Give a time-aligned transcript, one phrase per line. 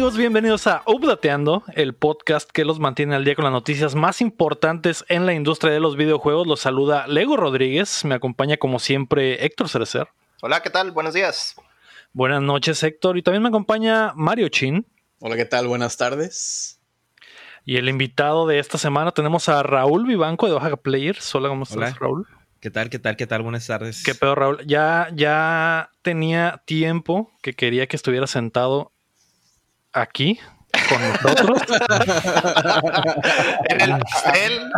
[0.00, 0.18] ¿Qué tal amigos?
[0.18, 5.04] Bienvenidos a Updateando, el podcast que los mantiene al día con las noticias más importantes
[5.10, 6.46] en la industria de los videojuegos.
[6.46, 10.08] Los saluda Lego Rodríguez, me acompaña como siempre Héctor Cerecer.
[10.40, 10.92] Hola, ¿qué tal?
[10.92, 11.54] Buenos días.
[12.14, 14.86] Buenas noches Héctor y también me acompaña Mario Chin.
[15.18, 15.66] Hola, ¿qué tal?
[15.66, 16.80] Buenas tardes.
[17.66, 21.34] Y el invitado de esta semana tenemos a Raúl Vivanco de Oaxaca Players.
[21.34, 22.26] Hola, ¿cómo estás, Raúl?
[22.60, 22.88] ¿Qué tal?
[22.88, 23.18] ¿Qué tal?
[23.18, 23.42] ¿Qué tal?
[23.42, 24.02] Buenas tardes.
[24.02, 24.66] ¿Qué pedo, Raúl?
[24.66, 28.92] Ya, ya tenía tiempo que quería que estuviera sentado
[29.92, 30.38] aquí
[30.88, 31.62] con nosotros.
[33.68, 34.70] en el pastel.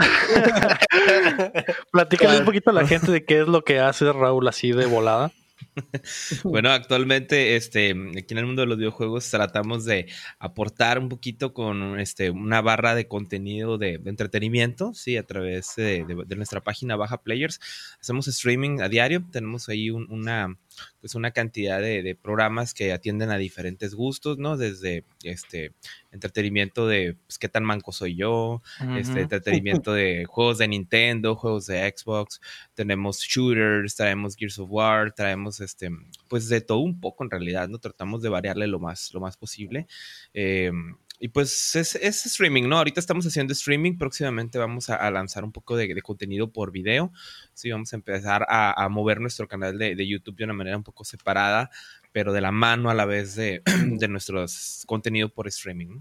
[1.93, 4.87] Platícale un poquito a la gente de qué es lo que hace Raúl así de
[4.87, 5.33] volada.
[6.45, 10.06] bueno, actualmente este, aquí en el mundo de los videojuegos tratamos de
[10.39, 16.05] aportar un poquito con este, una barra de contenido de, entretenimiento, sí, a través de,
[16.36, 17.61] nuestra página Baja Players.
[18.01, 20.56] Hacemos streaming a diario, tenemos ahí una,
[21.01, 24.56] pues una cantidad de, programas que atienden a diferentes gustos, ¿no?
[24.56, 25.73] Desde este
[26.11, 28.62] entretenimiento de pues, qué tan manco soy yo,
[28.97, 32.41] este entretenimiento de juegos de Nintendo, juegos de Xbox,
[32.75, 35.91] tenemos shooters, traemos Gears of War, traemos este,
[36.29, 37.79] pues de todo un poco en realidad, ¿no?
[37.79, 39.86] Tratamos de variarle lo más, lo más posible.
[40.34, 41.95] Em, y pues es,
[42.27, 42.78] streaming, ¿no?
[42.78, 47.12] Ahorita estamos haciendo streaming, próximamente vamos a, lanzar un poco de, contenido por video.
[47.55, 51.05] Sí, vamos a empezar a, mover nuestro canal de, YouTube de una manera un poco
[51.05, 51.70] separada,
[52.11, 54.45] pero de la mano a la vez de, de nuestro
[54.87, 56.01] contenido por streaming.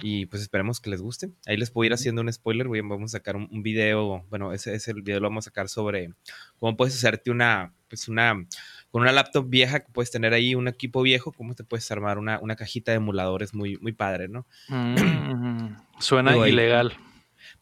[0.00, 1.32] Y pues esperemos que les guste.
[1.46, 2.68] Ahí les puedo ir haciendo un spoiler.
[2.68, 6.14] Vamos a sacar un, video, bueno, ese, ese video lo vamos a sacar sobre
[6.58, 8.46] cómo puedes hacerte una, pues una
[8.92, 12.18] con una laptop vieja que puedes tener ahí, un equipo viejo, ¿cómo te puedes armar
[12.18, 14.46] una, una cajita de emuladores muy, muy padre, ¿no?
[14.68, 16.92] Mm, suena ilegal.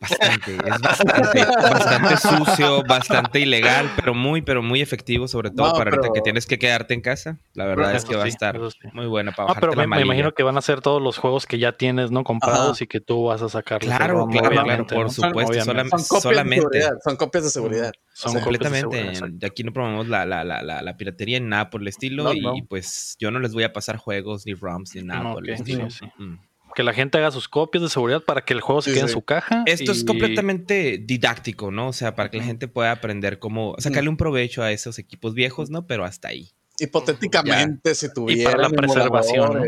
[0.01, 5.91] Bastante, es bastante, bastante sucio, bastante ilegal, pero muy, pero muy efectivo, sobre todo para
[5.91, 7.39] ahorita que tienes que quedarte en casa.
[7.52, 8.58] La verdad es que va a estar
[8.95, 11.73] muy buena para pero me, imagino que van a ser todos los juegos que ya
[11.73, 12.24] tienes, ¿no?
[12.24, 13.80] Comprados y que tú vas a sacar.
[13.80, 15.52] Claro, claro, claro, por supuesto.
[15.52, 16.83] Son, solamente.
[17.05, 17.92] son copias de seguridad.
[18.14, 19.13] Son completamente.
[19.29, 22.33] De aquí no promovemos la, la, la, la, piratería en nada por el estilo.
[22.33, 25.55] y pues yo no les voy a pasar juegos, ni ROMs, ni nada por el
[25.55, 25.89] estilo.
[26.17, 29.03] Mm que la gente haga sus copias de seguridad para que el juego se quede
[29.03, 29.63] en su caja.
[29.67, 31.89] Esto es completamente didáctico, ¿no?
[31.89, 35.35] O sea, para que la gente pueda aprender cómo sacarle un provecho a esos equipos
[35.35, 35.86] viejos, ¿no?
[35.86, 36.53] Pero hasta ahí.
[36.80, 38.41] Hipotéticamente, si tuviera.
[38.41, 39.63] Y para la preservación.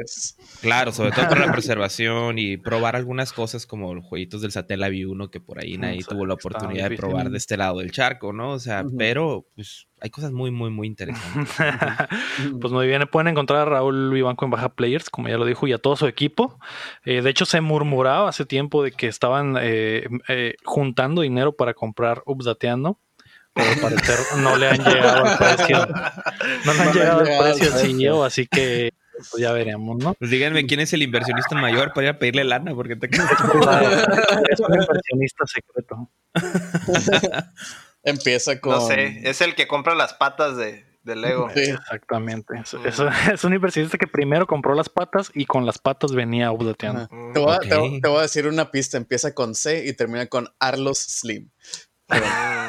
[0.60, 5.12] Claro, sobre todo para la preservación y probar algunas cosas como los jueguitos del Satellaview
[5.12, 8.32] 1 que por ahí nadie tuvo la oportunidad de probar de este lado del charco,
[8.32, 8.52] ¿no?
[8.52, 11.54] O sea, pero pues hay cosas muy, muy, muy interesantes.
[12.60, 15.68] pues muy bien, pueden encontrar a Raúl Vivanco en Baja Players, como ya lo dijo,
[15.68, 16.58] y a todo su equipo.
[17.04, 21.74] Eh, de hecho, se murmuraba hace tiempo de que estaban eh, eh, juntando dinero para
[21.74, 22.98] comprar Updateando
[23.54, 25.86] pero al parecer no le han llegado al precio.
[26.64, 28.92] No le han llegado al precio al CEO, así que
[29.30, 30.14] pues ya veremos, ¿no?
[30.14, 33.06] Pues díganme quién es el inversionista mayor para ir a pedirle lana, porque te
[34.50, 36.10] Es un inversionista secreto.
[38.02, 38.72] Empieza con.
[38.72, 41.50] No sé, es el que compra las patas de, Lego.
[41.54, 41.70] Sí.
[41.70, 42.54] Exactamente.
[42.84, 47.08] Es, un inversionista que primero compró las patas y con las patas venía updateando.
[47.32, 47.40] Te,
[48.00, 51.50] te, voy a decir una pista: empieza con C y termina con Arlos Slim.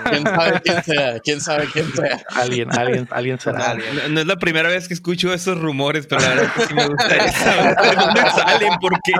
[0.09, 1.20] ¿Quién sabe quién sea?
[1.20, 2.22] ¿Quién sabe quién sea?
[2.36, 3.76] Alguien, alguien, alguien será.
[4.09, 6.74] No, es la primera vez que escucho esos rumores, pero la verdad es que sí
[6.74, 9.14] me gustaría saber de dónde salen, porque,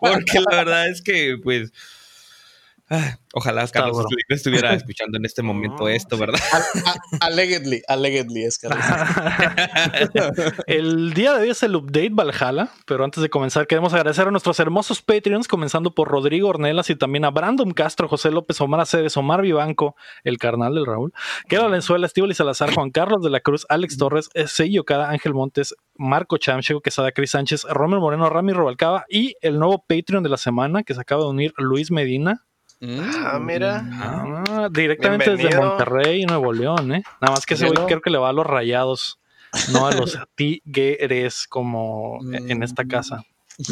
[0.00, 1.72] porque la verdad es que, pues,
[2.88, 6.38] Ah, ojalá Carlos estuviera escuchando en este momento esto, ¿verdad?
[7.20, 8.84] Allegedly, allegedly es Carlos.
[10.68, 14.30] el día de hoy es el update Valhalla, pero antes de comenzar queremos agradecer a
[14.30, 18.80] nuestros hermosos Patreons, comenzando por Rodrigo Ornelas y también a Brandon Castro, José López, Omar
[18.80, 21.12] Aceves, Omar Vivanco, el carnal del Raúl,
[21.48, 25.34] Queda Valenzuela, Estíbal y Salazar, Juan Carlos de la Cruz, Alex Torres, Sello Cada, Ángel
[25.34, 30.28] Montes, Marco Chamcheco, Quesada, Cris Sánchez, Romero Moreno, Rami Robalcaba y el nuevo Patreon de
[30.28, 32.45] la semana que se acaba de unir Luis Medina
[32.82, 33.82] ah, mira.
[33.92, 37.02] Ah, directamente desde Monterrey, Nuevo León, ¿eh?
[37.20, 39.18] Nada más que ese güey creo que le va a los rayados,
[39.72, 42.88] no a los tigres como en esta mm.
[42.88, 43.24] casa.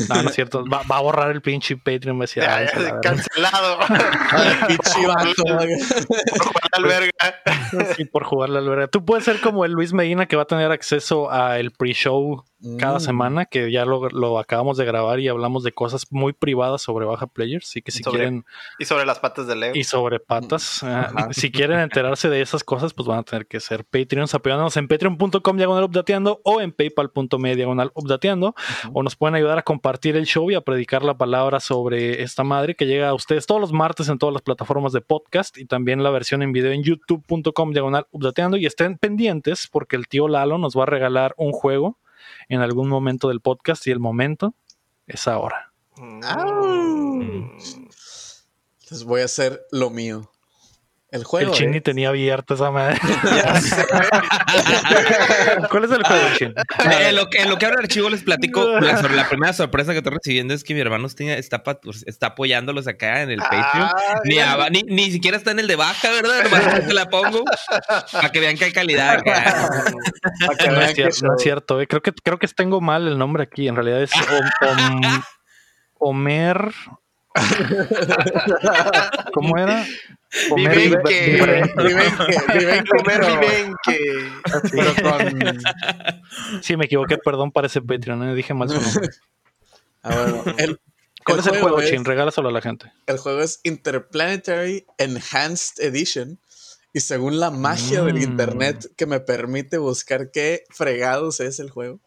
[0.09, 0.65] No, no es cierto.
[0.67, 2.17] Va, a borrar el pinche Patreon.
[2.17, 2.67] Me decía,
[3.03, 3.79] cancelado.
[4.69, 5.43] pinche vato.
[5.45, 7.95] por jugar la alberga.
[7.97, 8.89] Sí, por jugar la alberga.
[8.89, 12.45] Tú puedes ser como el Luis Medina que va a tener acceso al pre-show
[12.79, 13.01] cada mm.
[13.01, 17.27] semana, que ya lo, acabamos de grabar y hablamos de cosas muy privadas sobre Baja
[17.27, 17.69] Players.
[17.69, 18.45] Así que si quieren.
[18.79, 19.73] Y sobre las patas de Leo.
[19.75, 20.83] Y sobre patas.
[20.83, 20.87] Mm.
[20.87, 24.77] Ah, si quieren enterarse de esas cosas, pues van a tener que ser Patreons apoyándonos
[24.77, 28.55] en patreon.com diagonal updateando o en paypal.me diagonal updateando.
[28.93, 32.45] O nos pueden ayudar a compartir el show y a predicar la palabra sobre esta
[32.45, 35.65] madre que llega a ustedes todos los martes en todas las plataformas de podcast y
[35.65, 38.57] también la versión en video en youtube.com diagonal updateando.
[38.57, 41.99] Y estén pendientes porque el tío Lalo nos va a regalar un juego
[42.49, 44.55] en algún momento del podcast y el momento
[45.09, 45.73] es ahora.
[45.97, 46.21] Mm.
[48.81, 50.31] Entonces voy a hacer lo mío.
[51.15, 51.53] El juego.
[51.53, 52.99] el Chini es- tenía abierta esa madre.
[55.71, 56.53] ¿Cuál es el juego, Chin?
[56.91, 59.29] Eh, en, lo que, en lo que abre el archivo les platico la, sobre la
[59.29, 61.63] primera sorpresa que estoy recibiendo es que mi hermano está, está,
[62.07, 63.89] está apoyándolos acá en el Patreon.
[63.89, 66.43] Ah, Ni, a- ni, ni siquiera está en el de baja, ¿verdad?
[66.45, 67.45] Nomás te la pongo
[68.13, 69.71] para que vean que hay calidad acá.
[70.59, 71.87] que No es cierto, no es cierto, eh.
[71.87, 73.69] creo que creo que tengo mal el nombre aquí.
[73.69, 75.23] En realidad es Om- Om-
[75.99, 76.73] Homer.
[79.33, 79.85] ¿Cómo era?
[80.51, 81.31] Homer Vivenque.
[81.31, 81.83] Vivenque.
[81.83, 84.33] Vivenque, Vivenque, Comer pero- vivenque.
[84.71, 89.09] pero con- Sí, me equivoqué, perdón para ese Patreon, eh, dije mal su nombre.
[90.03, 90.81] Ah, bueno, el,
[91.25, 92.05] ¿Cuál es el juego, es- Chin?
[92.05, 92.93] Regálaselo a la gente.
[93.07, 96.39] El juego es Interplanetary Enhanced Edition.
[96.93, 98.23] Y según la magia del Mm.
[98.23, 101.99] internet que me permite buscar qué fregados es el juego.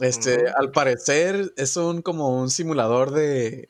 [0.00, 0.52] Este, Mm.
[0.58, 3.68] al parecer es un como un simulador de,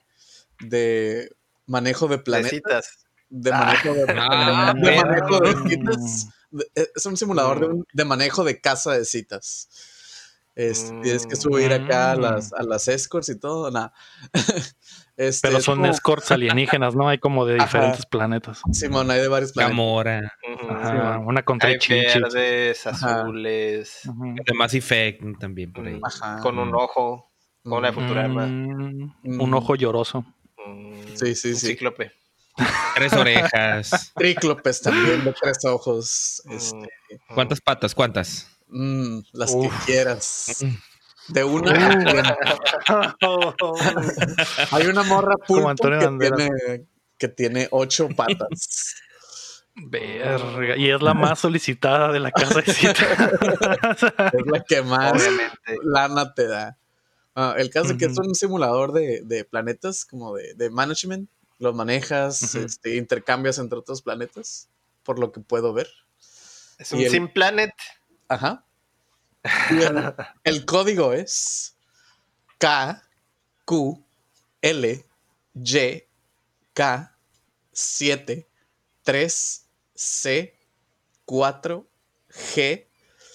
[0.61, 1.31] de
[1.67, 2.61] manejo de planetas.
[2.61, 2.99] Planetas.
[3.31, 6.29] De manejo de, Ah, de manejo de citas.
[6.51, 9.69] De- Es un simulador de, un- de manejo de casa de citas.
[10.57, 13.71] Este, Tienes que subir acá a las, a las escorts y todo.
[13.71, 13.93] Nada.
[15.17, 17.07] Este, Pero es son como- escorts alienígenas, ¿no?
[17.07, 17.65] Hay como de Ajá.
[17.67, 18.63] diferentes planetas.
[18.73, 20.33] Simón, hay de varios planetas.
[20.71, 25.97] Ajá, una contra Hay verdes, azules, de Mass Effect también por ahí.
[26.01, 26.39] mm, Ajá.
[26.41, 27.31] con un ojo,
[27.63, 28.47] con una de Futurama.
[28.47, 29.41] Mm, Mm.
[29.43, 30.25] Un ojo lloroso.
[30.67, 31.67] mm, Sí, sí, un sí.
[31.67, 32.13] Cíclope.
[32.95, 34.13] Tres orejas.
[34.17, 36.43] Tríclopes también de tres ojos.
[36.51, 37.95] Este, Mm, ¿Cuántas patas?
[37.95, 38.47] ¿Cuántas?
[38.69, 39.67] mm, las Uf.
[39.67, 40.65] que quieras.
[41.29, 41.73] De una.
[44.71, 45.99] Hay una morra pulpo que
[46.31, 46.87] tiene,
[47.19, 48.95] que tiene ocho patas.
[49.75, 50.77] Verga.
[50.77, 52.99] Y es la más solicitada de la casa de citas.
[53.01, 55.79] Es la que más Obviamente.
[55.83, 56.77] lana te da.
[57.35, 61.29] Ah, el caso es que es un simulador de, de planetas, como de, de management.
[61.61, 64.69] Los manejas, este, intercambias entre otros planetas,
[65.05, 65.89] por lo que puedo ver.
[66.79, 67.73] Es un el- Sim Planet.
[68.29, 68.65] Ajá.
[70.45, 71.77] El código es
[72.59, 73.03] K,
[73.65, 74.03] Q,
[74.63, 75.05] L,
[75.55, 76.03] Y,
[76.73, 77.17] K,
[77.73, 78.49] 7,
[79.03, 80.59] 3, C,
[81.27, 81.87] 4,
[82.31, 82.87] G,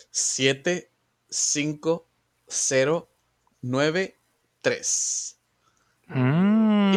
[0.10, 0.92] 7,
[1.30, 2.08] 5,
[2.48, 3.10] 0,
[3.62, 4.20] 9,
[4.62, 5.38] 3.
[6.08, 6.92] Mm,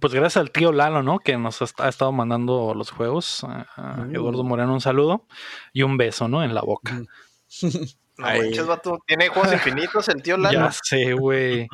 [0.00, 1.18] pues gracias al tío Lalo, ¿no?
[1.18, 3.44] Que nos ha, ha estado mandando los juegos.
[3.44, 4.14] A- a Mm.
[4.14, 5.26] Eduardo Moreno, un saludo
[5.72, 6.42] y un beso, ¿no?
[6.44, 7.00] En la boca.
[8.18, 8.98] No manches, vato.
[9.06, 10.58] Tiene juegos infinitos el tío Lalo.
[10.58, 11.68] Ya sé, güey.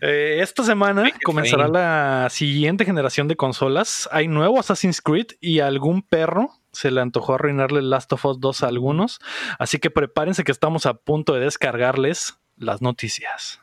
[0.00, 4.08] Eh, esta semana comenzará la siguiente generación de consolas.
[4.12, 8.38] Hay nuevo Assassin's Creed y a algún perro se le antojó arruinarle Last of Us
[8.40, 9.18] 2 a algunos.
[9.58, 13.60] Así que prepárense que estamos a punto de descargarles las noticias.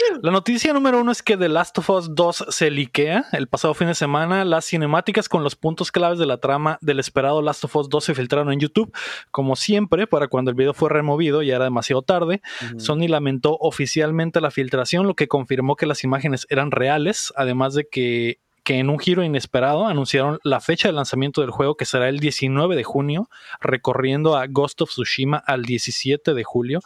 [0.22, 3.26] La noticia número uno es que The Last of Us 2 se liquea.
[3.32, 7.00] El pasado fin de semana, las cinemáticas con los puntos claves de la trama del
[7.00, 8.92] esperado Last of Us 2 se filtraron en YouTube.
[9.30, 12.42] Como siempre, para cuando el video fue removido, ya era demasiado tarde.
[12.76, 17.88] Sony lamentó oficialmente la filtración, lo que confirmó que las imágenes eran reales, además de
[17.88, 22.08] que, que en un giro inesperado anunciaron la fecha de lanzamiento del juego, que será
[22.08, 23.28] el 19 de junio,
[23.60, 26.80] recorriendo a Ghost of Tsushima al 17 de julio.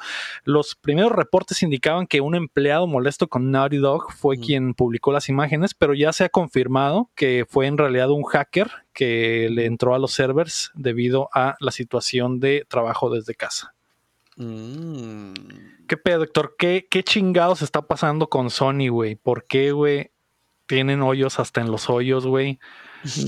[0.45, 4.41] Los primeros reportes indicaban que un empleado molesto con Naughty Dog fue Mm.
[4.41, 8.71] quien publicó las imágenes, pero ya se ha confirmado que fue en realidad un hacker
[8.93, 13.75] que le entró a los servers debido a la situación de trabajo desde casa.
[14.37, 15.33] Mm.
[15.87, 16.55] ¿Qué pedo, doctor?
[16.59, 19.17] ¿Qué, ¿Qué chingados está pasando con Sony, güey?
[19.17, 20.11] ¿Por qué, güey?
[20.67, 22.59] Tienen hoyos hasta en los hoyos, güey.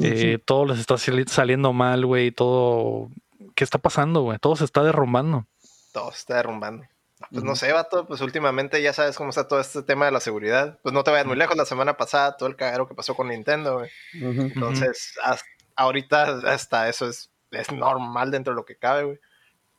[0.03, 2.31] Eh, todo les está sali- saliendo mal, güey.
[2.31, 3.11] Todo.
[3.55, 4.39] ¿Qué está pasando, güey?
[4.39, 5.47] Todo se está derrumbando.
[5.93, 6.85] Todo se está derrumbando.
[7.31, 10.21] Pues no sé, vato, pues últimamente ya sabes cómo está todo este tema de la
[10.21, 10.79] seguridad.
[10.83, 13.29] Pues no te vayas muy lejos, la semana pasada todo el cagadero que pasó con
[13.29, 13.91] Nintendo, güey.
[14.13, 19.19] Entonces, hasta- ahorita hasta eso es, es normal dentro de lo que cabe, güey.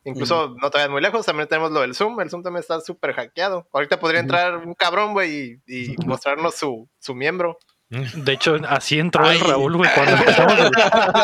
[0.07, 2.19] Incluso no te vayas muy lejos, también tenemos lo del Zoom.
[2.21, 3.67] El Zoom también está súper hackeado.
[3.73, 7.57] Ahorita podría entrar un cabrón, güey, y, y mostrarnos su, su miembro.
[7.89, 9.37] De hecho, así entró Ay.
[9.37, 9.89] el Raúl, güey.
[9.95, 10.71] Cuando empezamos el,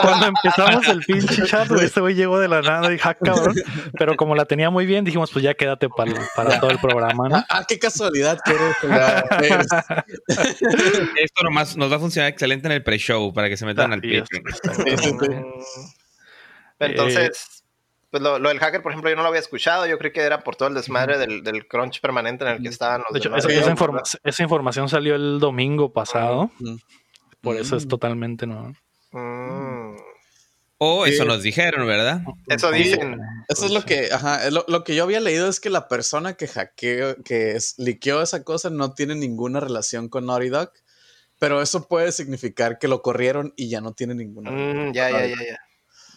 [0.02, 3.54] cuando empezamos el pinche chat, güey, este güey llegó de la nada y ja, cabrón.
[4.00, 7.28] Pero como la tenía muy bien, dijimos, pues ya quédate para, para todo el programa,
[7.28, 7.36] ¿no?
[7.36, 9.68] Ah, ah, qué casualidad que eres.
[11.22, 14.02] Esto nomás nos va a funcionar excelente en el pre-show para que se metan al.
[14.02, 15.13] Sí, sí, sí.
[15.13, 15.44] Mm.
[16.80, 17.62] Entonces,
[18.13, 19.88] pues lo, lo del hacker, por ejemplo, yo no lo había escuchado.
[19.88, 22.70] Yo creí que era por todo el desmadre del, del crunch permanente en el que
[22.70, 23.43] estaban los De hecho, demás.
[23.43, 23.72] esa, esa Sí.
[23.72, 26.51] informa- esa información salió el domingo pasado.
[26.60, 26.75] Mm.
[27.41, 28.72] Por eso es totalmente nuevo.
[29.13, 29.96] Mm.
[30.77, 32.22] O eso nos dijeron, ¿verdad?
[32.48, 33.17] Eso dicen.
[33.50, 36.34] Eso es lo que, ajá, lo, lo que yo había leído es que la persona
[36.34, 40.72] que hackeó, que es- liqueó esa cosa no tiene ninguna relación con Naughty Dog,
[41.39, 44.51] pero eso puede significar que lo corrieron y ya no tiene ninguna.
[44.51, 45.60] Mm, ya, ya, ya, ya.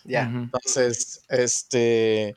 [0.07, 0.23] Ya.
[0.23, 2.35] Entonces, este,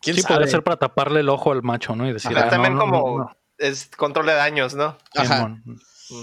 [0.00, 0.34] ¿quién Sí, sabe?
[0.36, 2.08] podría ser para taparle el ojo al macho, ¿no?
[2.08, 4.96] Y decir, Ajá, ah, también no, no, como no, es control de daños, ¿no?
[5.14, 5.56] no, Ajá.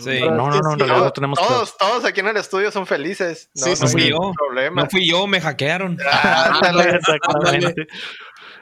[0.03, 0.19] Sí.
[0.21, 2.71] No, no, no, en realidad Todos, no tenemos que- todos, todos aquí en el estudio
[2.71, 3.51] son felices.
[3.53, 4.81] No, Sí, no ningún problema.
[4.83, 5.97] No fui yo, me hackearon.
[6.11, 6.59] Ah.
[6.95, 7.87] Exactamente.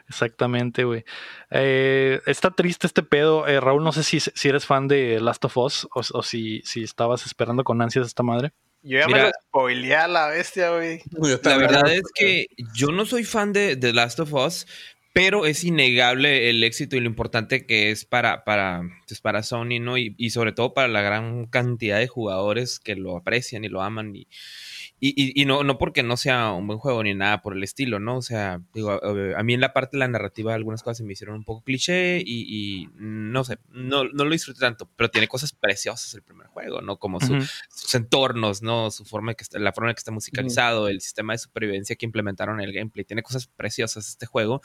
[0.09, 1.05] Exactamente, güey.
[1.49, 3.47] Eh, está triste este pedo.
[3.47, 6.61] Eh, Raúl, no sé si, si eres fan de Last of Us o, o si,
[6.63, 8.51] si estabas esperando con ansias esta madre.
[8.83, 9.17] Yo ya Mira.
[9.19, 11.01] me lo spoileé a la bestia, güey.
[11.43, 14.67] La verdad es que yo no soy fan de The Last of Us,
[15.13, 19.79] pero es innegable el éxito y lo importante que es para, para, pues, para Sony,
[19.79, 19.97] ¿no?
[19.97, 23.81] Y, y sobre todo para la gran cantidad de jugadores que lo aprecian y lo
[23.81, 24.15] aman.
[24.15, 24.27] Y,
[25.05, 27.63] y, y- y no, no porque no sea un buen juego ni nada por el
[27.63, 28.15] estilo, ¿no?
[28.17, 31.03] O sea, digo, a, a mí en la parte de la narrativa algunas cosas se
[31.03, 35.09] me hicieron un poco cliché y, y no sé, no, no lo disfruté tanto, pero
[35.09, 36.97] tiene cosas preciosas el primer juego, ¿no?
[36.97, 37.43] Como su, Ujú.
[37.69, 38.91] sus entornos, ¿no?
[38.91, 42.05] Su forma que está, la forma en que está musicalizado, el sistema de supervivencia que
[42.05, 43.03] implementaron en el gameplay.
[43.03, 44.61] Tiene cosas preciosas este juego.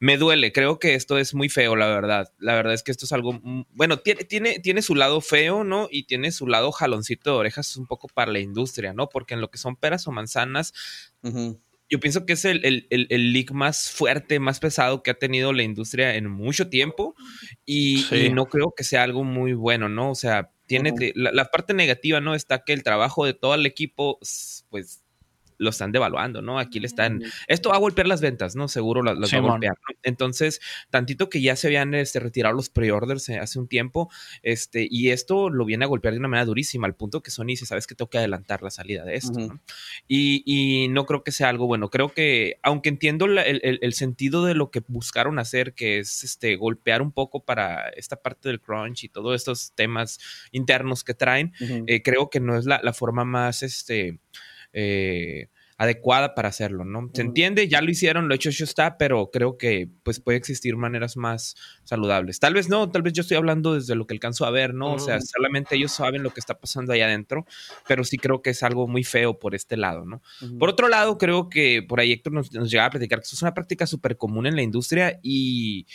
[0.00, 2.32] Me duele, creo que esto es muy feo, la verdad.
[2.38, 5.62] La verdad es que esto es algo, mm, bueno, tiene, tiene, tiene su lado feo,
[5.62, 5.88] ¿no?
[5.90, 9.08] Y tiene su lado jaloncito de orejas un poco para la industria, ¿no?
[9.08, 10.72] Porque en lo que son peras o manzanas,
[11.90, 15.14] yo pienso que es el, el, el, el leak más fuerte, más pesado que ha
[15.18, 17.14] tenido la industria en mucho tiempo
[17.64, 18.16] y, Sí.
[18.26, 20.10] y no creo que sea algo muy bueno, ¿no?
[20.10, 22.34] O sea, tiene la, la parte negativa, ¿no?
[22.34, 24.18] Está que el trabajo de todo el equipo,
[24.68, 25.02] pues
[25.58, 26.58] lo están devaluando, ¿no?
[26.58, 27.20] Aquí le están...
[27.48, 28.68] Esto va a golpear las ventas, ¿no?
[28.68, 29.74] Seguro las, las va a golpear.
[29.88, 29.96] ¿no?
[30.04, 30.60] Entonces,
[30.90, 34.10] tantito que ya se habían este, retirado los pre-orders eh, hace un tiempo,
[34.42, 37.46] este, y esto lo viene a golpear de una manera durísima, al punto que Sony
[37.48, 39.38] dice, sabes que tengo que adelantar la salida de esto.
[39.48, 39.60] ¿no?
[40.06, 41.90] Y, y no creo que sea algo bueno.
[41.90, 45.98] Creo que, aunque entiendo la- el, el- el sentido de lo que buscaron hacer, que
[45.98, 50.18] es este golpear un poco para esta parte del crunch y todos estos temas
[50.52, 51.52] internos que traen,
[51.86, 54.18] eh, creo que no es la, la forma más este,
[54.72, 55.48] eh,
[55.80, 57.08] adecuada para hacerlo, ¿no?
[57.14, 60.76] Se entiende, ya lo hicieron, lo hecho, hecho está, pero creo que pues puede existir
[60.76, 62.40] maneras más saludables.
[62.40, 64.94] Tal vez no, tal vez yo estoy hablando desde lo que alcanzo a ver, ¿no?
[64.94, 67.46] O sea, solamente ellos saben lo que está pasando ahí adentro,
[67.86, 70.20] pero sí creo que es algo muy feo por este lado, ¿no?
[70.58, 73.36] Por otro lado, creo que por ahí Héctor nos, nos llegaba a platicar que eso
[73.36, 75.86] es una práctica súper común en la industria y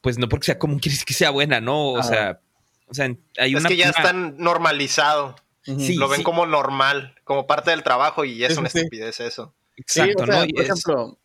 [0.00, 1.90] pues no porque sea común quiere decir que sea buena, ¿no?
[1.90, 2.08] O Ajá.
[2.08, 2.40] sea,
[2.88, 3.04] o sea,
[3.38, 3.68] hay Es una...
[3.68, 5.36] que ya están normalizado.
[5.78, 9.54] Sí, lo ven como normal, como parte del trabajo y es Sí, una estupidez eso.
[9.76, 10.52] Exacto, Sí, o sea, ¿no?
[10.52, 11.18] Por es- ejemplo,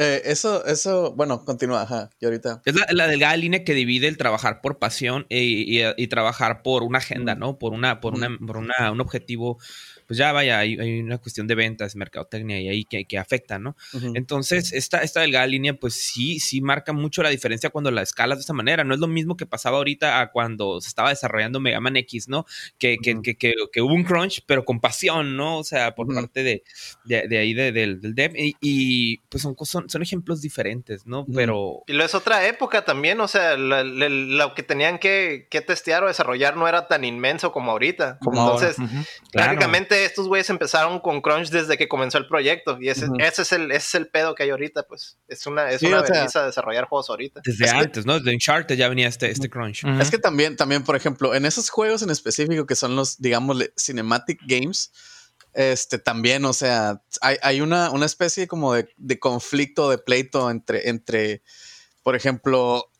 [0.00, 2.62] eh, eso, eso, bueno, continúa, ajá, y ahorita.
[2.64, 6.62] Es la, la delgada línea que divide el trabajar por pasión y, y- y trabajar
[6.62, 7.38] por una agenda, Mm.
[7.38, 7.58] ¿no?
[7.58, 8.46] Por una, por una, Mm.
[8.46, 9.58] por una, un objetivo.
[10.06, 13.60] Pues ya vaya, hay, hay una cuestión de ventas, mercadotecnia y ahí que, que afecta,
[13.60, 13.76] ¿no?
[14.14, 18.38] Entonces, esta, esta delgada línea, pues sí, sí marca mucho la diferencia cuando la escalas
[18.38, 18.82] de esta manera.
[18.82, 22.28] No es lo mismo que pasaba ahorita a cuando se estaba desarrollando Mega Man X,
[22.28, 22.44] ¿no?
[22.76, 23.22] Que, que, Ujú.
[23.22, 25.58] que, que, que hubo un crunch, pero con pasión, ¿no?
[25.58, 26.64] O sea, por parte de,
[27.04, 28.32] de, de ahí de- del, del dev.
[28.36, 31.26] Y, y, pues son, son, son ejemplos diferentes, ¿no?
[31.34, 36.04] Pero Y lo es otra época también, o sea, lo que tenían que, que testear
[36.04, 38.18] o desarrollar no era tan inmenso como ahorita.
[38.22, 38.68] Como ahora.
[38.70, 39.06] Entonces.
[39.32, 39.58] Claro.
[39.90, 42.78] estos güeyes empezaron con Crunch desde que comenzó el proyecto.
[42.80, 45.18] Y ese, es, el, ese es el pedo que hay ahorita, pues.
[45.28, 47.40] Es una, es Sí, una o sea- desarrollar juegos ahorita.
[47.44, 48.18] Desde Es que- antes, ¿no?
[48.18, 49.84] Desde Uncharted ya venía este, este crunch.
[50.00, 53.72] Es que también, también, por ejemplo, en esos juegos en específico que son los, digámosle,
[53.78, 54.92] cinematic games,
[55.54, 60.50] este también, o sea, hay, hay una, una especie como de, de conflicto, de pleito
[60.50, 61.42] entre, entre,
[62.02, 62.90] por ejemplo,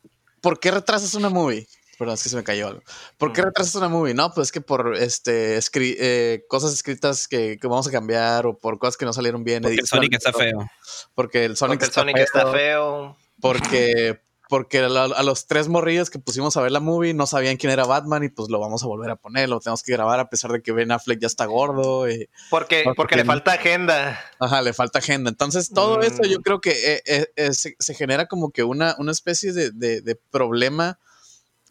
[0.41, 1.67] ¿por qué retrasas una movie?
[1.97, 2.81] Perdón, es que se me cayó algo.
[3.19, 4.15] ¿Por qué retrasas una movie?
[4.15, 8.47] No, pues es que por este escri- eh, cosas escritas que, que vamos a cambiar
[8.47, 9.61] o por cosas que no salieron bien.
[9.61, 10.67] Porque el Sonic está feo.
[11.13, 13.17] Porque el Sonic, Porque el Sonic está feo.
[13.39, 14.19] porque,
[14.51, 17.85] porque a, los tres morrillos que pusimos a ver la movie no sabían quién era
[17.85, 20.51] Batman y pues lo vamos a volver a poner, lo tenemos que grabar a pesar
[20.51, 22.09] de que Ben Affleck ya está gordo.
[22.09, 24.19] y- Porque, No, porque le falta agenda.
[24.41, 25.29] ajá, le falta agenda.
[25.29, 26.03] Entonces todo Mm.
[26.03, 29.53] esto yo creo que eh, eh, eh, se, se genera como que una, una especie
[29.53, 30.99] de, de- de problema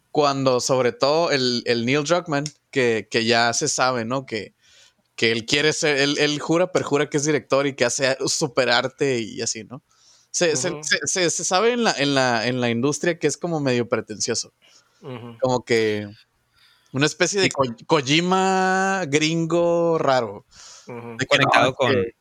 [0.09, 4.25] cuando sobre todo el, el Neil Druckmann, que, que ya se sabe, ¿no?
[4.25, 4.55] Que,
[5.15, 9.19] que él quiere ser, él, él jura, perjura que es director y que hace superarte
[9.19, 9.83] y así, ¿no?
[10.31, 13.37] Se, se- se- se- se sabe en la, en, la, en la industria que es
[13.37, 14.53] como medio pretencioso.
[15.41, 16.07] Como que
[16.93, 20.45] una especie de Ko- Kojima gringo raro.
[20.87, 22.15] De Conectado no, con, que-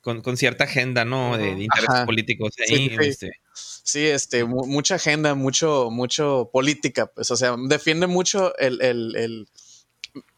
[0.00, 1.36] con, con cierta agenda, ¿no?
[1.36, 2.06] De, de intereses Ajá.
[2.06, 2.88] políticos Sí, ahí.
[2.90, 2.96] sí.
[3.00, 3.30] este.
[3.54, 9.16] Sí, este, mu- mucha agenda, mucho, mucho política, pues, o sea, defiende mucho el, el,
[9.16, 9.48] el,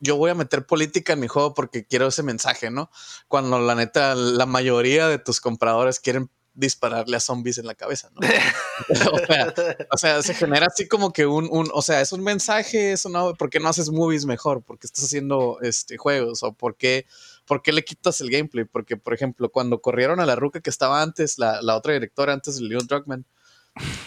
[0.00, 2.90] yo voy a meter política en mi juego porque quiero ese mensaje, ¿no?
[3.26, 8.10] Cuando la neta, la mayoría de tus compradores quieren dispararle a zombies en la cabeza,
[8.14, 8.20] ¿no?
[9.92, 13.08] o, sea, se genera así como que un, un, o sea, es un mensaje, eso
[13.08, 14.62] no, ¿por qué no haces movies mejor?
[14.62, 16.42] ¿Por qué estás haciendo este, juegos?
[16.42, 17.06] ¿O por qué,
[17.46, 18.64] por qué le quitas el gameplay?
[18.64, 22.32] Porque, por ejemplo, cuando corrieron a la ruca que estaba antes, la, la otra directora
[22.32, 23.24] antes de Leon Druckmann.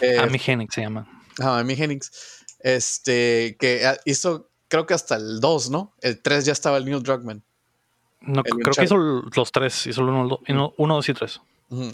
[0.00, 1.08] Eh, Amy Hennig se llama.
[1.40, 2.02] Ah, Amy Hennig.
[2.60, 5.94] Este, que hizo, creo que hasta el 2, ¿no?
[6.00, 7.42] El 3 ya estaba el Neil Druckmann.
[8.20, 11.40] No, creo que hizo los tres, hizo el 1, 2 y 3.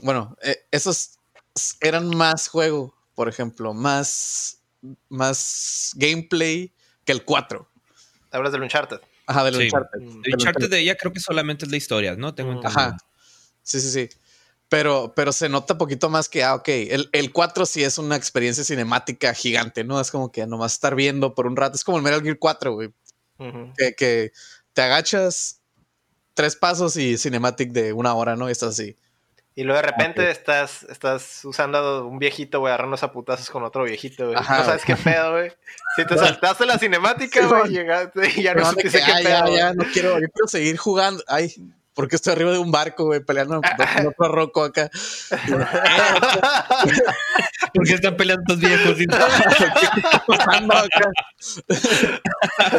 [0.03, 1.19] Bueno, eh, esos
[1.81, 4.61] eran más juego, por ejemplo, más,
[5.09, 6.73] más gameplay
[7.05, 7.69] que el 4.
[8.33, 8.99] Hablas del Uncharted.
[9.27, 10.01] Ajá, del Uncharted.
[10.01, 12.35] El Uncharted de ella creo que solamente es la historia, ¿no?
[12.35, 12.81] Tengo entendido.
[12.81, 12.97] Ajá.
[13.63, 14.09] Sí, sí, sí.
[14.69, 18.17] Pero, pero se nota poquito más que, ah, ok, el, el 4 sí es una
[18.17, 20.01] experiencia cinemática gigante, ¿no?
[20.01, 21.77] Es como que nomás estar viendo por un rato.
[21.77, 22.93] Es como el Metal Gear 4, güey.
[23.77, 24.33] que, que,
[24.73, 25.61] te agachas
[26.35, 28.49] tres pasos y cinematic de una hora, ¿no?
[28.49, 28.97] Y estás así.
[29.59, 33.83] Y luego de repente estás, estás usando un viejito, güey, agarrarnos a putazos con otro
[33.83, 34.37] viejito, güey.
[34.37, 35.51] no sabes qué pedo, güey.
[35.97, 39.03] Si te saltaste la cinemática, güey, llegaste y ya no, sé qué pedo.
[39.21, 41.25] Ya, ya, no quiero, yo quiero seguir jugando.
[41.27, 41.53] Ay,
[41.93, 43.61] porque estoy arriba de un barco, güey, peleando
[43.97, 44.89] con otro roco acá.
[47.75, 48.97] porque están peleando estos viejos?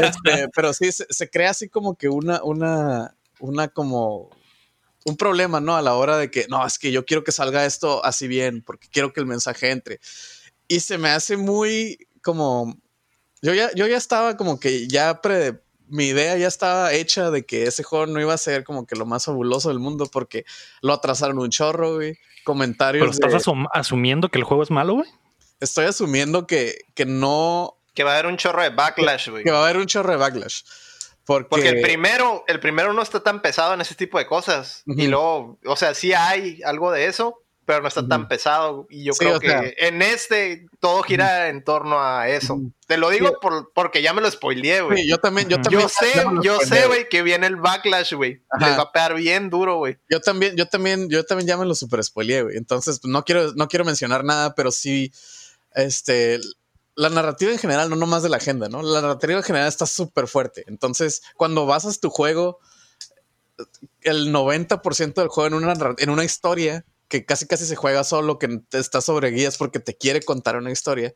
[0.02, 4.30] este, pero sí, se, se, crea así como que una, una, una como
[5.10, 5.76] un problema, ¿no?
[5.76, 8.62] A la hora de que, no, es que yo quiero que salga esto así bien,
[8.62, 10.00] porque quiero que el mensaje entre.
[10.68, 12.78] Y se me hace muy como,
[13.42, 17.46] yo ya, yo ya estaba como que ya pre, mi idea ya estaba hecha de
[17.46, 20.46] que ese juego no iba a ser como que lo más fabuloso del mundo porque
[20.82, 22.18] lo atrasaron un chorro, güey.
[22.44, 23.18] Comentarios.
[23.20, 25.10] ¿Pero estás asumiendo que el juego es malo, güey?
[25.60, 27.76] Estoy asumiendo que, que no.
[27.94, 29.44] Que va a haber un chorro de backlash, güey.
[29.44, 30.62] Que va a haber un chorro de backlash.
[31.50, 31.70] Porque...
[31.70, 34.84] el primero, el primero no está tan pesado en ese tipo de cosas.
[34.88, 38.88] Y luego, o sea, sí hay algo de eso, pero no está tan pesado.
[38.90, 42.60] Y yo creo que en este todo gira en torno a eso.
[42.88, 45.08] Te lo digo por, porque ya me lo spoileé, güey.
[45.08, 45.84] yo también, yo también.
[45.84, 48.42] Yo sé, yo sé, güey, que viene el backlash, güey.
[48.60, 50.00] Les va a pegar bien duro, güey.
[50.10, 52.58] Yo también, yo también, yo también ya me lo super spoileé, güey.
[52.58, 55.14] Entonces, no quiero, no quiero mencionar nada, pero sí,
[55.76, 56.40] este,
[57.00, 58.82] la narrativa en general, no nomás de la agenda, ¿no?
[58.82, 60.66] La narrativa en general está súper fuerte.
[60.68, 62.60] Entonces, cuando basas tu juego,
[64.02, 68.38] el 90% del juego en una, en una historia que casi casi se juega solo,
[68.38, 71.14] que está sobre guías porque te quiere contar una historia.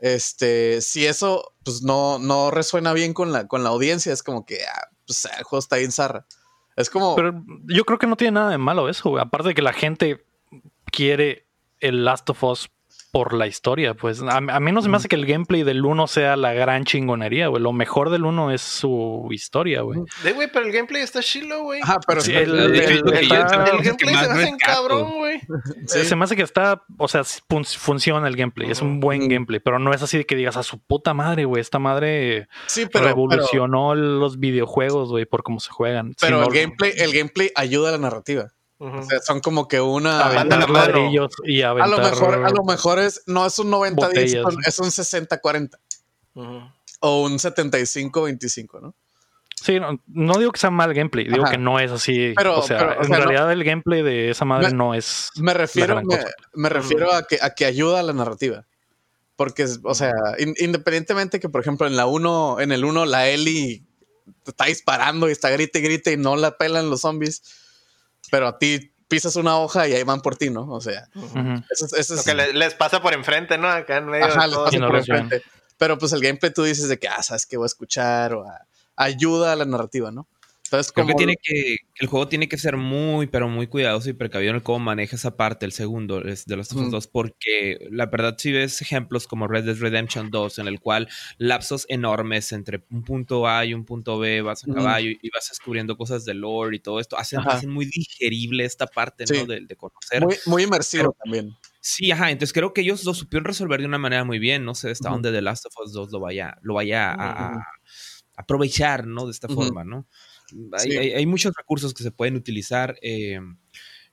[0.00, 4.44] Este, si eso pues no, no resuena bien con la, con la audiencia, es como
[4.44, 6.26] que ah, pues, el juego está bien zarra.
[6.76, 7.16] Es como.
[7.16, 10.26] Pero yo creo que no tiene nada de malo eso, Aparte de que la gente
[10.92, 11.46] quiere
[11.80, 12.68] el Last of Us
[13.16, 16.06] por la historia, pues a, mí no se me hace que el gameplay del 1
[16.06, 17.62] sea la gran chingonería, güey.
[17.62, 20.00] Lo mejor del 1 es su historia, güey.
[20.22, 21.80] De güey, pero el gameplay está chilo, güey.
[21.82, 25.40] Ah, pero sí, el, gameplay se me hace cabrón, güey.
[25.86, 29.78] Se me hace que está, o sea, funciona el gameplay, es un buen gameplay, pero
[29.78, 31.62] no es así de que digas a su puta madre, güey.
[31.62, 32.48] Esta madre
[32.92, 36.12] revolucionó los videojuegos, güey, por cómo se juegan.
[36.20, 38.48] Pero el gameplay, el gameplay ayuda a la narrativa.
[38.78, 40.46] O sea, son como que una.
[41.44, 45.78] y a lo mejor, a lo mejor es, no es un 90-10, es un 60-40.
[47.00, 48.94] O un 75-25, ¿no?
[49.62, 52.34] Sí, no, digo que sea mal gameplay, digo que no es así.
[52.36, 55.30] Pero, o sea, en realidad el gameplay de esa madre no es.
[55.36, 56.02] Me refiero,
[56.52, 58.66] me, refiero a, que, a que ayuda a la narrativa.
[59.34, 60.12] Porque, o sea,
[60.58, 63.84] independientemente que, por ejemplo, en la 1, en el 1, la Ellie
[64.46, 67.42] está disparando y está grite y grite y no la pelan los zombies
[68.30, 70.68] pero a ti pisas una hoja y ahí van por ti, ¿no?
[70.68, 71.08] O sea,
[71.70, 73.68] eso, es lo que les pasa por enfrente, ¿no?
[73.68, 74.26] Acá en medio.
[74.26, 75.42] Ajá, les pasa por enfrente.
[75.78, 78.46] Pero pues el gameplay tú dices de que, ah, sabes que voy a escuchar o
[78.96, 80.26] ayuda a la narrativa, ¿no?
[80.66, 84.12] Entonces, Creo que tiene que, el juego tiene que ser muy, pero muy cuidadoso y
[84.12, 88.52] precavido en cómo maneja esa parte, el segundo de los dos, porque la verdad, si
[88.52, 93.46] ves ejemplos como Red Dead Redemption 2, en el cual lapsos enormes entre un punto
[93.46, 96.80] A y un punto B, vas a caballo y vas descubriendo cosas de lore y
[96.80, 99.46] todo esto, hacen, muy digerible esta parte, ¿no?
[99.46, 100.24] De, conocer.
[100.24, 101.54] Muy, muy inmersivo también.
[101.80, 104.74] Sí, ajá, entonces creo que ellos lo supieron resolver de una manera muy bien, no
[104.74, 107.64] sé hasta dónde The Last of Us 2 lo vaya, lo vaya a,
[108.36, 109.26] aprovechar, ¿no?
[109.26, 110.08] De esta forma, ¿no?
[110.78, 112.96] Hay, muchos recursos que se pueden utilizar.
[113.02, 113.40] Eh,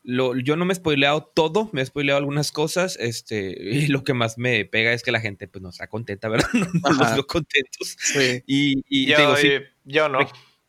[0.04, 2.98] yo no me he spoileado todo, me he spoileado algunas cosas.
[3.00, 6.30] Este, y lo que más me pega es que la gente pues no está contenta,
[6.30, 6.50] ¿verdad?
[6.84, 7.98] No, nos veo contentos.
[8.46, 9.17] Y, yo,
[9.86, 10.19] yo no.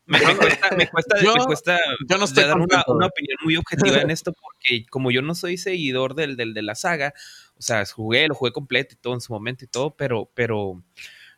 [0.07, 5.09] Me, cuesta, me cuesta, yo, no dar una, opinión muy objetiva en esto porque como
[5.09, 7.13] yo no soy seguidor del, del, de la saga,
[7.57, 10.83] o sea, jugué, lo jugué completo y todo en su momento y todo, pero, pero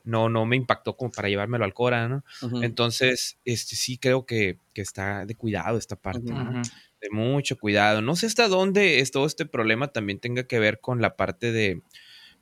[0.08, 2.24] no, no me impactó como para llevármelo al Cora, ¿no?
[2.62, 8.02] Entonces, este sí creo que, que, está de cuidado esta parte, de mucho cuidado.
[8.02, 11.52] No sé hasta dónde es todo este problema también tenga que ver con la parte
[11.52, 11.82] de,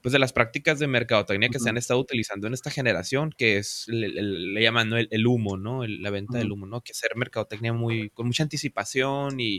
[0.01, 3.57] pues de las prácticas de mercadotecnia que se han estado utilizando en esta generación, que
[3.57, 5.87] es, le, llaman el, humo, ¿no?
[5.87, 6.81] la venta del humo, ¿no?
[6.81, 9.57] Que hacer mercadotecnia muy, con mucha anticipación y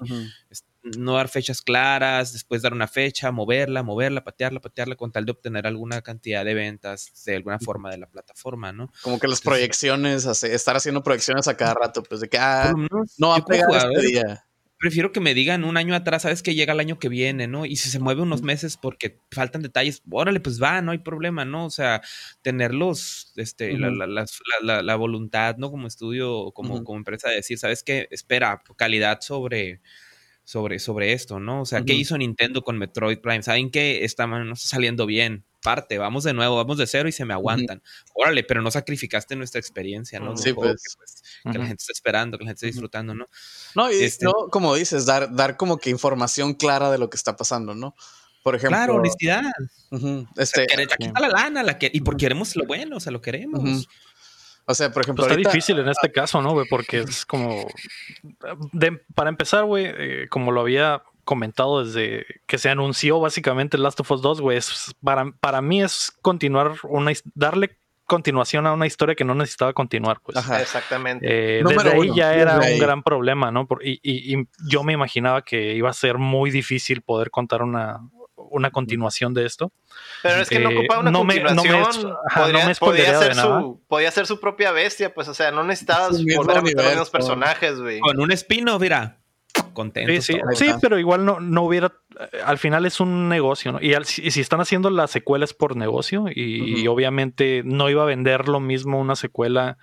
[0.96, 5.33] no dar fechas claras, después dar una fecha, moverla, moverla, patearla, patearla, con tal de
[5.33, 8.90] obtener alguna cantidad de ventas de alguna forma de la plataforma, ¿no?
[9.03, 12.72] Como que las proyecciones, estar haciendo proyecciones a cada rato, pues de que, ah,
[13.18, 14.46] no va a pegar este día
[14.79, 17.66] prefiero que me digan un año atrás, sabes que llega el año que viene, ¿no?
[17.66, 21.44] Y si se mueve unos meses porque faltan detalles, órale, pues va, no hay problema,
[21.44, 21.66] ¿no?
[21.66, 22.03] O sea,
[22.42, 25.70] tenerlos, este, la, la, voluntad, ¿no?
[25.70, 28.09] Como estudio, como, como empresa, de decir, ¿sabes qué?
[28.11, 29.81] Espera, calidad sobre,
[30.47, 31.63] sobre, sobre esto, ¿no?
[31.63, 33.43] O sea, ¿qué hizo Nintendo con Metroid Prime?
[33.43, 35.45] ¿Saben que está, no está saliendo bien?
[35.61, 37.83] Parte, vamos de nuevo, vamos de cero y se me aguantan.
[38.15, 40.37] Órale, pero no sacrificaste nuestra experiencia, ¿no?
[40.37, 40.97] Sí, pues.
[40.97, 43.27] pues que la gente está esperando, que la gente está disfrutando, ¿no?
[43.75, 47.17] No, y este no, como dices, dar, dar como que información clara de lo que
[47.17, 47.97] está pasando, ¿no?
[48.45, 48.79] Por ejemplo.
[48.79, 49.43] Claro, honestidad.
[50.37, 53.21] este, aquí está la lana, la que, y porque queremos lo bueno, o sea, lo
[53.21, 53.89] queremos.
[54.66, 55.24] O sea, por ejemplo.
[55.24, 56.66] Pues está difícil en este caso, ¿no, güey?
[56.68, 57.66] Porque es como.
[59.14, 64.11] para empezar, güey, eh, como lo había comentado desde que se anunció básicamente Last of
[64.11, 64.59] Us 2, güey,
[65.02, 67.12] para, para mí es continuar una.
[67.35, 70.37] darle continuación a una historia que no necesitaba continuar, pues.
[70.37, 71.26] Ajá, exactamente.
[71.29, 73.66] Eh, desde ahí ya era un gran problema, ¿no?
[73.83, 78.00] y, y, yo me imaginaba que iba a ser muy difícil poder contar una,
[78.51, 79.73] una continuación de esto.
[80.23, 82.15] Pero es que no eh, ocupaba una continuación.
[82.79, 86.63] podría, ser su, podía ser su propia bestia, pues, o sea, no necesitabas volver a
[86.63, 88.01] meter a los personajes, güey.
[88.01, 89.19] Con un espino, mira
[89.77, 90.23] contento.
[90.23, 93.79] Sí, sí, pero igual no, no hubiera, eh, al final es un negocio, ¿no?
[93.81, 98.61] Y, si están haciendo las secuelas por negocio y, obviamente no iba a vender lo
[98.61, 99.77] mismo una secuela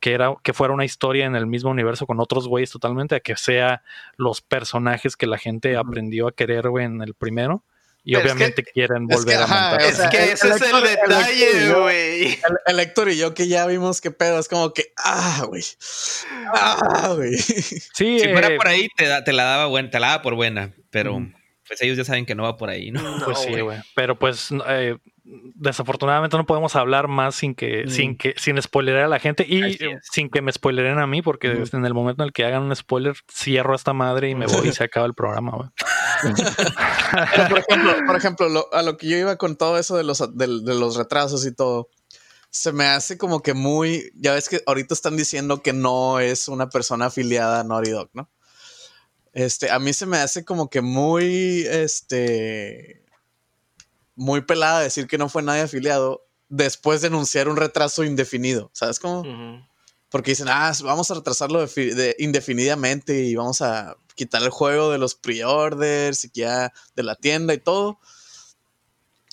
[0.00, 3.20] que era que fuera una historia en el mismo universo con otros güeyes totalmente a
[3.20, 3.82] que sea
[4.16, 7.64] los personajes que la gente aprendió a querer, güey, en el primero
[8.04, 9.82] y obviamente quieren volver a montar.
[9.82, 12.38] Es que ese es el detalle, güey.
[12.66, 15.64] El, Héctor y yo que ya vimos que pedo, es como que, ah, güey.
[16.54, 17.36] Ah, güey.
[17.36, 20.34] Sí, si fuera eh, por ahí, te, te, la daba buena, te la daba por
[20.34, 21.20] buena, pero
[21.68, 23.00] pues ellos ya saben que no va por ahí, ¿no?
[23.24, 23.78] Pues sí, güey.
[23.94, 27.90] Pero pues eh, desafortunadamente no podemos hablar más sin que, mm.
[27.90, 31.48] sin que, sin spoilerar a la gente y sin que me spoileren a mí, porque
[31.50, 34.68] en el momento en el que hagan un spoiler, cierro esta madre y me voy
[34.68, 35.68] y se acaba el programa, güey.
[37.48, 40.46] por ejemplo, por ejemplo a lo que yo iba con todo eso de los, de,
[40.46, 41.88] los retrasos y todo,
[42.50, 46.48] se me hace como que muy, ya ves que ahorita están diciendo que no es
[46.48, 48.30] una persona afiliada a Naughty Dog, ¿no?
[49.32, 53.04] Este, a mí se me hace como que muy, este,
[54.14, 58.98] muy pelada decir que no fue nadie afiliado después de anunciar un retraso indefinido, ¿sabes
[58.98, 59.24] cómo?
[60.10, 61.66] Porque dicen, ah, vamos a retrasarlo
[62.18, 67.52] indefinidamente y vamos a quitar el juego de los pre-orders y ya de la tienda
[67.54, 68.00] y todo.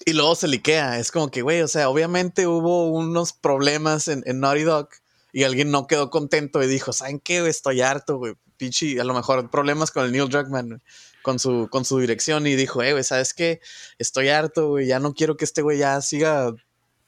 [0.05, 0.99] Y luego se liquea.
[0.99, 4.89] Es como que, güey, o sea, obviamente hubo unos problemas en, en Naughty Dog
[5.35, 7.45] y alguien no quedó contento y dijo, ¿saben qué?
[7.45, 8.35] Estoy harto, güey.
[8.55, 10.81] Pichi, a lo mejor problemas con el Neil Druckmann,
[11.21, 13.59] con su, con su dirección y dijo, eh, güey, ¿sabes qué?
[13.99, 16.53] Estoy harto, güey, ya no quiero que este güey ya siga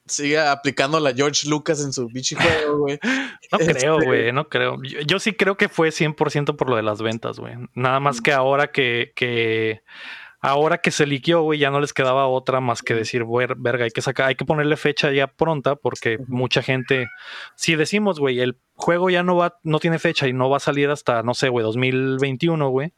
[0.07, 2.99] siga aplicando la George Lucas en su bichi juego, güey.
[3.49, 4.75] No creo, este güey, no creo.
[4.83, 7.53] Yo, sí creo que fue 100% por lo de las ventas, güey.
[7.75, 9.83] Nada más que ahora que, que
[10.39, 13.25] ahora que se liquió, güey, ya no les quedaba otra más que decir,
[13.57, 17.07] verga, hay que sacar, hay que ponerle fecha ya pronta porque mucha gente,
[17.55, 20.61] si decimos, güey, el juego ya no va, no tiene fecha y no va a
[20.61, 22.93] salir hasta, no sé, güey, 2021, güey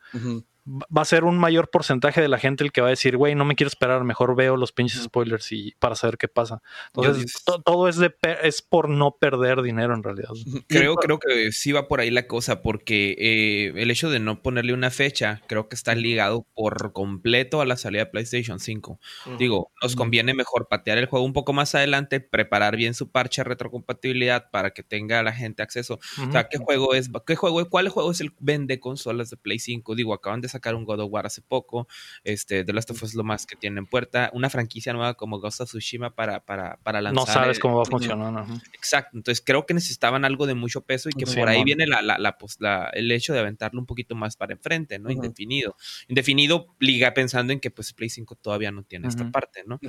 [0.69, 3.33] va a ser un mayor porcentaje de la gente el que va a decir, güey,
[3.33, 6.61] no me quiero esperar, mejor veo los pinches spoilers y para saber qué pasa.
[6.93, 10.29] Entonces, todo es de es por no perder dinero en realidad.
[10.67, 14.41] Creo, creo que sí va por ahí la cosa, porque eh, el hecho de no
[14.41, 18.99] ponerle una fecha, creo que está ligado por completo a la salida de PlayStation 5.
[19.37, 23.41] Digo, nos conviene mejor patear el juego un poco más adelante, preparar bien su parche
[23.41, 25.99] de retrocompatibilidad para que tenga la gente acceso.
[26.27, 27.09] O sea, ¿qué juego es?
[27.25, 27.67] ¿Qué juego?
[27.69, 29.95] ¿Cuál juego es el vende consolas de Play 5?
[29.95, 31.87] Digo, acaban de sacar un God of War hace poco.
[32.23, 34.29] Este, The Last of Us es lo más que tiene en puerta.
[34.33, 37.27] Una franquicia nueva como Ghost of Tsushima para, para, para lanzar.
[37.27, 38.45] No sabes cómo va a funcionar.
[38.73, 39.17] Exacto.
[39.17, 42.37] Entonces creo que necesitaban algo de mucho peso y que por ahí viene la, la,
[42.37, 45.09] pues, la, el hecho de aventarlo un poquito más para enfrente, ¿no?
[45.09, 45.75] Indefinido.
[46.07, 49.79] Indefinido liga pensando en que pues Play 5 todavía no tiene esta parte, ¿no?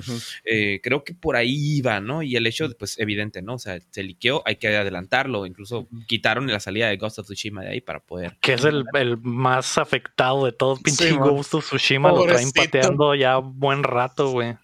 [0.43, 2.23] Eh, creo que por ahí iba, ¿no?
[2.23, 3.55] Y el hecho, pues evidente, ¿no?
[3.55, 5.45] O sea, se liqueó, hay que adelantarlo.
[5.45, 8.37] Incluso quitaron la salida de Ghost of Tsushima de ahí para poder.
[8.41, 13.15] Que es el, el más afectado de todos pinche Ghost of Tsushima lo traen pateando
[13.15, 14.55] ya buen rato, güey.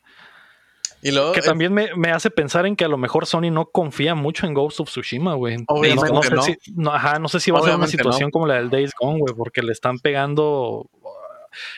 [1.02, 3.68] Y luego, que también me, me, hace pensar en que a lo mejor Sony no
[3.68, 5.58] confía mucho en Ghost of Tsushima, güey.
[5.58, 5.66] No,
[6.10, 8.56] no, sé Si, no, ajá, no sé si va a ser una situación como la
[8.56, 10.90] del Days Gone, güey, porque le están pegando.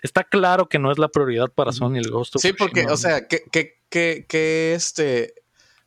[0.01, 2.57] Está claro que no es la prioridad para Sony el Ghost of Tsushima.
[2.57, 5.33] Sí, porque, o sea, ¿qué, qué, qué, qué este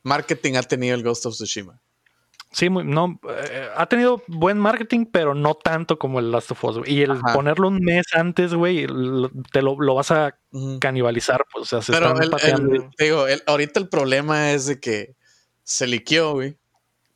[0.03, 1.82] marketing ha tenido el Ghost of Tsushima?
[2.53, 6.87] Sí, no, eh, ha tenido buen marketing, pero no tanto como el Last of Us.
[6.87, 8.85] Y el ponerlo un mes antes, güey,
[9.51, 10.37] te lo, lo, vas a
[10.79, 15.15] canibalizar, pues, o sea, se pero están digo, ahorita el problema es de que
[15.63, 16.55] se liqueó, güey.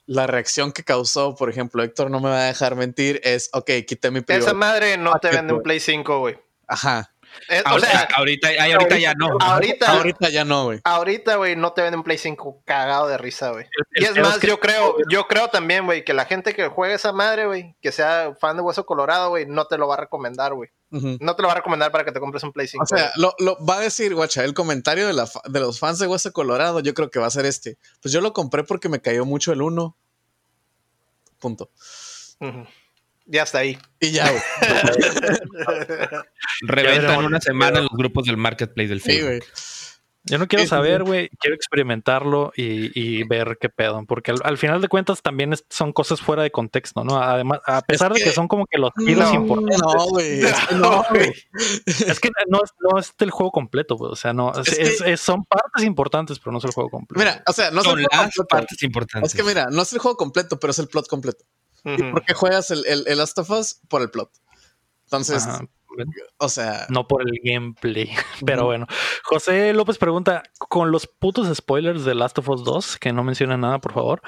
[0.08, 3.70] La reacción que causó, por ejemplo, Héctor no me va a dejar mentir, es, ok,
[3.86, 6.40] quité mi Esa madre no te vende un Play 5, güey.
[6.66, 7.12] Ajá.
[7.50, 9.38] Eh, o sea, ahorita, ahorita, ya no.
[9.40, 10.80] Ahorita, ahorita ya no, güey.
[10.84, 13.66] Ahorita, güey, no te venden un Play 5 cagado de risa, güey.
[13.96, 17.14] Y es más, yo creo, yo creo también, güey, que la gente que juegue esa
[17.14, 20.54] madre, güey, que sea fan de Hueso Colorado, güey, no te lo va a recomendar,
[20.54, 20.70] güey.
[20.90, 22.84] No te lo va a recomendar para que te compres un Play 5.
[22.84, 26.00] O sea, lo, lo, va a decir, guacha, el comentario de, la, de los fans
[26.00, 27.78] de Hueso Colorado, yo creo que va a ser este.
[28.02, 29.98] Pues yo lo compré porque me cayó mucho el 1.
[31.40, 31.72] Punto.
[33.28, 33.78] Ya está ahí.
[34.00, 34.26] Y ya,
[36.62, 39.44] Reventa en una semana en los grupos del marketplace del Facebook.
[40.30, 41.30] Yo no quiero saber, güey.
[41.40, 44.04] Quiero experimentarlo y, ver qué pedo.
[44.08, 47.22] Porque al, final de cuentas también son cosas fuera de contexto, ¿no?
[47.22, 49.82] Además, a pesar de que son como que los tiros importantes.
[49.82, 50.42] No, güey.
[50.42, 51.34] Es que no, güey.
[51.86, 52.60] Es que no,
[53.00, 54.12] es el juego completo, güey.
[54.12, 54.52] O sea, no.
[55.18, 57.20] son partes importantes, pero no es el juego completo.
[57.20, 59.34] Mira, o sea, no son las partes importantes.
[59.34, 61.46] Es que mira, no es el juego completo, pero es el plot completo.
[62.12, 63.80] ¿Por qué juegas el, el, el, Last of Us?
[63.88, 64.32] Por el plot.
[65.06, 65.48] Entonces,
[66.38, 66.86] o sea.
[66.90, 68.10] No por el gameplay.
[68.46, 68.88] Pero bueno.
[69.24, 73.62] José López pregunta: con los putos spoilers de Last of Us 2, que no mencionan
[73.62, 74.22] nada, por favor.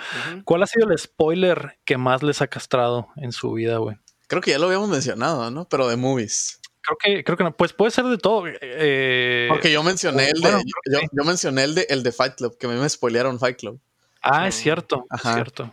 [0.46, 3.98] ¿Cuál ha sido el spoiler que más les ha castrado en su vida, güey?
[4.28, 5.68] Creo que ya lo habíamos mencionado, ¿no?
[5.68, 6.60] Pero de movies.
[6.82, 7.56] Creo que, creo que no.
[7.56, 8.46] Pues puede ser de todo.
[8.48, 10.64] Eh, Porque yo mencioné el de.
[11.12, 13.80] yo, mencioné el de el de Fight Club, que a mí me spoilearon Fight Club.
[14.22, 15.06] Ah, es cierto.
[15.14, 15.72] Es cierto.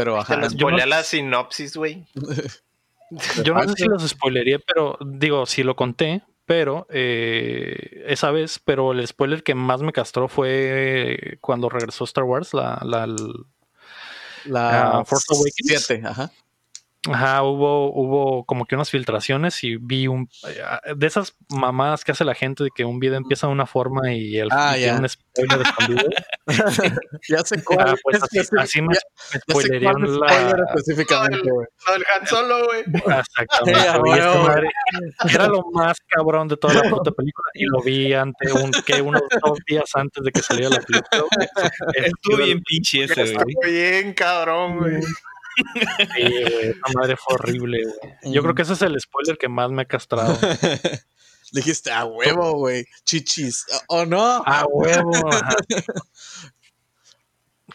[0.00, 0.40] Pero ajá.
[0.40, 2.06] Te lo la sinopsis, güey.
[3.44, 8.58] Yo no sé si los spoilería, pero digo, si lo conté, pero eh, esa vez,
[8.64, 13.06] pero el spoiler que más me castró fue cuando regresó Star Wars, la, la,
[14.46, 15.86] la, Force Awakens.
[15.86, 16.30] 7, ajá.
[17.08, 22.12] Ajá, hubo, hubo como que unas filtraciones y vi un eh, de esas mamadas que
[22.12, 24.98] hace la gente de que un video empieza de una forma y el ah, tiene
[24.98, 26.10] un spoiler escondido.
[27.28, 27.88] ya sé cuál.
[27.88, 31.66] Ah, pues así, así me, me spoilerían la específicamente, güey.
[31.96, 32.84] el Han Solo, güey.
[32.84, 33.80] Exactamente.
[35.34, 39.00] era lo más cabrón de toda la puta película y lo vi ante un que
[39.00, 41.24] unos dos días antes de que saliera la película.
[41.94, 43.32] Estuvo bien pinche ese, güey.
[43.32, 45.00] Estuvo bien cabrón, güey.
[46.14, 48.34] Sí, esa madre fue horrible, güey.
[48.34, 50.36] Yo creo que ese es el spoiler que más me ha castrado.
[51.52, 52.86] Dijiste a huevo, güey.
[53.04, 53.66] Chichis.
[53.88, 54.42] ¿O no?
[54.46, 55.10] A huevo.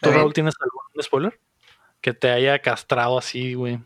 [0.02, 1.40] ¿Tú, Raúl, tienes algún spoiler?
[2.02, 3.80] Que te haya castrado así, güey.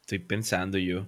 [0.00, 1.06] Estoy pensando yo.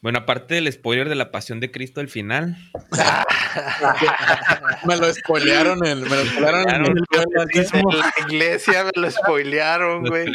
[0.00, 2.56] Bueno, aparte del spoiler de la pasión de Cristo al final.
[4.86, 6.94] me lo spoilearon en, me lo spoilearon en,
[7.34, 10.26] la iglesia, me lo spoilearon, güey.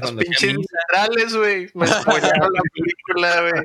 [0.00, 1.70] Los pinches centrales, güey.
[1.74, 3.62] Me spoilearon la película, güey.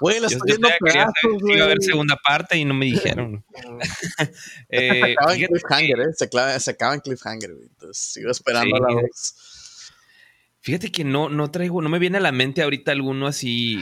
[0.00, 1.56] Güey, la estoy viendo pedazos, güey.
[1.56, 3.44] Iba a haber segunda parte y no me dijeron.
[4.68, 6.12] eh, se acaba en cliffhanger, eh.
[6.14, 7.66] Se, clava, se acaba en cliffhanger, güey.
[7.66, 8.82] Entonces sigo esperando sí.
[8.82, 9.47] la dos.
[10.60, 13.78] Fíjate que no, no traigo, no me viene a la mente ahorita alguno así,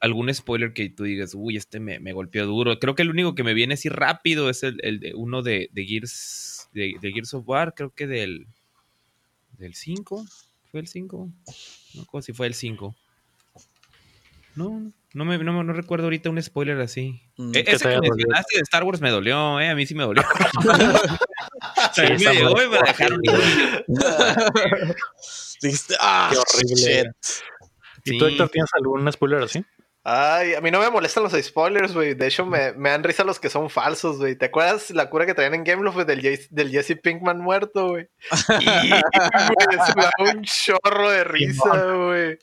[0.00, 2.78] algún spoiler que tú digas, uy, este me, me, golpeó duro.
[2.78, 5.70] Creo que el único que me viene así rápido es el, el de uno de,
[5.72, 8.48] de Gears, de, Gears of War, creo que del,
[9.56, 10.26] del 5,
[10.70, 11.30] ¿fue el 5?
[11.94, 12.94] No si fue el 5.
[14.56, 17.22] No, no me no, no, recuerdo ahorita un spoiler así.
[17.38, 20.04] Mm, e, ese que mencionaste de Star Wars me dolió, eh, a mí sí me
[20.04, 20.22] dolió.
[21.94, 23.22] sí, me llegó y me dejaron.
[25.62, 27.12] Dijiste, ah, qué horrible.
[28.04, 29.64] ¿Y tú, Héctor, tienes algún spoiler así?
[30.04, 32.14] Ay, a mí no me molestan los spoilers, güey.
[32.14, 34.36] De hecho, me, me dan risa los que son falsos, güey.
[34.36, 38.06] ¿Te acuerdas la cura que traían en Game of del, del Jesse Pinkman muerto, güey?
[38.60, 42.38] Y me da un chorro de risa, güey.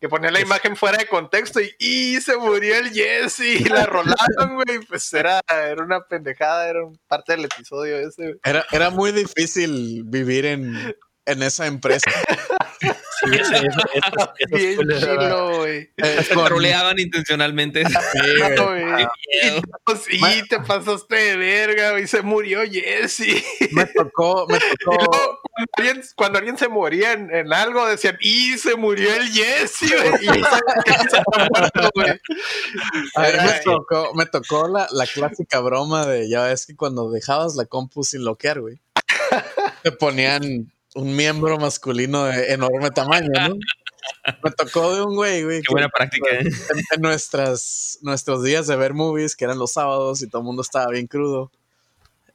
[0.00, 3.84] Que ponía la imagen fuera de contexto y, y se murió el Jesse y la
[3.86, 4.78] rolaron, güey.
[4.88, 8.36] Pues era, era una pendejada, era parte del episodio ese.
[8.44, 10.94] Era, era muy difícil vivir en,
[11.26, 12.10] en esa empresa.
[13.20, 13.30] Sí,
[14.50, 15.90] Bien chilo, güey.
[15.96, 17.84] Eh, troleaban intencionalmente.
[17.86, 17.94] Sí,
[20.48, 22.06] te pasaste de verga, güey.
[22.06, 23.44] Se murió Jesse.
[23.72, 25.10] Me tocó, me tocó.
[25.10, 25.40] cuando,
[25.76, 30.24] alguien, cuando, alguien, se moría en, en, algo, decían, y se murió el Jesse, güey.
[30.24, 30.28] Y
[33.14, 37.10] A ver, me tocó, me tocó la, la clásica broma de, ya ves que cuando
[37.10, 38.80] dejabas la compu sin bloquear, güey,
[39.82, 43.54] te ponían un miembro masculino de enorme tamaño, ¿no?
[44.42, 45.62] Me tocó de un güey, güey.
[45.62, 46.48] Qué buena práctica, ¿eh?
[46.94, 50.62] En, nuestras, nuestros días de ver movies, que eran los sábados y todo el mundo
[50.62, 51.52] estaba bien crudo.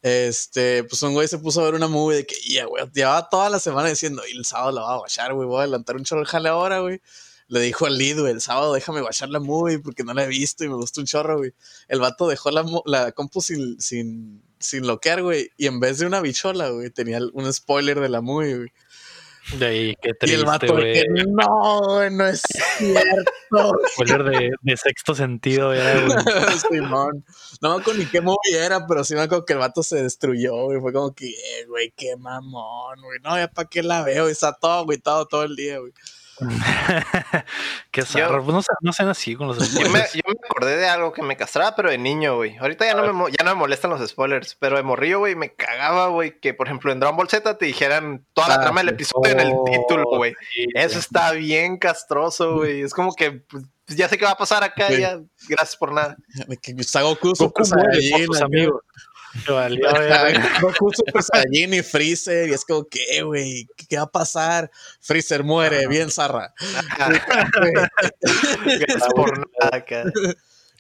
[0.02, 3.28] Este, pues un güey se puso a ver una movie de que, ya, güey, llevaba
[3.30, 5.98] toda la semana diciendo, y el sábado la voy a guachar, güey, voy a adelantar
[5.98, 7.02] un chorro de jale ahora, güey.
[7.48, 10.28] Le dijo al lead, güey, el sábado déjame guachar la movie porque no la he
[10.28, 11.54] visto y me gustó un chorro, güey.
[11.90, 16.06] El vato dejó la, la compu sin, sin, sin loquear, güey, y en vez de
[16.06, 18.72] una bichola, güey, tenía un spoiler de la movie, güey.
[19.58, 22.42] De ahí, qué triste, Y el vato, güey, no, güey, no es
[22.78, 23.32] cierto.
[23.94, 25.80] Spoiler de, de sexto sentido, güey.
[26.72, 27.26] Simón.
[27.62, 30.02] No me acuerdo ni qué movie era, pero sí me acuerdo que el vato se
[30.02, 30.80] destruyó, güey.
[30.80, 33.20] Fue como que, eh, güey, qué mamón, güey.
[33.22, 35.92] No, ya para qué la veo, y está todo agüitado todo el día, güey.
[37.92, 38.44] Qué zarro.
[38.44, 39.84] No, no sean así con los spoilers.
[39.84, 42.58] Yo me, yo me, acordé de algo que me castraba, pero de niño, güey.
[42.58, 45.54] Ahorita ya no, me, ya no me molestan los spoilers, pero de morrillo, güey, me
[45.54, 48.82] cagaba, güey, que por ejemplo en Dragon Ball Z te dijeran toda la ah, trama
[48.82, 50.34] del episodio en el título, güey.
[50.74, 52.82] Eso está bien castroso, güey.
[52.82, 55.20] Es como que pues, ya sé qué va a pasar acá, ya.
[55.48, 56.16] Gracias por nada.
[56.62, 58.82] Que Goku, Goku muere, amigos.
[59.48, 59.90] Valió,
[60.62, 63.68] Goku Super Saiyajin y Freezer, y es como, ¿qué, güey?
[63.90, 64.70] ¿Qué va a pasar?
[65.02, 66.54] Freezer muere, bien zarra.
[69.16, 69.84] por nada,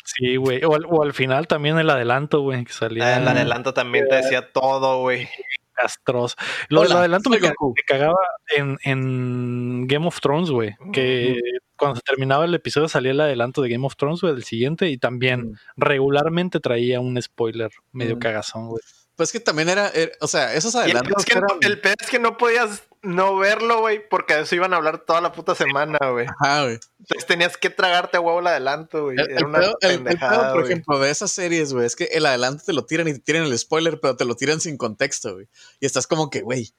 [0.06, 0.64] Sí, güey.
[0.64, 3.16] O, o, al final también el adelanto, güey, que salía.
[3.16, 5.28] Ah, el adelanto también te decía todo, güey.
[5.74, 6.36] Castroso.
[6.70, 7.52] Lo del adelanto me, me,
[7.86, 8.20] cagaba
[8.56, 10.76] en, en, Game of Thrones, güey.
[10.92, 11.40] Que
[11.76, 14.90] cuando se terminaba el episodio salía el adelanto de Game of Thrones, güey, del siguiente,
[14.90, 15.56] y también mm.
[15.78, 18.20] regularmente traía un spoiler medio mm.
[18.20, 18.84] cagazón, güey.
[19.16, 21.14] Pues que también era, o sea, esos adelantos.
[21.20, 21.48] Es que eran...
[21.62, 25.00] el peor es que no podías no verlo, güey, porque de eso iban a hablar
[25.00, 26.26] toda la puta semana, güey.
[26.26, 26.80] Ajá, güey.
[27.00, 29.18] Entonces tenías que tragarte a huevo el adelanto, güey.
[29.20, 32.26] Era una pedo, el, el pedo, por ejemplo, de esas series, güey, es que el
[32.26, 35.34] adelanto te lo tiran y te tiran el spoiler, pero te lo tiran sin contexto,
[35.34, 35.48] güey.
[35.82, 36.74] Y estás como que, güey,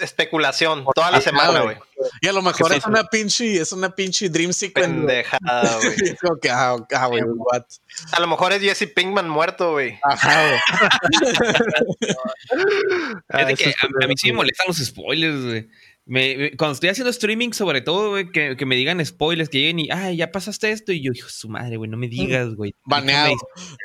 [0.00, 1.76] especulación toda la semana, güey.
[2.20, 4.90] Y a lo mejor es una pinche, es una pinche dream sequence.
[4.90, 6.16] Pendejada, güey.
[6.16, 7.64] como que, ah, ah, what?
[8.12, 9.98] A lo mejor es Jesse Pinkman muerto, güey.
[10.02, 10.60] Ajá, güey.
[13.30, 15.68] Fíjate que a, a, mí sí me molestan los spoilers, güey.
[16.10, 19.78] Me, cuando estoy haciendo streaming, sobre todo, güey, que, que, me digan spoilers, que lleguen
[19.78, 20.90] y, ay, ya pasaste esto.
[20.90, 22.74] Y yo, hijo, su madre, güey, no me digas, güey.
[22.84, 23.34] Baneado.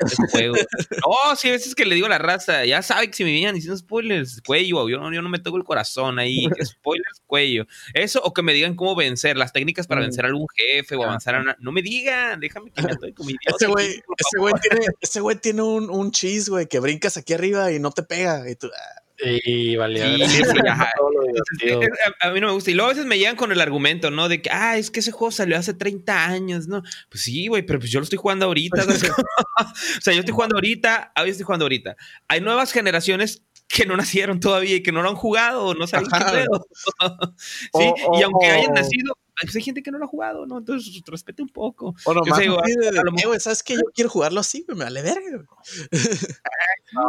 [0.00, 3.30] no, sí, a veces que le digo a la raza, ya sabe que si me
[3.30, 6.48] vienen diciendo spoilers, cuello, yo no, yo no me toco el corazón ahí.
[6.64, 7.64] Spoilers, cuello.
[7.94, 10.04] Eso, o que me digan cómo vencer, las técnicas para mm.
[10.04, 11.56] vencer a algún jefe o avanzar a una.
[11.60, 13.54] No me digan, déjame que me estoy como idiota.
[13.54, 17.34] Ese güey, ese güey tiene, ese güey tiene un, un cheese, güey, que brincas aquí
[17.34, 18.50] arriba y no te pega.
[18.50, 20.28] Y tú, ah, y vale.
[20.28, 20.42] Sí,
[22.20, 22.70] a, mí no me gusta.
[22.70, 24.28] Y luego a veces me llegan con el argumento, ¿no?
[24.28, 26.82] De que, ah, es que ese juego salió hace 30 años, ¿no?
[27.08, 28.84] Pues sí, güey, pero pues yo lo estoy jugando ahorita.
[28.88, 31.96] o sea, yo estoy jugando ahorita, a estoy jugando ahorita.
[32.28, 36.08] Hay nuevas generaciones que no nacieron todavía y que no lo han jugado, no saben
[36.08, 36.66] qué pedo.
[37.38, 40.58] sí, y aunque hayan nacido, pues hay gente que no lo ha jugado, ¿no?
[40.58, 41.94] Entonces respete un poco.
[42.04, 43.74] O nomás sé, de, ¿sabes qué?
[43.74, 45.44] Yo quiero jugarlo así, güey, me vale verga.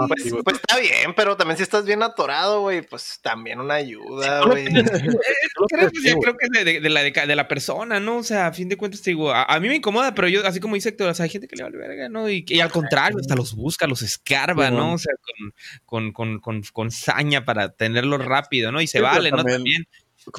[0.09, 4.45] pues, pues, está bien, pero también si estás bien atorado, güey, pues también una ayuda,
[4.45, 4.65] güey.
[4.65, 8.17] creo, creo que es de, de, la, de, la persona, ¿no?
[8.17, 10.59] O sea, a fin de cuentas, digo, a, a, mí me incomoda, pero yo, así
[10.59, 12.29] como dice Héctor, o sea, hay gente que le vale verga, ¿no?
[12.29, 14.93] Y, y al contrario, hasta los busca, los escarba, ¿no?
[14.93, 15.53] O sea, con,
[15.85, 18.81] con, con, con, con saña para tenerlo rápido, ¿no?
[18.81, 19.43] Y se vale, ¿no?
[19.43, 19.85] También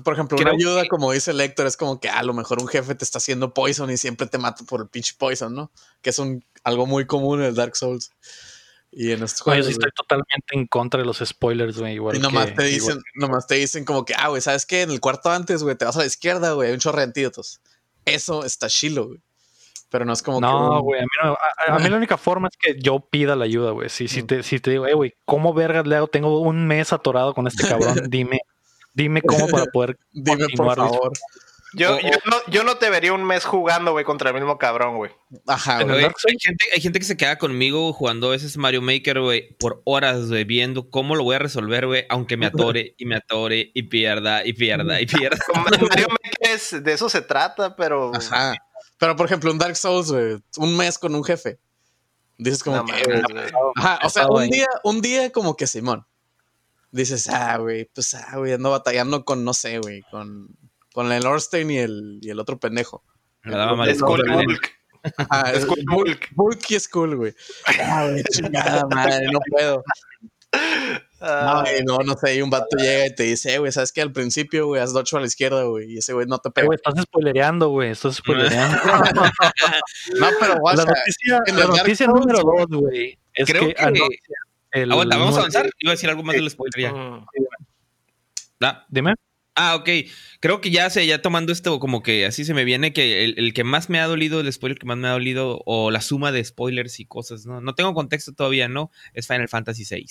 [0.05, 2.69] por ejemplo, una ayuda, como dice el Héctor, es como que a lo mejor un
[2.69, 5.73] jefe te está haciendo poison y siempre te mata por el pitch poison, ¿no?
[6.03, 8.13] Que es un, algo muy común en el Dark Souls.
[8.91, 9.67] Y en estos juegos.
[9.67, 11.97] Yo sí estoy totalmente en contra de los spoilers, güey.
[11.97, 14.83] y nomás te dicen, nomás te dicen como que, ah, güey, ¿sabes qué?
[14.83, 17.05] En el cuarto antes, güey, te vas a la izquierda, güey, hay un chorro de
[17.05, 17.61] antídotos.
[18.05, 19.21] Eso está chilo, güey.
[19.91, 22.57] Pero no es como no, güey, a, mí no, a, mí la única forma es
[22.59, 23.89] que yo pida la ayuda, güey.
[23.89, 26.09] Si, si, te, si te digo, eh, güey, ¿cómo vergas le hago?
[26.09, 28.41] Tengo un mes atorado con este cabrón, dime
[28.99, 30.77] Dime cómo para poder Dime, continuar.
[30.77, 31.13] Por favor.
[31.75, 34.97] Yo, yo, no, yo no te vería un mes jugando, güey, contra el mismo cabrón,
[34.97, 35.13] güey.
[35.47, 36.05] Ajá, güey.
[36.05, 39.83] Hay, gente, hay gente que se queda conmigo jugando a veces Mario Maker, güey, por
[39.85, 43.71] horas, güey, viendo cómo lo voy a resolver, güey, aunque me atore y me atore
[43.73, 45.39] y pierda y pierda y pierda.
[45.55, 48.13] Mario Maker es, de eso se trata, pero.
[48.15, 48.55] Ajá.
[48.97, 51.61] Pero, por ejemplo, un Dark Souls, güey, un mes con un jefe.
[52.39, 53.23] Dices como que.
[53.77, 56.05] Ajá, o sea, un día, un día como que Simón
[56.91, 60.49] dices, ah, güey, pues, ah, güey, ando batallando con, no sé, güey, con,
[60.93, 63.03] con el Orstein y el, y el otro pendejo.
[63.45, 63.89] Me daba mal.
[63.89, 64.73] Es cool, Bulk.
[65.31, 66.29] Ah, es Skull Bulk.
[66.35, 67.35] Bulk y Skull, güey.
[67.81, 69.77] Ah, güey, chingada madre, no puedo.
[69.77, 69.83] No,
[71.21, 73.91] Ah, güey, no, no sé, y un vato llega y te dice, "Eh, güey, ¿sabes
[73.93, 74.01] qué?
[74.03, 76.53] Al principio, güey, haz docho a la izquierda, güey, y ese güey no te Eh,
[76.53, 76.67] pega.
[76.67, 77.91] güey, estás spoilereando, güey.
[77.91, 78.79] Estás spoilereando.
[80.21, 83.19] No, pero la guacha, noticia, en la el Dark noticia número dos, güey.
[83.35, 84.37] Es Creo que, que- anuncia
[84.73, 85.71] el Aguanta, vamos a avanzar.
[85.79, 86.93] Iba a decir algo más del spoiler ya.
[88.61, 89.15] Ah, Dime.
[89.61, 89.89] Ah, ok.
[90.41, 93.35] Creo que ya sé, ya tomando esto como que así se me viene que el,
[93.39, 96.01] el que más me ha dolido, el spoiler que más me ha dolido, o la
[96.01, 97.61] suma de spoilers y cosas, ¿no?
[97.61, 98.93] No tengo contexto todavía, ¿no?
[99.15, 100.07] Es Final Fantasy VI.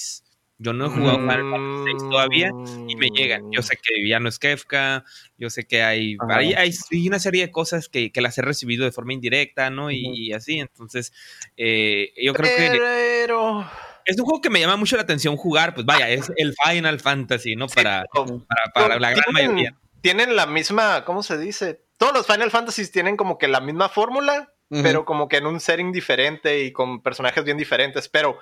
[0.59, 1.21] Yo no he jugado Mm.
[1.29, 2.51] Final Fantasy VI todavía
[2.87, 3.41] y me llegan.
[3.51, 5.05] Yo sé que ya no es Kefka,
[5.37, 8.83] yo sé que hay, hay, hay- una serie de cosas que, que las he recibido
[8.83, 9.91] de forma indirecta, ¿no?
[9.91, 11.13] Y, y así, entonces,
[11.55, 13.69] eh, yo creo que Pero.
[14.07, 16.99] Es un juego que me llama mucho la atención jugar, pues vaya, es el Final
[16.99, 17.67] Fantasy, ¿no?
[17.67, 19.75] Para, pero para, para la gran tienen- mayoría.
[20.01, 21.83] Tienen la misma, ¿cómo se dice?
[21.97, 25.59] Todos los Final Fantasies tienen como que la misma fórmula, pero como que en un
[25.59, 28.37] setting diferente y con personajes bien diferentes, pero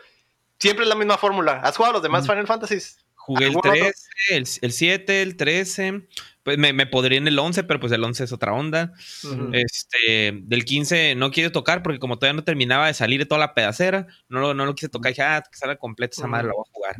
[0.60, 1.62] siempre es la misma fórmula.
[1.64, 3.05] ¿Has jugado los demás Final Fantasies?
[3.26, 3.72] Jugué el ¿Algún otro?
[3.74, 3.94] 13,
[4.30, 6.08] el, el 7, el 13.
[6.44, 8.94] Pues me, me podría en el 11, pero pues el 11 es otra onda.
[9.54, 13.40] Este, del 15 no quiero tocar porque como todavía no terminaba de salir de toda
[13.40, 15.12] la pedacera, no lo, no lo quise tocar.
[15.12, 16.96] Dije, ah, que salga completo esa madre, la voy a jugar.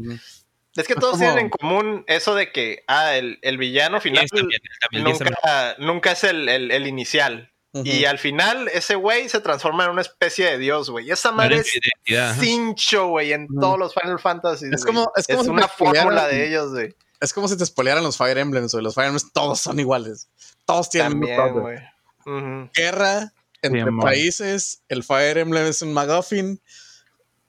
[0.76, 4.60] Es que todos tienen en común eso de que, ah, el, el villano final también,
[4.62, 5.36] él también, el 10 también.
[5.44, 7.52] nunca, nunca es el, el- el inicial.
[7.84, 11.12] Y al final, ese güey se transforma en una especie de dios, güey.
[11.12, 14.68] Esa madre es cincho, güey, en todos los Final Fantasy.
[14.72, 16.96] Es como- es como si una fórmula de ellos, güey.
[17.20, 18.84] Es como si te spoilearan los Fire Emblems, güey.
[18.84, 20.30] Los Fire Emblems todos son iguales.
[20.66, 21.84] Todos tienen el mismo También.
[22.26, 22.72] Ujú.
[22.74, 24.06] guerra entre Bien, man.
[24.06, 26.62] países, el Fire Emblem es un McGuffin,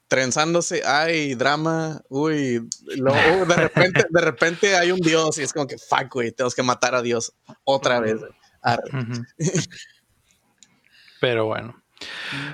[0.07, 5.67] trenzándose, ay, drama, uy, uh, de repente, de repente hay un dios y es como
[5.67, 8.17] que fuck, güey, tenemos que matar a Dios otra vez.
[11.19, 11.83] Pero bueno.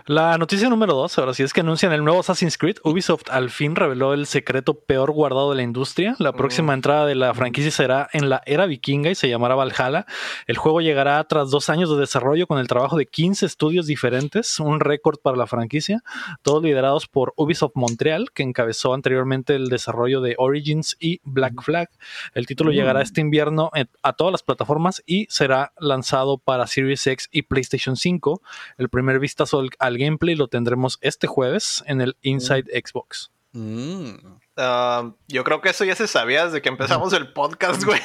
[0.06, 2.78] La noticia número dos, ahora sí es que anuncian el nuevo Assassin's Creed.
[2.84, 6.16] Ubisoft al fin reveló el secreto peor guardado de la industria.
[6.20, 10.06] La próxima entrada de la franquicia será en la era vikinga y se llamará Valhalla.
[10.48, 14.60] El juego llegará tras dos años de desarrollo con el trabajo de 15 estudios diferentes,
[14.60, 16.04] un récord para la franquicia,
[16.42, 21.90] todos liderados por Ubisoft Montreal, que encabezó anteriormente el desarrollo de Origins y Black Flag.
[22.34, 23.72] El título llegará este invierno
[24.02, 28.42] a todas las plataformas y será lanzado para Series X y PlayStation 5.
[28.78, 33.32] El primer vistazo al, al gameplay lo tendremos este jueves en el Inside Xbox.
[33.54, 34.16] Mm.
[34.58, 38.00] Ah, yo creo que eso ya se sabía desde que empezamos el podcast, güey.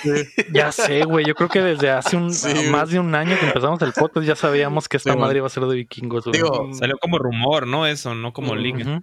[0.53, 1.24] Ya sé, güey.
[1.26, 2.70] Yo creo que desde hace un, Sí, güey.
[2.70, 5.47] más de un año que empezamos el podcast ya sabíamos que esta Sí, madre iba
[5.47, 6.24] a ser de vikingos.
[6.24, 6.37] güey.
[6.37, 7.87] Digo, Salió como rumor, ¿no?
[7.87, 8.76] Eso, no como leak.
[8.81, 9.03] Ujú.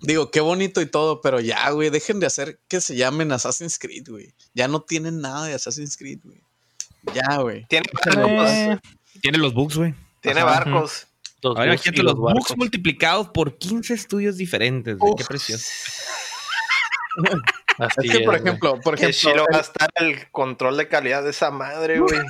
[0.00, 3.78] digo, qué bonito y todo, pero ya, güey, dejen de hacer que se llamen Assassin's
[3.78, 4.32] Creed, güey.
[4.54, 6.40] Ya no tienen nada de Assassin's Creed, güey.
[7.14, 7.64] Ya, güey.
[7.68, 8.50] Tiene barcos.
[8.50, 8.78] Eh,
[9.22, 9.94] Tiene los bugs, güey.
[10.20, 10.50] Tiene Ajá.
[10.64, 11.06] barcos.
[11.42, 15.14] Los Ahora imagínate los los multiplicados por 15 estudios diferentes, güey.
[15.16, 15.28] Qué Uf.
[15.28, 15.64] precioso.
[17.78, 18.48] Así Es que, por es, güey.
[18.50, 21.98] ejemplo, por Que ejemplo, Shiro va a estar el control de calidad de esa madre,
[22.00, 22.20] güey.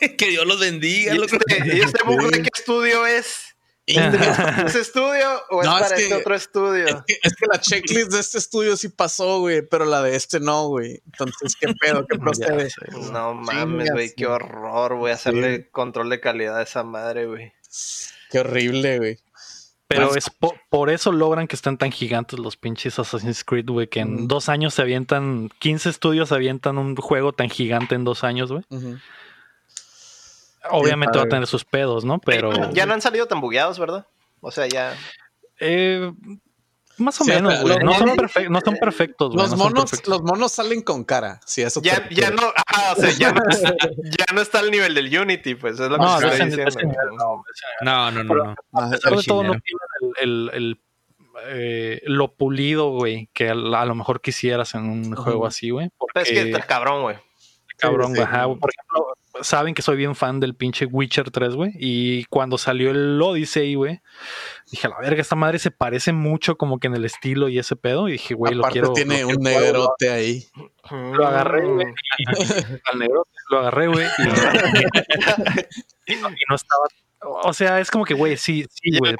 [0.18, 1.14] que Dios los bendiga.
[1.14, 1.38] ¿Y este,
[1.76, 3.56] y este bug de qué estudio es?
[3.86, 6.86] ¿Ese estudio o es No, es para este otro estudio?
[6.86, 10.16] Es que, es que la checklist de este estudio sí pasó, güey, pero la de
[10.16, 11.00] este no, güey.
[11.04, 12.04] Entonces, ¿qué pedo?
[12.06, 12.68] ¿Qué procede?
[13.12, 17.52] No mames, güey, qué horror, güey, hacerle control de calidad a esa madre, güey.
[18.30, 19.18] Qué horrible, güey.
[19.88, 23.66] Pero Pues- es po- por eso logran que estén tan gigantes los pinches Assassin's Creed,
[23.68, 28.02] güey, que en dos años se avientan, 15 estudios avientan un juego tan gigante en
[28.04, 28.64] dos años, güey.
[30.70, 32.18] Obviamente va a tener sus pedos, ¿no?
[32.18, 34.06] Pero Ya no han salido tan bugueados, ¿verdad?
[34.40, 34.94] O sea, ya.
[35.60, 36.12] eh,
[36.98, 37.76] más o Sí, menos, güey.
[37.78, 39.38] No, son monos- perfec- no son perfectos, güey.
[39.42, 40.08] Los no son monos, perfectos.
[40.12, 41.40] los monos salen con cara.
[41.44, 44.94] Sí, eso Ya, ya no, ajá, o sea, ya no, ya no está al nivel
[44.94, 46.56] del Unity, pues es lo que No, diciendo.
[47.18, 47.42] no.
[47.82, 48.54] No, no, no, no.
[48.72, 49.62] A pesar de todo, no original.
[49.62, 50.80] tienen el, el- el,
[51.48, 55.90] eh, lo pulido, güey, que a, a lo mejor quisieras en un juego así, güey.
[55.98, 57.16] Porque, es que está cabrón, güey.
[57.76, 58.22] cabrón, sí.
[58.22, 58.58] ajá, güey.
[58.58, 59.12] Por ejemplo,
[59.42, 61.72] saben que soy bien fan del pinche Witcher 3, güey.
[61.74, 64.00] Y cuando salió el Odyssey, güey,
[64.70, 67.58] dije, a la verga, esta madre se parece mucho como que en el estilo y
[67.58, 68.08] ese pedo.
[68.08, 68.92] Y dije, güey, lo quiero.
[68.92, 70.46] tiene lo un quiero negrote ahí.
[70.90, 71.86] Lo agarré, güey.
[72.92, 74.06] al negro, lo agarré, güey.
[74.18, 74.22] Y,
[76.12, 76.84] y no, y no estaba.
[77.42, 79.16] O sea, es como que, güey, sí, sí, güey.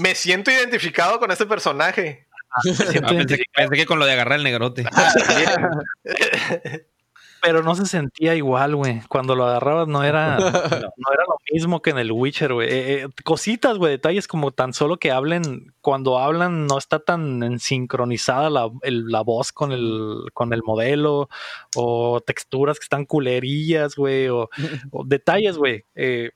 [0.00, 2.26] Me siento identificado con este personaje.
[2.64, 4.84] Me siento Ah, pensé, que- pensé que con lo de agarrar el negrote.
[4.92, 5.12] Ah,
[7.40, 9.00] pero no se sentía igual, güey.
[9.08, 12.68] Cuando lo agarrabas no era, no, era lo mismo que en el Witcher, güey.
[12.68, 17.58] Eh, eh, cositas, güey, detalles como tan solo que hablen, cuando hablan no está tan
[17.58, 21.28] sincronizada la, la voz con el, con el modelo,
[21.76, 24.48] o texturas que están culerillas, güey, o,
[25.06, 26.30] detalles, güey, eh,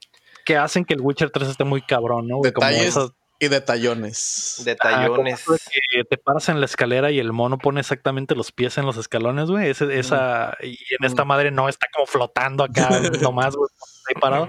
[0.45, 2.41] que hacen que el Witcher 3 esté muy cabrón, ¿no?
[2.43, 2.97] Detalles,
[3.43, 4.63] y detallones.
[4.65, 5.45] Detallones.
[5.93, 8.97] que te paras en la escalera y el mono pone exactamente los pies en los
[8.97, 9.69] escalones, güey.
[9.69, 12.89] esa, y en esta madre no está como flotando acá
[13.21, 13.69] nomás, güey,
[14.09, 14.49] ahí parado.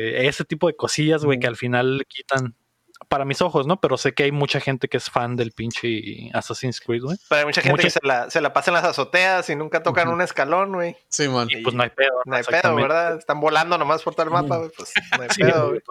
[0.00, 2.54] Eh, ese tipo de cosillas, güey, que al final quitan
[3.08, 3.80] para mis ojos, ¿no?
[3.80, 7.18] Pero sé que hay mucha gente que es fan del pinche Assassin's Creed, güey.
[7.28, 9.82] Pero hay mucha gente que se la, se la pasa en las azoteas y nunca
[9.82, 10.96] tocan un escalón, güey.
[11.08, 11.48] Sí, man.
[11.50, 12.22] Y pues no hay pedo.
[12.24, 13.18] No hay pedo, ¿verdad?
[13.18, 14.70] Están volando nomás por todo el mapa, güey.
[14.76, 15.82] Pues no hay pedo, güey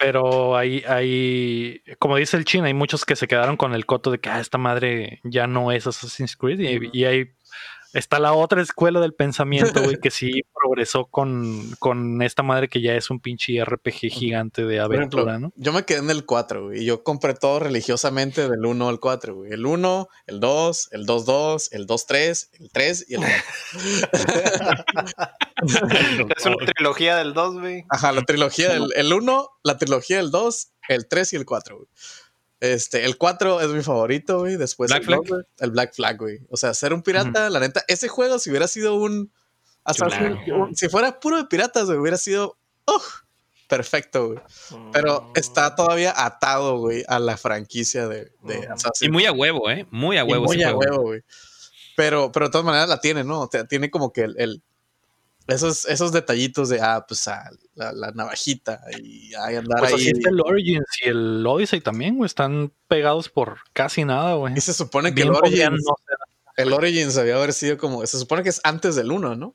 [0.00, 4.10] pero hay, hay, como dice el Chin, hay muchos que se quedaron con el coto
[4.10, 7.30] de que ah, esta madre ya no es Assassin's Creed y, y hay
[7.92, 12.80] está la otra escuela del pensamiento, güey, que sí progresó con, con, esta madre que
[12.80, 15.52] ya es un pinche RPG gigante de aventura, ¿no?
[15.56, 19.00] Yo me quedé en el 4, güey, y yo compré todo religiosamente del 1 al
[19.00, 19.52] 4, güey.
[19.52, 24.84] El 1, el 2, el 2-2, el 2-3, el 3 y el 4.
[26.36, 27.84] es una trilogía del 2, güey.
[27.88, 31.76] Ajá, la trilogía del el 1, la trilogía del 2, el 3 y el 4,
[31.76, 31.88] güey.
[32.60, 34.56] Este, el 4 es mi favorito, güey.
[34.56, 35.20] Después el, Flag?
[35.58, 36.40] el Black Flag, güey.
[36.50, 39.32] O sea, ser un pirata, la neta, ese juego, si hubiera sido un.
[40.74, 42.58] si fuera puro de piratas, güey, hubiera sido.
[43.66, 44.40] perfecto, güey.
[44.92, 45.32] Pero mm.
[45.36, 48.68] está todavía atado, güey, a la franquicia de, de
[49.00, 49.86] Y muy a huevo, ¿eh?
[49.90, 50.44] Muy a huevo.
[50.44, 51.22] muy a huevo, güey.
[51.96, 53.48] Pero, pero de todas maneras la tiene, ¿no?
[53.68, 54.62] tiene como que el,
[55.46, 60.10] esos, esos detallitos de, ah, pues ah, la, navajita y ahí andar pues ahí.
[60.10, 64.54] Así el Origins y el Odyssey también, güey, están pegados por casi nada, güey.
[64.56, 65.84] Y se supone que el Origins,
[66.56, 69.54] el Origins había haber sido como, se supone que es antes del 1, ¿no?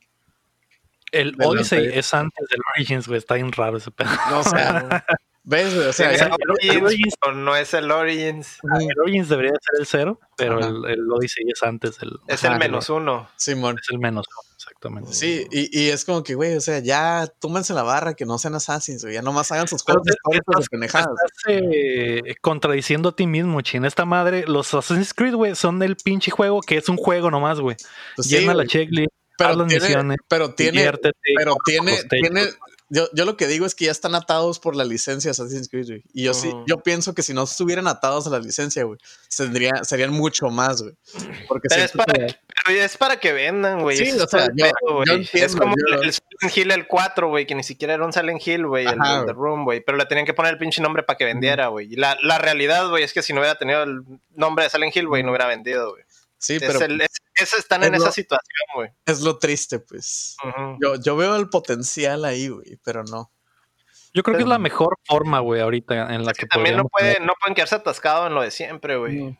[1.12, 4.10] El Odyssey es antes del Origins, güey, está bien raro ese pedo.
[4.30, 5.06] No, o sea,
[5.44, 5.74] ¿ves?
[5.74, 8.60] O sea, ¿Es el, Origins, o no es el Origins.
[8.70, 12.12] Ah, el Origins debería ser el cero, pero el, el, Odyssey es antes del.
[12.28, 13.30] Es el menos uno.
[13.38, 13.78] Simón.
[13.82, 14.55] Es el menos uno.
[14.66, 15.14] Exactamente.
[15.14, 18.40] Sí, y, y, es como que, güey, o sea, ya túmense la barra, que no
[18.40, 19.94] sean assassins, güey, ya nomás hagan sus de
[20.72, 21.08] pendejadas.
[21.08, 23.86] Estás eh, contradiciendo a ti mismo, chin.
[23.86, 27.60] Esta madre, los Assassin's Creed, güey, son del pinche juego que es un juego nomás,
[27.60, 27.78] güey.
[28.16, 30.92] Pues Llena la checklist, pero las misiones, pero tiene,
[31.36, 32.42] pero tiene, tiene,
[32.90, 35.88] yo, yo, lo que digo es que ya están atados por la licencia Assassin's Creed,
[35.88, 36.04] güey.
[36.14, 40.12] Y yo sí, yo pienso que si no estuvieran atados a la licencia, güey, serían
[40.12, 40.94] mucho más, güey.
[41.48, 43.98] Porque pero es, para, pero es para que vendan, güey.
[43.98, 47.96] Sí, o sea, yo, es como el, Silent Hill el 4, güey, que ni siquiera
[47.96, 49.82] era un Silent Hill, güey, el, The Room, güey.
[49.84, 51.92] Pero le tenían que poner el pinche nombre para que vendiera, güey.
[51.92, 54.04] Y la, la realidad, güey, es que si no hubiera tenido el
[54.36, 56.05] nombre de Silent Hill, güey, no hubiera vendido, güey.
[56.38, 56.80] Sí, pero.
[57.36, 58.90] están en esa situación, güey.
[59.06, 60.36] Es lo triste, pues.
[60.82, 63.32] yo, yo veo el potencial ahí, güey, pero no.
[64.14, 67.20] Yo creo que es la mejor forma, güey, ahorita en la que, También no, puede,
[67.20, 69.38] no pueden quedarse atascados en lo de siempre, güey.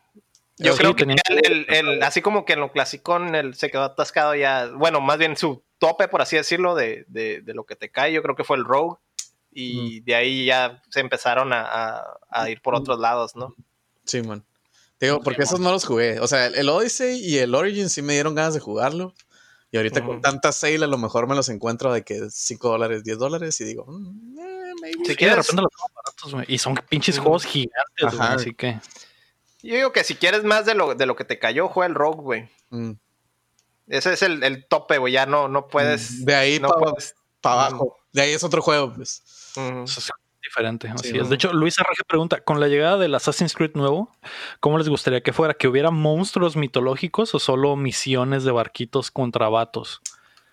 [0.58, 4.36] Yo creo que el, el, así como que en lo clasicón el, se quedó atascado
[4.36, 7.90] ya, bueno, más bien su tope, por así decirlo, de, de, de lo que te
[7.90, 8.98] cae, yo creo que fue el Rogue.
[9.58, 13.56] Y de ahí ya se empezaron a, a ir por otros lados, ¿no?
[14.04, 14.46] Sí, man.
[15.00, 16.20] Digo, porque esos no los jugué.
[16.20, 19.14] O sea, el Odyssey y el Origin sí me dieron ganas de jugarlo.
[19.72, 23.04] Y ahorita con tanta sale a lo mejor me los encuentro de que 5 dólares,
[23.04, 25.16] 10 dólares y digo, mm, eh, maybe.
[25.16, 26.46] de repente los baratos, güey.
[26.48, 28.80] Y son pinches juegos gigantes, así que.
[29.62, 31.96] Yo digo que si quieres más de lo, de lo que te cayó, juega el
[31.96, 32.50] Rogue, güey.
[32.70, 32.92] Mm.
[33.88, 35.12] Ese es el, el tope, güey.
[35.12, 36.26] Ya no, no puedes.
[36.26, 36.60] De ahí
[37.42, 37.98] para abajo.
[38.14, 39.24] De ahí es otro juego, pues
[40.56, 40.88] diferente.
[40.88, 41.30] Así es.
[41.30, 44.12] De hecho, Luis Arraje pregunta: con la llegada del Assassin's Creed nuevo,
[44.60, 45.54] ¿cómo les gustaría que fuera?
[45.54, 50.02] ¿Que hubiera monstruos mitológicos o solo misiones de barquitos contra vatos?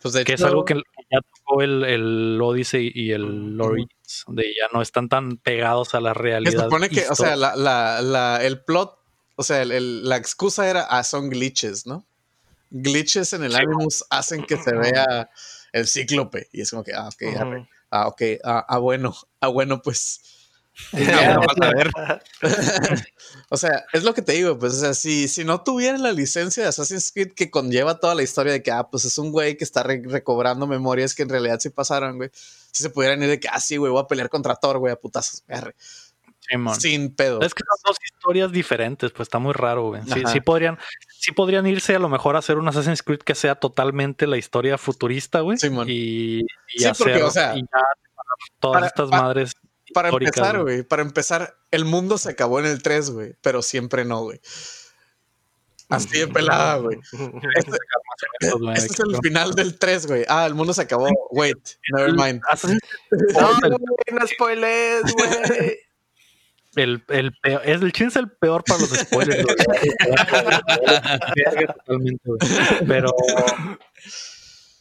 [0.03, 4.66] Pues que es algo que ya tocó el, el Odyssey y el Origins, de ya
[4.72, 6.50] no están tan pegados a la realidad.
[6.50, 8.98] Se supone que, o sea, la, la, el plot,
[9.36, 12.05] o sea, la excusa era, ah, son glitches, ¿no?
[12.70, 15.30] Glitches en el Animus hacen que se vea
[15.72, 16.48] el cíclope.
[16.53, 18.22] Y es como que, ah, ok, Ah, ok.
[18.45, 19.14] Ah, ah, bueno.
[19.45, 20.20] Ah, bueno, pues.
[23.51, 26.12] o sea, es lo que te digo, pues, o sea, si, si no tuviera la
[26.12, 29.32] licencia de Assassin's Creed que conlleva toda la historia de que, ah, pues es un
[29.32, 32.30] güey que está recobrando memorias que en realidad sí pasaron, güey.
[32.70, 34.93] Si se pudieran ir de que, ah, sí, güey, voy a pelear contra Thor, güey,
[34.93, 35.43] a putazos,
[36.78, 37.40] Sin pedo.
[37.40, 40.03] Es que son dos historias diferentes, pues está muy raro, güey.
[40.03, 40.78] Sí, sí, podrían,
[41.09, 44.36] sí podrían irse a lo mejor a hacer un Assassin's Creed que sea totalmente la
[44.36, 45.59] historia futurista, güey.
[45.86, 47.55] y, y hacer, o sea,
[48.61, 49.53] todas estas madres.
[49.95, 54.05] Para empezar, güey, para empezar, el mundo se acabó en el 3, güey, pero siempre
[54.05, 54.40] no, güey.
[55.93, 56.99] Así de pelada, güey.
[57.55, 57.76] Este,
[58.74, 60.24] este, es el final del 3, güey.
[60.26, 61.07] Ah, el mundo se acabó.
[61.30, 61.59] Wait,
[61.93, 62.40] never mind.
[63.34, 65.78] No, no spoilers, güey.
[66.75, 69.45] El, el peor, es el chin es el peor para los spoilers.
[72.87, 73.12] pero,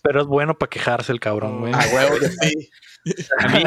[0.02, 1.74] pero es bueno para quejarse el cabrón, güey.
[1.74, 2.70] A huevo sí.
[3.40, 3.64] A mí,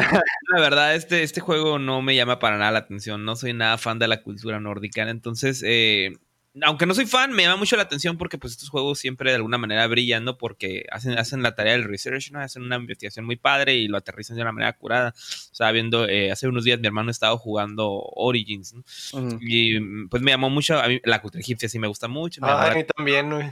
[0.53, 3.25] la verdad, este, este juego no me llama para nada la atención.
[3.25, 5.07] No soy nada fan de la cultura nórdica.
[5.09, 6.17] Entonces, eh,
[6.61, 9.37] aunque no soy fan, me llama mucho la atención porque pues estos juegos siempre de
[9.37, 10.37] alguna manera brillan, ¿no?
[10.37, 12.39] Porque hacen, hacen la tarea del research, ¿no?
[12.39, 15.13] Hacen una investigación muy padre y lo aterrizan de una manera curada.
[15.17, 18.83] O sea, viendo, eh, hace unos días mi hermano estaba jugando Origins, ¿no?
[19.41, 22.43] Y pues me llamó mucho, a mí la cultura egipcia sí me gusta mucho.
[22.43, 23.51] a mí también, güey.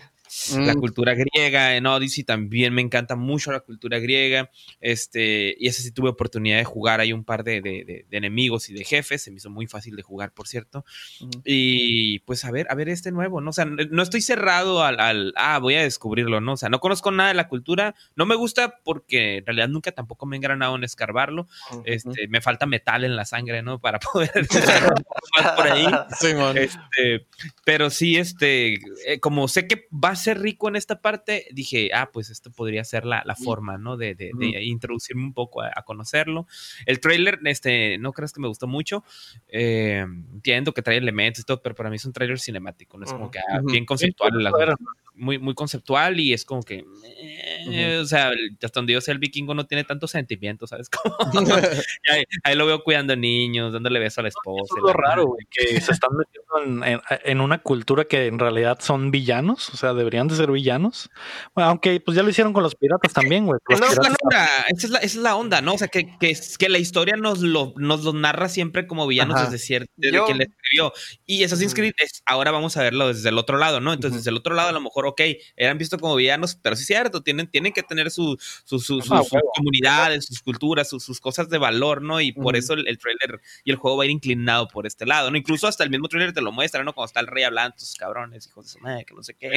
[0.57, 0.79] La mm.
[0.79, 4.49] cultura griega en Odyssey también me encanta mucho la cultura griega.
[4.81, 6.99] Este, y ese sí tuve oportunidad de jugar.
[6.99, 9.21] Hay un par de, enemigos y de jefes.
[9.23, 10.85] Se me hizo muy fácil de jugar, por cierto.
[11.45, 13.51] Y pues a ver, a ver este nuevo, ¿no?
[13.51, 16.53] O sea, no estoy cerrado al, ah, voy a descubrirlo, ¿no?
[16.53, 17.95] O sea, no conozco nada de la cultura.
[18.15, 21.47] No me gusta porque en realidad nunca tampoco me he engranado en escarbarlo.
[21.85, 23.79] Este, me falta metal en la sangre, ¿no?
[23.79, 24.47] Para poder
[25.55, 25.87] por ahí.
[26.55, 27.27] Este,
[27.65, 28.75] pero sí, este,
[29.05, 32.51] eh, como sé que va a ser rico en esta parte, dije, ah, pues esto
[32.51, 33.97] podría ser la, forma, ¿no?
[33.97, 34.31] De, de,
[34.63, 36.47] introducirme un poco a, conocerlo.
[36.85, 39.03] El trailer, este, no crees que me gustó mucho.
[39.47, 43.05] Eh, entiendo que trae elementos y todo, pero para mí es un trailer cinemático, ¿no?
[43.05, 44.33] Es como que ah, bien conceptual.
[45.15, 46.85] Muy, muy conceptual y es como que,
[47.17, 48.31] eh, o sea,
[48.63, 50.89] hasta donde yo sé, el vikingo no tiene tanto sentimiento, ¿sabes?
[52.43, 54.75] ahí, lo veo cuidando niños, dándole beso a la esposa.
[54.75, 58.79] Es lo raro, güey, que se están metiendo en, en, una cultura que en realidad
[58.81, 61.09] son villanos, o sea, deberían de ser villanos.
[61.55, 63.59] aunque pues ya lo hicieron con los piratas también, güey.
[63.69, 65.73] No, esa, es la, onda, ¿no?
[65.73, 69.41] O sea, que, que, que la historia nos lo, nos lo narra siempre como villanos
[69.41, 70.93] desde, cierto, desde quien le escribió.
[71.25, 73.93] Y Assassin's Creed es, ahora vamos a verlo desde el otro lado, ¿no?
[73.93, 75.21] Entonces, desde el otro lado, a lo mejor, ok,
[75.55, 78.99] eran vistos como villanos, pero sí es cierto, tienen, tienen que tener su, su, su,
[79.11, 82.19] ah, sus comunidades, sus culturas, sus, cosas de valor, ¿no?
[82.21, 85.31] Y por eso el, trailer y el juego va a ir inclinado por este lado,
[85.31, 85.37] ¿no?
[85.37, 86.93] Incluso hasta el mismo trailer te lo muestra, ¿no?
[86.93, 89.51] Cuando está el rey hablando, sus cabrones, hijos de su madre, que no sé qué.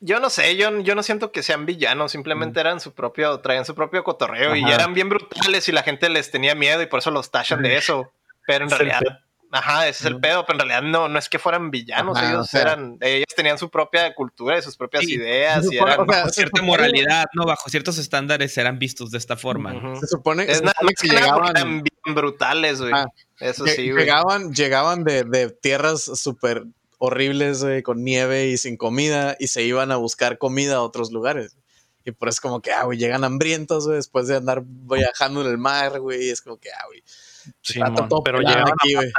[0.00, 3.64] Yo no sé, yo, yo no siento que sean villanos, simplemente eran su propio, traían
[3.64, 7.00] su propio cotorreo y eran bien brutales y la gente les tenía miedo y por
[7.00, 8.12] eso los tachan de eso.
[8.46, 9.02] Pero en realidad,
[9.50, 12.52] ajá, ese es el pedo, pero en realidad no, no es que fueran villanos, ellos
[12.54, 17.26] eran, ellos tenían su propia cultura y sus propias ideas y eran bajo cierta moralidad,
[17.34, 19.98] no, bajo ciertos estándares eran vistos de esta forma.
[20.00, 22.92] Se supone, es nada que llegaban eran bien brutales, güey.
[23.40, 24.04] eso sí, güey.
[24.04, 26.64] Llegaban, llegaban de, de tierras súper
[26.98, 31.56] horribles, con nieve y sin comida, y se iban a buscar comida a otros lugares.
[32.04, 35.46] Y por eso como que, ah, güey, llegan hambrientos, güey, después de andar viajando en
[35.46, 37.02] el mar, güey, y es como que, ah, güey.
[37.62, 37.80] Sí,
[38.24, 39.10] pero llegan aquí, güey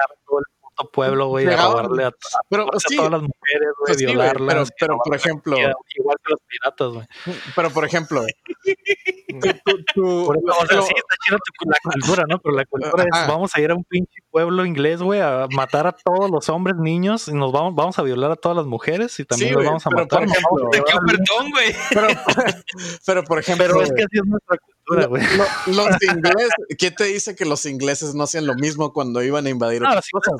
[0.86, 2.12] pueblo, güey, a robarle a,
[2.50, 4.72] pero, todas las mujeres, güey, pues violarlas.
[4.80, 5.58] pero, por ejemplo.
[5.58, 7.08] Igual que los piratas, güey.
[7.56, 8.26] Pero por ejemplo.
[9.94, 12.40] tú, o sea, sí, está chido la cultura, ¿no?
[12.40, 15.88] Pero la cultura es: vamos a ir a un pinche pueblo inglés, güey, a matar
[15.88, 19.20] a todos los hombres, niños, y nos vamos, vamos a violar a todas las mujeres
[19.20, 20.20] y también nos vamos a matar.
[20.20, 20.70] Por ejemplo,
[21.08, 21.76] perdón, güey.
[21.90, 22.08] Pero,
[23.06, 23.66] pero, por ejemplo.
[23.66, 28.16] Pero es que así es nuestra cultura los ingleses, ¿qué te dice que los ingleses
[28.16, 30.34] no hacían lo mismo cuando iban a invadir no, otras cosas?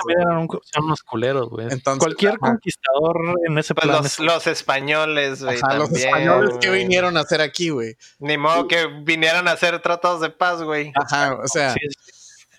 [0.74, 1.68] son unos culeros, güey.
[2.00, 3.18] Cualquier conquistador
[3.48, 4.04] en ese pues plan.
[4.20, 5.60] Los, españoles, güey.
[5.78, 7.96] Los españoles que vinieron a hacer aquí, güey.
[8.20, 10.92] Ni modo que vinieran a hacer tratados de paz, güey.
[10.96, 11.76] Ajá, o sea.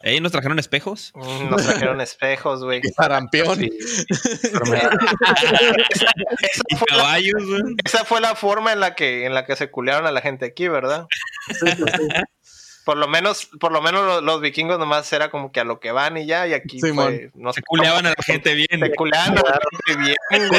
[0.03, 0.21] ¿Eh?
[0.21, 1.13] ¿Nos trajeron espejos?
[1.15, 2.81] Mm, nos trajeron espejos, güey.
[2.97, 3.63] Sarampión.
[3.63, 4.07] esa,
[6.79, 7.19] fue la,
[7.85, 10.47] esa fue la forma en la que en la que se culearon a la gente
[10.47, 11.07] aquí, ¿verdad?
[11.49, 11.85] Sí, sí,
[12.87, 15.93] Por lo menos, por lo menos los, vikingos nomás era como que a lo que
[15.93, 18.81] van y ya, y aquí fue, no se culeaban a la gente bien.
[18.81, 20.17] Se culeaban a la gente bien.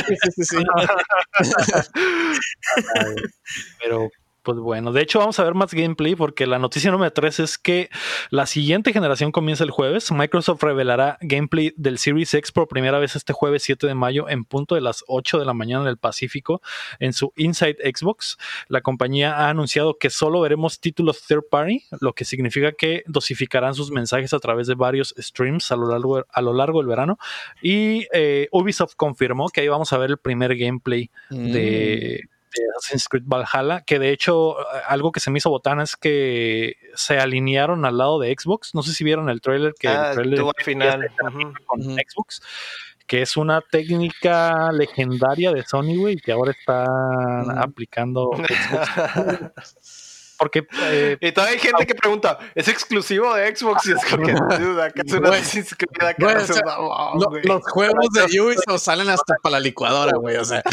[0.08, 0.58] Sí, sí, sí.
[3.82, 4.08] Pero
[4.44, 7.58] pues bueno, de hecho vamos a ver más gameplay porque la noticia número 3 es
[7.58, 7.90] que
[8.30, 10.12] la siguiente generación comienza el jueves.
[10.12, 14.46] Microsoft revelará gameplay del Series X por primera vez este jueves 7 de mayo en
[14.46, 16.62] punto de las 8 de la mañana en el Pacífico
[17.00, 18.38] en su Inside Xbox.
[18.68, 23.76] La compañía ha anunciado que solo veremos títulos third party, lo que significa que dosificarán
[23.76, 27.18] sus mensajes a través de varios streams a lo largo, del verano.
[27.62, 32.31] Y eh, Ubisoft confirmó que ahí vamos a ver el primer gameplay de mm de
[32.78, 34.56] Assassin's Creed Valhalla, que de hecho
[34.88, 38.76] algo que se me hizo botana es que se alinearon al lado de Xbox.
[38.76, 41.12] No sé si vieron el trailer que ah, el trailer al final
[41.66, 42.42] con Xbox,
[43.08, 46.86] que es una técnica legendaria de Sony, güey, que ahora está
[47.62, 49.52] aplicando Xbox.
[50.42, 50.68] porque.
[50.82, 53.86] Eh, y todavía hay gente que pregunta, ¿es exclusivo de Xbox?
[53.86, 55.30] Y es como que, duda, que es una
[57.44, 60.64] Los juegos de Ubisoft salen hasta para la licuadora, güey, o sea.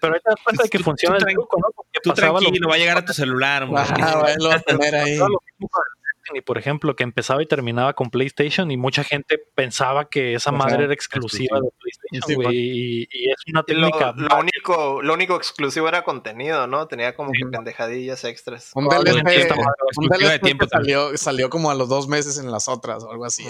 [0.00, 1.68] Pero ahí te das cuenta de que funciona el truco, ¿no?
[1.76, 3.84] Porque tú tranquilo, va a llegar a tu celular, güey.
[3.86, 5.20] Ah, lo va a tener ahí
[6.44, 10.84] por ejemplo, que empezaba y terminaba con PlayStation y mucha gente pensaba que esa madre
[10.84, 14.14] era exclusiva de PlayStation, y, es una técnica.
[14.16, 16.86] Lo, único, lo único exclusivo era contenido, ¿no?
[16.86, 18.70] Tenía como que pendejadillas extras.
[18.74, 23.10] Un DLC, de tiempo salió, salió como a los dos meses en las otras o
[23.10, 23.44] algo así.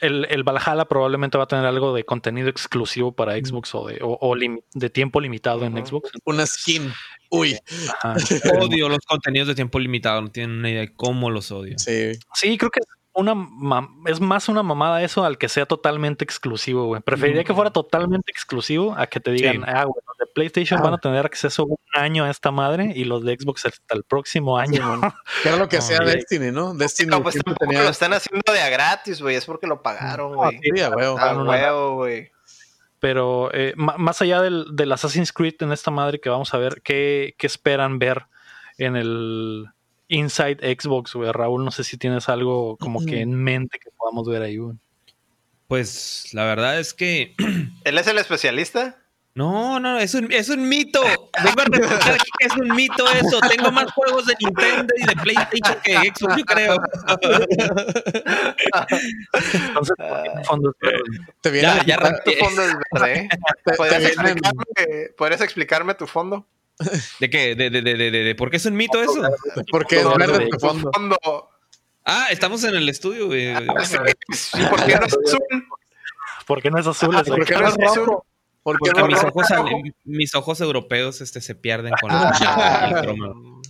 [0.00, 3.98] El, el, Valhalla probablemente va a tener algo de contenido exclusivo para Xbox o de,
[4.02, 4.36] o,
[4.74, 6.10] de tiempo limitado en Xbox.
[6.24, 6.92] Una skin.
[7.30, 7.56] Uy.
[8.60, 10.22] Odio los contenidos de tiempo limitado.
[10.22, 11.78] No tienen una idea de cómo los odio.
[11.78, 12.12] Sí.
[12.34, 12.80] Sí, creo que
[13.12, 13.34] una
[14.06, 17.02] es más una mamada eso al que sea totalmente exclusivo, güey.
[17.02, 20.94] Preferiría que fuera totalmente exclusivo a que te digan, ah, güey, los de PlayStation van
[20.94, 24.58] a tener acceso un año a esta madre y los de Xbox hasta el próximo
[24.58, 25.00] año.
[25.42, 26.74] que era lo que hacía Destiny, ¿no?
[26.74, 27.10] Destiny.
[27.10, 29.36] No, pues lo están haciendo de a gratis, güey.
[29.36, 30.60] Es porque lo pagaron, güey.
[30.62, 31.96] Sí, a huevo.
[31.96, 32.30] güey.
[33.00, 36.82] Pero eh, más allá del, del, Assassin's Creed en esta madre que vamos a ver,
[36.84, 38.26] ¿qué, qué esperan ver
[38.76, 39.68] en el
[40.10, 41.30] Inside Xbox, güey.
[41.32, 44.76] Raúl, no sé si tienes algo como que en mente que podamos ver ahí, güey.
[45.68, 47.34] Pues la verdad es que.
[47.84, 48.96] ¿Él es el especialista?
[49.34, 51.00] No, no, es un, es un mito.
[51.44, 53.38] Vengo a reportar que es un mito eso.
[53.48, 56.76] Tengo más juegos de Nintendo y de PlayStation que Xbox, yo creo.
[59.68, 59.96] Entonces,
[60.44, 60.74] fondo
[61.40, 63.28] te viene ya, ya tu fondo es verde, ¿eh?
[63.76, 66.44] ¿Podrías explicarme, ¿Podrías explicarme tu fondo?
[67.20, 67.54] ¿De qué?
[67.54, 69.22] ¿De, de, de, de, por qué es un mito eso?
[69.70, 70.88] Porque es verde tu fondo.
[72.04, 73.54] Ah, estamos en el estudio, güey.
[73.54, 73.76] ¿Por
[74.86, 75.40] qué no es azul?
[76.46, 77.14] ¿Por qué no es azul?
[77.24, 78.26] ¿Por qué no es rojo?
[78.62, 79.46] Porque, mis, ojos,
[80.04, 83.62] mis ojos europeos este, se pierden con el cromo.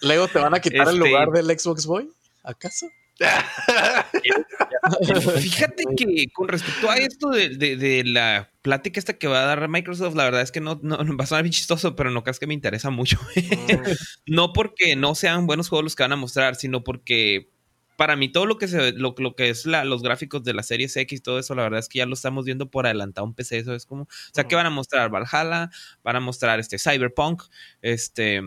[0.00, 2.10] Luego te van a quitar el lugar este del Xbox Boy,
[2.42, 2.86] ¿acaso?
[5.40, 10.14] Fíjate que con respecto a esto de, la plática esta que va a dar Microsoft,
[10.14, 12.46] la verdad es que no, no va a sonar bien chistoso, pero no creas que
[12.46, 13.18] me interesa mucho.
[14.26, 17.48] No porque no sean buenos juegos los que van a mostrar, sino porque
[17.96, 20.86] para mí todo lo que se lo, lo que es los gráficos de la serie
[20.86, 23.34] X y todo eso, la verdad es que ya lo estamos viendo por adelantado un
[23.34, 25.70] PC, eso es como, o sea, que van a mostrar Valhalla,
[26.02, 27.44] van a mostrar este Cyberpunk,
[27.82, 28.42] este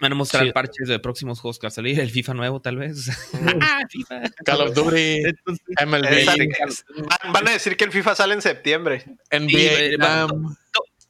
[0.00, 2.76] Van a mostrar parches de próximos juegos que va a salir, el FIFA nuevo tal
[2.76, 3.08] vez.
[3.60, 3.80] Ah,
[4.44, 5.22] Call of Duty,
[5.86, 6.48] MLB.
[7.32, 9.04] Van, a decir que el FIFA sale en septiembre.
[9.30, 9.96] NBA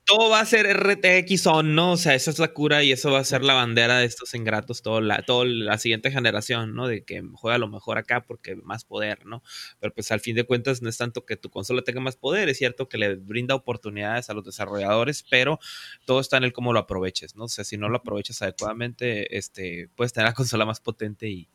[0.07, 1.93] todo va a ser RTX on, ¿no?
[1.93, 4.35] O sea, esa es la cura y eso va a ser la bandera de estos
[4.35, 6.87] ingratos toda la, la siguiente generación, ¿no?
[6.87, 9.43] De que juega lo mejor acá porque más poder, ¿no?
[9.81, 12.49] Pero pues al fin de cuentas no es tanto que tu consola tenga más poder,
[12.49, 15.59] es cierto que le brinda oportunidades a los desarrolladores, pero
[16.05, 17.45] todo está en el cómo lo aproveches, ¿no?
[17.45, 21.49] O sea, si no lo aprovechas adecuadamente, este, puedes tener la consola más potente y,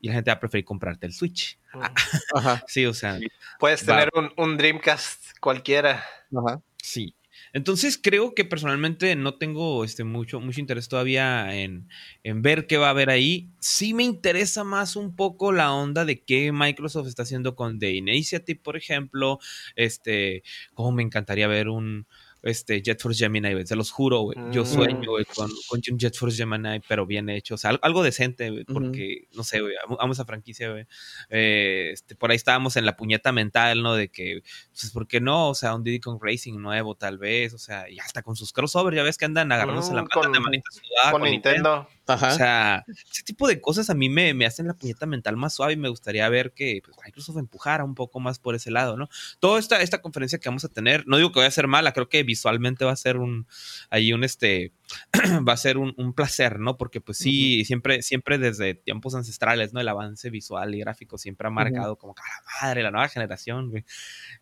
[0.00, 1.60] la gente va a preferir comprarte el Switch.
[2.34, 2.64] Ajá.
[2.66, 3.20] sí, o sea.
[3.60, 6.04] Puedes tener un, un Dreamcast cualquiera.
[6.36, 6.60] Ajá.
[6.82, 7.14] Sí.
[7.52, 11.88] Entonces creo que personalmente no tengo este, mucho, mucho interés todavía en,
[12.24, 13.50] ver qué va a haber ahí.
[13.60, 17.92] Sí me interesa más un poco la onda de qué Microsoft está haciendo con The
[17.92, 19.38] Initiative, por ejemplo.
[19.76, 20.42] Este,
[20.74, 22.06] como me encantaría ver un,
[22.42, 24.36] este, Jet Force Gemini, Se los juro, güey.
[24.50, 24.66] Yo mm.
[24.66, 27.54] sueño, con, un Jet Force Gemini, pero bien hecho.
[27.54, 30.86] O sea, algo decente, porque, no sé, güey, amo esa franquicia, güey.
[31.30, 33.94] Eh, este, por ahí estábamos en la puñeta mental, ¿no?
[33.94, 35.50] De que, pues, ¿por qué no?
[35.50, 37.54] O sea, un Diddy Kong Racing nuevo, tal vez.
[37.54, 40.40] O sea, y hasta con sus crossovers, ya ves que andan agarrándose la mano de
[40.40, 41.12] manita sudada.
[41.12, 41.88] Con, Nintendo.
[42.06, 45.54] O sea, ese tipo de cosas a mí me, me, hacen la puñeta mental más
[45.54, 48.96] suave y me gustaría ver que pues, Microsoft empujara un poco más por ese lado,
[48.96, 49.08] ¿no?
[49.38, 51.92] Toda esta, esta conferencia que vamos a tener, no digo que vaya a ser mala,
[51.92, 53.46] creo que visualmente va a ser un,
[53.88, 54.72] ahí un, este,
[55.48, 56.76] va a ser un, placer, ¿no?
[56.76, 59.80] Porque pues sí, siempre, siempre desde tiempos ancestrales, ¿no?
[59.80, 63.70] El avance visual y gráfico siempre ha marcado como que la madre, la nueva generación,
[63.70, 63.84] güey.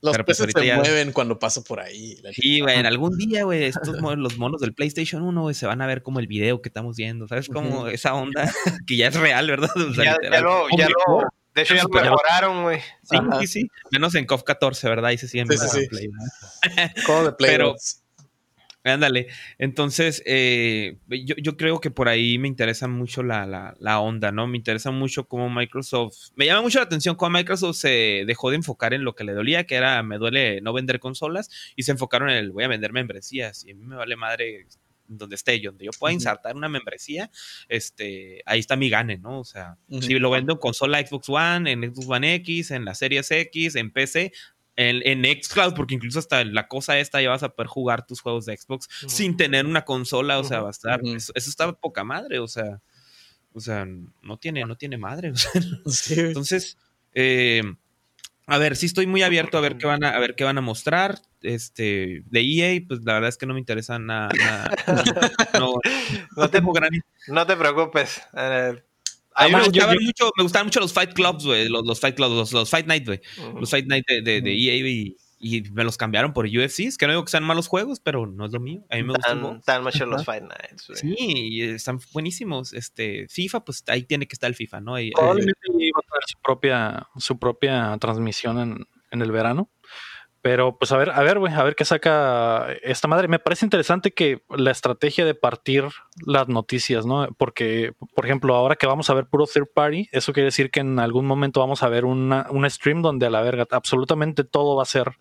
[0.00, 2.20] Los Pero, pues, se mueven cuando paso por ahí.
[2.32, 5.82] Sí, güey, en algún día, güey, estos los monos del PlayStation 1, güey, se van
[5.82, 7.49] a ver como el video que estamos viendo, ¿sabes?
[7.52, 8.50] Como esa onda
[8.86, 9.70] que ya es real, ¿verdad?
[9.96, 11.24] ya, lo, ya lo,
[11.54, 12.80] de hecho, ya lo mejoraron, güey.
[13.02, 13.70] Sí, sí, sí.
[13.90, 15.06] Menos en KOF 14, ¿verdad?
[15.06, 16.08] Ahí se siguen sí, sí, Play.
[17.24, 17.50] de Play.
[17.50, 17.74] Pero,
[18.82, 19.26] Ándale.
[19.58, 24.32] Entonces, eh, yo, yo, creo que por ahí me interesa mucho la, la, la, onda,
[24.32, 24.46] ¿no?
[24.46, 26.30] Me interesa mucho cómo Microsoft.
[26.34, 29.34] Me llama mucho la atención cómo Microsoft se dejó de enfocar en lo que le
[29.34, 32.68] dolía, que era me duele no vender consolas, y se enfocaron en el voy a
[32.68, 33.66] vender membresías.
[33.66, 34.66] Y a mí me vale madre
[35.16, 37.30] donde esté yo, donde yo pueda insertar una membresía,
[37.68, 39.40] este, ahí está mi gane, ¿no?
[39.40, 42.94] O sea, si lo vendo en consola Xbox One, en Xbox One X, en la
[42.94, 44.32] Series X, en PC,
[44.76, 48.20] en, en Xcloud, porque incluso hasta la cosa esta ya vas a poder jugar tus
[48.20, 52.04] juegos de Xbox sin tener una consola, o sea, va a estar, eso, está poca
[52.04, 52.80] madre, o sea,
[53.52, 55.32] o sea, no tiene, no tiene madre,
[56.10, 56.78] entonces,
[57.12, 57.62] eh,
[58.50, 60.58] a ver, sí estoy muy abierto a ver qué van a, a ver qué van
[60.58, 61.20] a mostrar.
[61.40, 64.28] Este, de EA, pues la verdad es que no me interesa nada.
[65.54, 66.60] no, te,
[67.28, 68.20] no, te, preocupes.
[68.36, 68.74] Eh,
[69.36, 71.68] a mí me, gustaban mucho, me gustaban mucho los Fight Clubs, güey.
[71.68, 73.20] Los, los, Fight Clubs, los, Fight Night, güey.
[73.54, 76.80] Los Fight Night de, de, de EA y, y, me los cambiaron por UFC.
[76.80, 78.84] Es que no digo que sean malos juegos, pero no es lo mío.
[78.90, 79.56] A mí me gustan.
[79.56, 81.16] Están mucho los Fight Nights, güey.
[81.16, 82.74] Sí, están buenísimos.
[82.74, 84.94] Este, FIFA, pues ahí tiene que estar el FIFA, ¿no?
[85.14, 89.70] Probablemente iba a tener su propia, su propia transmisión en, en el verano.
[90.42, 93.28] Pero pues a ver, a ver, güey, a ver qué saca esta madre.
[93.28, 95.84] Me parece interesante que la estrategia de partir
[96.24, 97.28] las noticias, ¿no?
[97.36, 100.80] Porque, por ejemplo, ahora que vamos a ver puro third party, eso quiere decir que
[100.80, 104.76] en algún momento vamos a ver una, un stream donde a la verga absolutamente todo
[104.76, 105.12] va a ser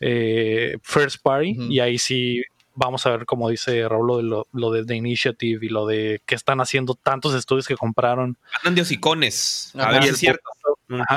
[0.00, 2.42] eh, first party y ahí sí
[2.76, 6.22] vamos a ver, como dice Raúl, lo de, lo, de The Initiative y lo de
[6.24, 8.38] que están haciendo tantos estudios que compraron.
[8.58, 9.72] Andan de hosicones.
[9.76, 10.48] A ver, es cierto.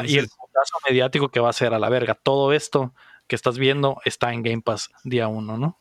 [0.06, 2.16] y el caso mediático que va a ser a la verga.
[2.16, 2.94] Todo esto
[3.30, 5.80] que estás viendo está en Game Pass día uno, ¿no?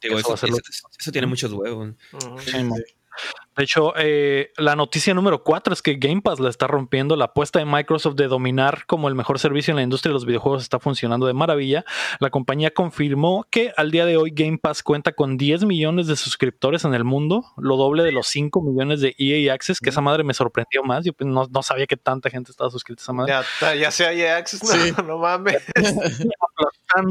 [0.00, 1.90] eso, tiene muchos huevos.
[3.56, 7.16] De hecho, eh, la noticia número cuatro es que Game Pass la está rompiendo.
[7.16, 10.24] La apuesta de Microsoft de dominar como el mejor servicio en la industria de los
[10.24, 11.84] videojuegos está funcionando de maravilla.
[12.18, 16.16] La compañía confirmó que al día de hoy Game Pass cuenta con 10 millones de
[16.16, 20.00] suscriptores en el mundo, lo doble de los 5 millones de EA Access, que esa
[20.00, 21.04] madre me sorprendió más.
[21.04, 23.34] Yo pues, no, sabía que tanta gente estaba suscrita a esa madre.
[23.60, 25.62] Ya, ya sea EA Access, no, no mames.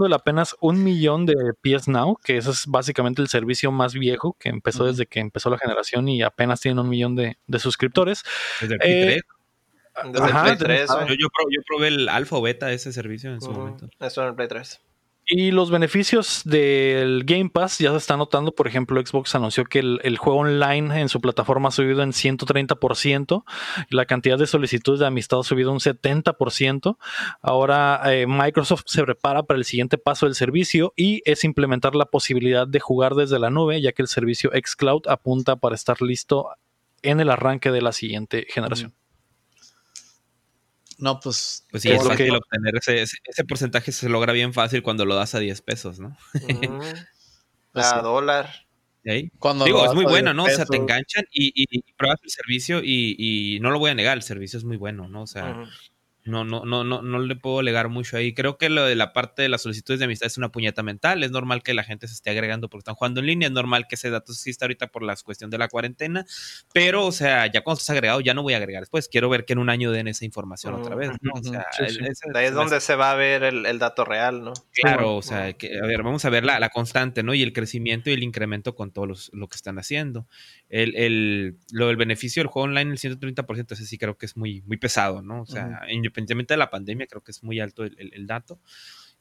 [0.06, 4.36] el apenas un millón de PS Now, que ese es básicamente el servicio más viejo
[4.39, 8.24] que empezó desde que empezó la generación y apenas tienen un millón de, suscriptores.
[8.62, 9.22] Desde el eh,
[10.58, 10.90] 3.
[11.20, 11.28] yo,
[11.68, 13.90] probé, el alfa o beta de ese servicio en su momento.
[14.00, 14.82] Eso en el Play 3.
[15.26, 18.53] Y los beneficios del Game Pass ya se está notando.
[18.53, 23.43] Por ejemplo, Xbox anunció que el, juego online en su plataforma ha subido en 130%.
[23.89, 26.97] Y la cantidad de solicitudes de amistad ha subido un 70%.
[27.41, 32.05] Ahora eh, Microsoft se prepara para el siguiente paso del servicio y es implementar la
[32.05, 36.49] posibilidad de jugar desde la nube, ya que el servicio xCloud apunta para estar listo
[37.03, 38.93] en el arranque de la siguiente generación.
[41.02, 41.66] No, pues.
[41.72, 45.36] Pues sí, es fácil obtener ese, ese, porcentaje se logra bien fácil cuando lo das
[45.36, 46.16] a 10 pesos, ¿no?
[47.74, 48.49] Pues a dólar.
[49.39, 50.43] Cuando Digo, es muy bueno, ¿no?
[50.43, 53.95] O sea, te enganchan y, y, pruebas el servicio y, y, no lo voy a
[53.95, 55.24] negar, el servicio es muy bueno, ¿no?
[55.24, 55.64] O sea,
[56.24, 58.34] no, no, no, no, no le puedo alegar mucho ahí.
[58.34, 61.24] Creo que lo de la parte de las solicitudes de amistad es una puñeta mental.
[61.24, 63.47] Es normal que la gente se esté agregando porque están jugando en línea.
[63.47, 66.26] Es normal que ese dato exista ahorita por la cuestión de la cuarentena.
[66.74, 69.07] Pero, o sea, ya cuando estás agregado, ya no voy a agregar después.
[69.07, 71.11] Quiero ver que en un año den esa información otra vez.
[71.34, 71.65] O sea,
[72.36, 74.53] Ahí es donde se va a ver el, dato real, ¿no?
[74.74, 77.34] Claro, o sea, que, a ver, vamos a ver la, la, constante, ¿no?
[77.34, 80.28] Y el crecimiento y el incremento con todo lo que están haciendo.
[80.69, 84.38] El, el, lo del beneficio del juego online, el 130%, ese sí creo que es
[84.38, 85.41] muy, muy pesado, ¿no?
[85.41, 85.82] O sea,
[86.12, 88.59] independientemente de la pandemia, creo que es muy alto el, dato.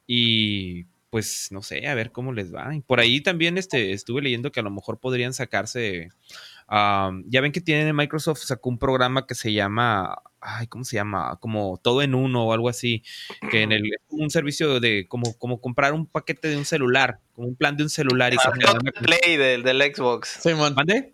[0.07, 2.74] Y pues no sé, a ver cómo les va.
[2.74, 6.09] Y por ahí también este, estuve leyendo que a lo mejor podrían sacarse.
[6.68, 11.36] ya ven que tiene Microsoft sacó un programa que se llama ay, ¿cómo se llama?
[11.41, 13.03] Como todo en uno o algo así,
[13.51, 17.49] que en el un servicio de como, como comprar un paquete de un celular, como
[17.49, 18.32] un plan de un celular.
[18.32, 20.38] Y el Total Play del, del Xbox.
[20.41, 20.51] Sí,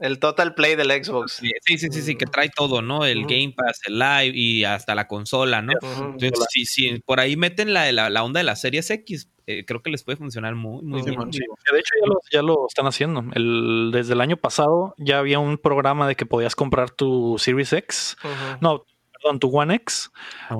[0.01, 1.33] El Total Play del Xbox.
[1.33, 3.05] Sí, sí, sí, sí, que trae todo, ¿no?
[3.05, 5.73] El Game Pass, el Live y hasta la consola, ¿no?
[5.73, 9.65] Entonces, sí, sí, por ahí meten la, la, la onda de las series X, eh,
[9.65, 11.19] creo que les puede funcionar muy, muy bien.
[11.31, 13.25] De hecho, ya lo, ya lo, están haciendo.
[13.35, 17.73] El, desde el año pasado ya había un programa de que podías comprar tu Series
[17.73, 18.17] X.
[18.61, 18.85] No,
[19.27, 20.11] perdón, tu One X.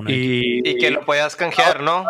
[0.07, 2.05] Y, y, que lo podías canjear, ¿no?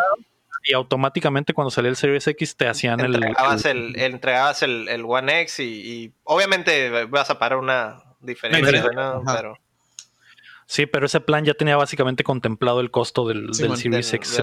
[0.64, 5.04] Y automáticamente cuando salía el Series X te hacían entregabas el, el, Entregabas el, el
[5.04, 9.22] One X y, obviamente vas a parar una diferencia, ¿no?
[9.24, 9.56] Pero...
[10.66, 14.42] Sí, pero ese plan ya tenía básicamente contemplado el costo del, Series X.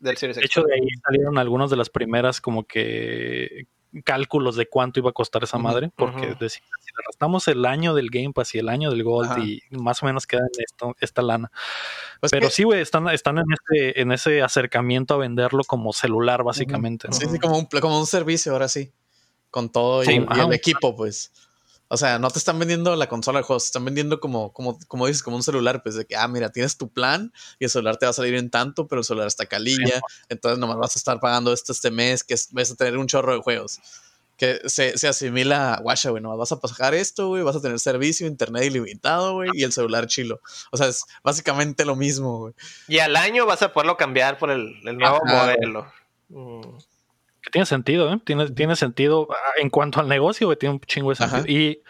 [0.00, 0.36] Del, Series X.
[0.36, 3.66] De hecho, de ahí salieron algunas de las primeras como que
[4.04, 7.94] cálculos de cuánto iba a costar esa madre, porque decían, si le restamos el año
[7.94, 10.96] del Game Pass y el año del Gold y más o menos queda en esto,
[11.00, 11.50] esta lana.
[12.20, 16.42] Pues Pero sí, güey, están, están en, ese, en ese acercamiento a venderlo como celular,
[16.42, 17.08] básicamente.
[17.12, 18.92] Sí, sí, como un, como un servicio, ahora sí.
[19.50, 21.30] Con todo y, el equipo, pues.
[21.92, 24.78] O sea, no te están vendiendo la consola de juegos, te están vendiendo como, como,
[24.88, 27.70] como dices, como un celular, pues de que, ah, mira, tienes tu plan y el
[27.70, 30.96] celular te va a salir en tanto, pero el celular está calilla, entonces nomás vas
[30.96, 33.78] a estar pagando esto este mes, que vas a tener un chorro de juegos.
[34.38, 37.78] que se, se asimila a güey, no vas a pagar esto, güey, vas a tener
[37.78, 40.40] servicio, internet ilimitado, güey, y el celular chilo.
[40.70, 42.54] O sea, es básicamente lo mismo, güey.
[42.88, 45.92] Y al año vas a poderlo cambiar por el, nuevo modelo.
[46.30, 46.78] Mm.
[47.42, 48.20] Que tiene sentido, ¿eh?
[48.24, 51.44] Tiene, tiene sentido ah, en cuanto al negocio, güey, tiene un chingo de sentido.
[51.46, 51.82] Y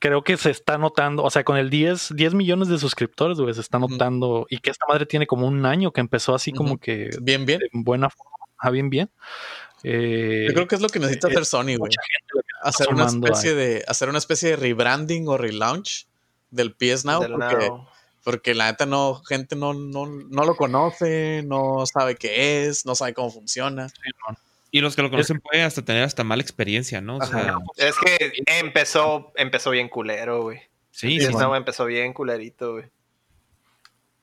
[0.00, 3.54] creo que se está notando, o sea, con el 10, 10 millones de suscriptores, güey,
[3.54, 6.78] se está notando, y que esta madre tiene como un año que empezó así como
[6.78, 7.10] que...
[7.20, 7.60] Bien, bien.
[7.72, 9.10] En buena forma, ah, bien, bien.
[9.82, 11.92] Eh, Yo creo que es lo que necesita hacer Sony, güey.
[12.62, 16.06] Hacer una especie de, hacer una especie de rebranding o relaunch
[16.50, 17.70] del PS Now, porque,
[18.24, 22.94] porque, la neta no, gente no, no, no, lo conoce, no sabe qué es, no
[22.94, 23.86] sabe cómo funciona.
[24.70, 27.16] Y los que lo conocen pueden hasta tener hasta mala experiencia, ¿no?
[27.16, 30.60] O sea, es que empezó, empezó bien culero, güey.
[30.90, 31.32] Sí, sí.
[31.54, 32.84] empezó bien culerito, güey.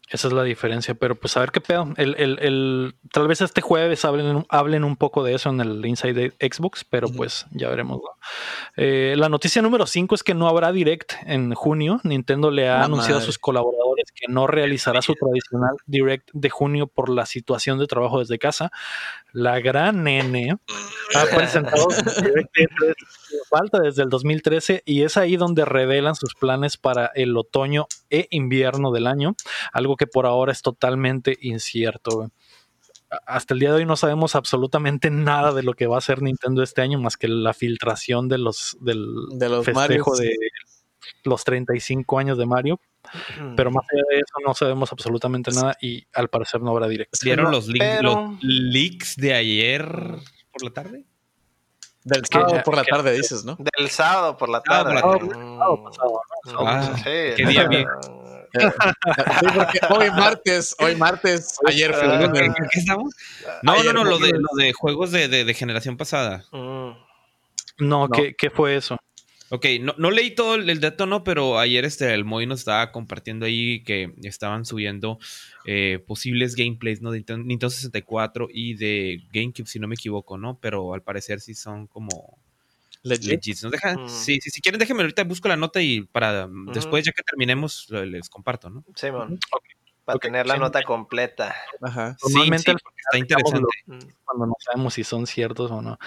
[0.10, 1.94] Esa es la diferencia, pero pues a ver qué pedo.
[1.98, 5.86] El, el, el, tal vez este jueves hablen, hablen un poco de eso en el
[5.86, 8.00] Inside Xbox, pero pues ya veremos.
[8.78, 12.00] Eh, la noticia número 5 es que no habrá Direct en junio.
[12.06, 16.88] Nintendo le ha anunciado a sus colaboradores que no realizará su tradicional Direct de junio
[16.88, 18.72] por la situación de trabajo desde casa.
[19.38, 20.58] La gran nene
[21.14, 21.90] ha presentado
[23.48, 28.26] falta desde el 2013 y es ahí donde revelan sus planes para el otoño e
[28.32, 29.36] invierno del año,
[29.72, 32.32] algo que por ahora es totalmente incierto.
[33.28, 36.24] Hasta el día de hoy no sabemos absolutamente nada de lo que va a hacer
[36.24, 40.36] Nintendo este año, más que la filtración de los del de los festejo de
[41.24, 42.80] los 35 años de Mario.
[43.56, 47.18] Pero más allá de eso no sabemos absolutamente nada y al parecer no habrá directo.
[47.24, 49.88] ¿Vieron los, los leaks de ayer
[50.52, 51.06] por la tarde?
[52.04, 53.58] Del sábado por la tarde, dices, ¿no?
[53.78, 55.02] Del sábado por la tarde.
[57.04, 57.88] Qué día bien.
[58.60, 63.14] Sí, porque hoy martes, hoy martes, ayer fue ¿Qué, ¿Qué estamos?
[63.62, 66.46] No, no, no, lo de, lo de juegos de, de, de generación pasada.
[66.52, 66.92] Mm.
[67.80, 68.98] No, ¿qué, ¿qué fue eso?
[69.50, 72.92] Ok, no, no, leí todo el, dato, no, pero ayer este, el Moy nos estaba
[72.92, 75.20] compartiendo ahí que estaban subiendo
[75.66, 77.12] eh, posibles gameplays, ¿no?
[77.12, 80.60] De Nintendo 64 y de GameCube, si no me equivoco, ¿no?
[80.60, 82.38] Pero al parecer sí son como
[83.04, 83.64] legit.
[83.64, 83.70] ¿no?
[83.70, 84.10] Deja, mm.
[84.10, 87.88] Sí, sí, si quieren déjenme ahorita busco la nota y para después, ya que terminemos,
[87.90, 88.84] les comparto, ¿no?
[88.96, 89.38] Sí, bueno.
[90.08, 91.54] Para tener la nota completa.
[91.82, 92.16] Ajá.
[92.24, 93.68] Normalmente sí, está interesante.
[94.24, 96.00] Cuando no sabemos si son ciertos o no.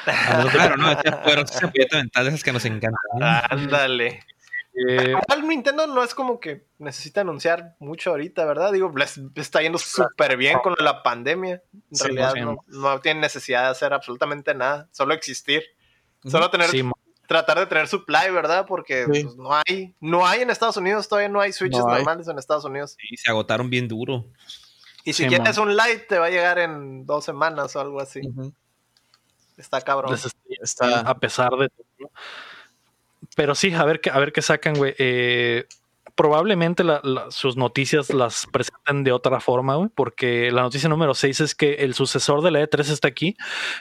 [0.52, 1.44] claro, no, pero
[1.92, 3.44] mental esas que nos encantan.
[3.50, 4.24] Ándale.
[4.72, 5.14] Eh,
[5.46, 8.72] Nintendo no es como que necesita anunciar mucho ahorita, ¿verdad?
[8.72, 11.62] Digo, les está yendo súper bien con la pandemia.
[11.90, 15.62] En realidad no, no, tienen necesidad de hacer absolutamente nada, solo existir.
[16.24, 16.70] Solo tener
[17.30, 18.66] tratar de tener supply, ¿verdad?
[18.66, 22.36] Porque pues, no hay, no hay en Estados Unidos, todavía no hay switches normales en
[22.40, 22.96] Estados Unidos.
[22.98, 24.26] Sí, se agotaron bien duro.
[25.04, 28.20] Y si quieres un light, te va a llegar en dos semanas o algo así.
[29.56, 30.18] Está cabrón.
[30.60, 32.10] Está a pesar de todo.
[33.36, 34.96] Pero sí, a ver, a ver qué sacan, güey.
[34.98, 35.68] Eh,
[36.16, 36.82] probablemente
[37.30, 41.74] sus noticias las presenten de otra forma, güey, porque la noticia número 6 es que
[41.74, 43.36] el sucesor de la E3 está aquí,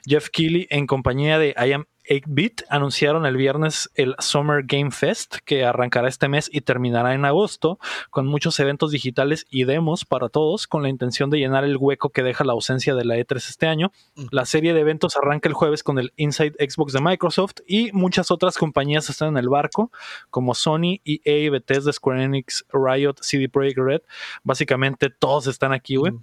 [0.05, 5.37] Jeff Keighley, en compañía de I Am 8-Bit anunciaron el viernes el Summer Game Fest
[5.45, 7.79] que arrancará este mes y terminará en agosto
[8.09, 12.09] con muchos eventos digitales y demos para todos con la intención de llenar el hueco
[12.09, 13.91] que deja la ausencia de la E3 este año.
[14.31, 18.31] La serie de eventos arranca el jueves con el Inside Xbox de Microsoft y muchas
[18.31, 19.91] otras compañías están en el barco
[20.31, 24.01] como Sony, EA, Bethesda, Square Enix, Riot, CD Projekt Red.
[24.43, 26.13] Básicamente todos están aquí, güey.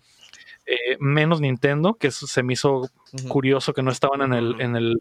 [0.66, 2.90] Eh, menos Nintendo, que eso se me hizo
[3.28, 5.00] curioso que no estaban en el, en el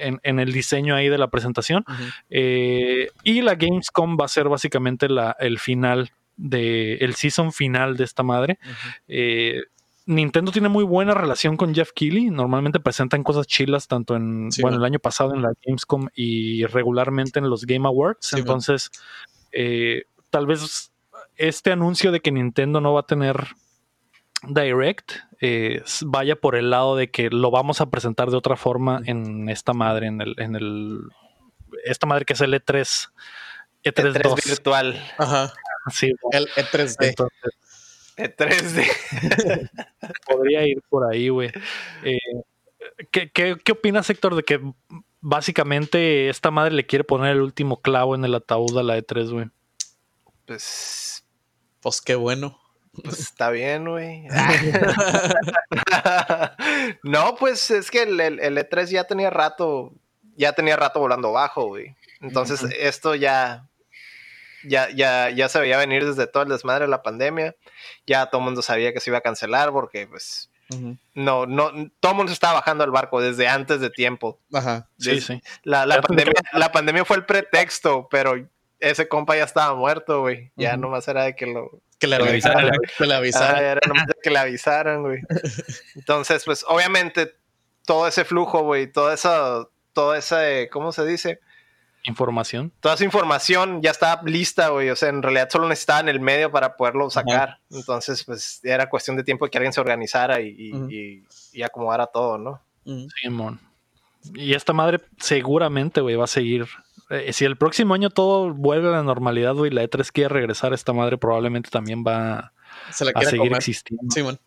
[0.00, 1.84] en, el diseño ahí de la presentación.
[2.28, 7.96] Eh, y la Gamescom va a ser básicamente la, el final de el season final
[7.96, 8.58] de esta madre.
[9.08, 9.62] Eh,
[10.06, 12.30] Nintendo tiene muy buena relación con Jeff Keighley.
[12.30, 17.38] Normalmente presentan cosas chilas tanto en bueno, el año pasado en la Gamescom y regularmente
[17.38, 18.32] en los Game Awards.
[18.32, 18.90] Entonces,
[19.52, 20.92] eh, tal vez
[21.36, 23.54] este anuncio de que Nintendo no va a tener
[24.42, 29.02] Direct eh, vaya por el lado de que lo vamos a presentar de otra forma
[29.04, 31.00] en esta madre, en el, en el
[31.84, 33.10] esta madre que es el E3,
[33.84, 35.02] E3, E3 virtual.
[35.18, 35.52] Ajá.
[35.90, 37.14] Sí, el E3D.
[38.16, 39.70] E3D.
[40.26, 41.50] podría ir por ahí, güey.
[42.04, 42.18] Eh,
[43.10, 44.60] ¿qué, qué, qué opinas, Héctor, de que
[45.20, 49.30] básicamente esta madre le quiere poner el último clavo en el ataúd a la E3,
[49.30, 49.46] güey?
[50.46, 51.24] Pues,
[51.80, 52.58] pues qué bueno.
[53.02, 54.26] Pues está bien, güey.
[57.02, 59.92] no, pues es que el, E3 e ya tenía rato,
[60.36, 61.94] ya tenía rato volando bajo, güey.
[62.20, 63.68] Entonces, esto ya,
[64.64, 67.54] ya, ya, ya se veía venir desde todo el desmadre de la pandemia.
[68.06, 70.50] Ya todo el mundo sabía que se iba a cancelar porque, pues,
[71.14, 71.70] No, no,
[72.00, 74.38] todo el mundo estaba bajando al barco desde antes de tiempo.
[74.52, 74.88] Ajá.
[74.98, 75.40] Sí, sí.
[75.62, 78.36] La, la, pandemia, la pandemia fue el pretexto, pero
[78.80, 80.52] ese compa ya estaba muerto, güey.
[80.56, 81.80] Ya nomás era de que lo...
[82.00, 82.70] Que le avisaran.
[82.96, 83.62] Que le avisaran.
[83.62, 85.20] era nomás que le avisaran, güey.
[85.94, 87.34] Entonces, pues, obviamente,
[87.84, 90.40] todo ese flujo, güey, toda esa, toda esa,
[90.70, 91.40] ¿cómo se dice?
[92.04, 92.72] Información.
[92.80, 94.88] Toda esa información ya estaba lista, güey.
[94.88, 97.58] O sea, en realidad solo necesitaba en el medio para poderlo sacar.
[97.70, 102.38] Entonces, pues, era cuestión de tiempo que alguien se organizara y, y, y acomodara todo,
[102.38, 102.62] ¿no?
[102.84, 103.60] Sí, mon.
[104.34, 106.66] Y esta madre seguramente, güey, va a seguir
[107.10, 110.72] eh, si el próximo año todo vuelve a la normalidad, güey, la E3 quiere regresar,
[110.72, 112.52] esta madre probablemente también va
[112.88, 114.04] a seguir existiendo.
[114.10, 114.38] Sí, bueno.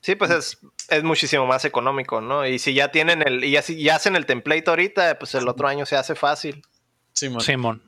[0.00, 0.58] sí, pues es,
[0.90, 2.46] es, muchísimo más económico, ¿no?
[2.46, 5.48] Y si ya tienen el, y ya, si ya hacen el template ahorita, pues el
[5.48, 6.62] otro año se hace fácil.
[7.14, 7.40] Simón.
[7.40, 7.82] Simón.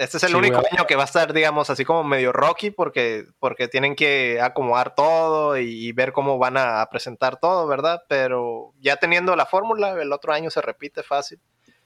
[0.00, 3.26] Este es el único año que va a estar, digamos, así como medio rocky porque,
[3.38, 8.00] porque tienen que acomodar todo y, ver cómo van a presentar todo, ¿verdad?
[8.08, 11.38] Pero ya teniendo la fórmula, el otro año se repite fácil.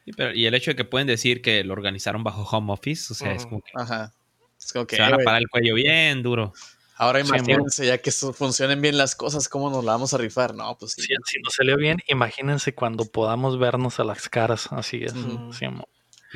[0.06, 3.32] y el hecho de que pueden decir que lo organizaron bajo home office, o sea,
[3.32, 4.12] es como que, Ajá.
[4.60, 6.52] Es como que se van a parar el cuello bien duro.
[6.96, 10.54] Ahora imagínense, ya que funcionen bien las cosas, ¿cómo nos la vamos a rifar?
[10.54, 11.02] No, pues sí.
[11.02, 15.12] Si, no salió bien, imagínense cuando podamos vernos a las caras, así es.
[15.50, 15.66] sí,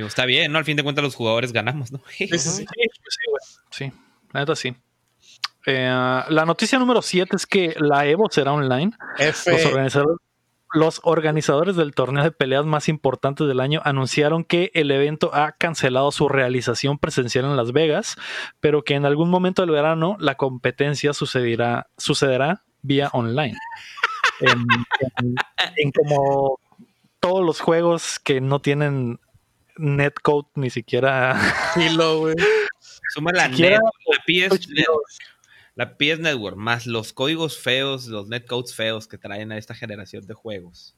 [0.06, 0.58] está bien, ¿no?
[0.58, 2.00] Al fin de cuentas los jugadores ganamos, ¿no?
[2.10, 2.66] sí, sí, sí,
[3.70, 3.92] sí,
[4.32, 4.74] la neta sí.
[5.66, 5.86] Eh,
[6.28, 8.92] la noticia número 7 es que la Evo será online.
[9.18, 10.18] Los, organizadores,
[10.72, 15.52] los organizadores del torneo de peleas más importantes del año anunciaron que el evento ha
[15.52, 18.16] cancelado su realización presencial en Las Vegas,
[18.60, 23.56] pero que en algún momento del verano la competencia sucederá, sucederá vía online.
[25.76, 26.58] en como
[27.20, 29.20] todos los juegos que no tienen
[29.78, 31.38] netcode ni siquiera.
[31.76, 32.34] Hilo, güey.
[33.14, 34.68] Suma la, net, la, PS,
[35.74, 40.26] la PS Network más los códigos feos, los netcodes feos que traen a esta generación
[40.26, 40.94] de juegos.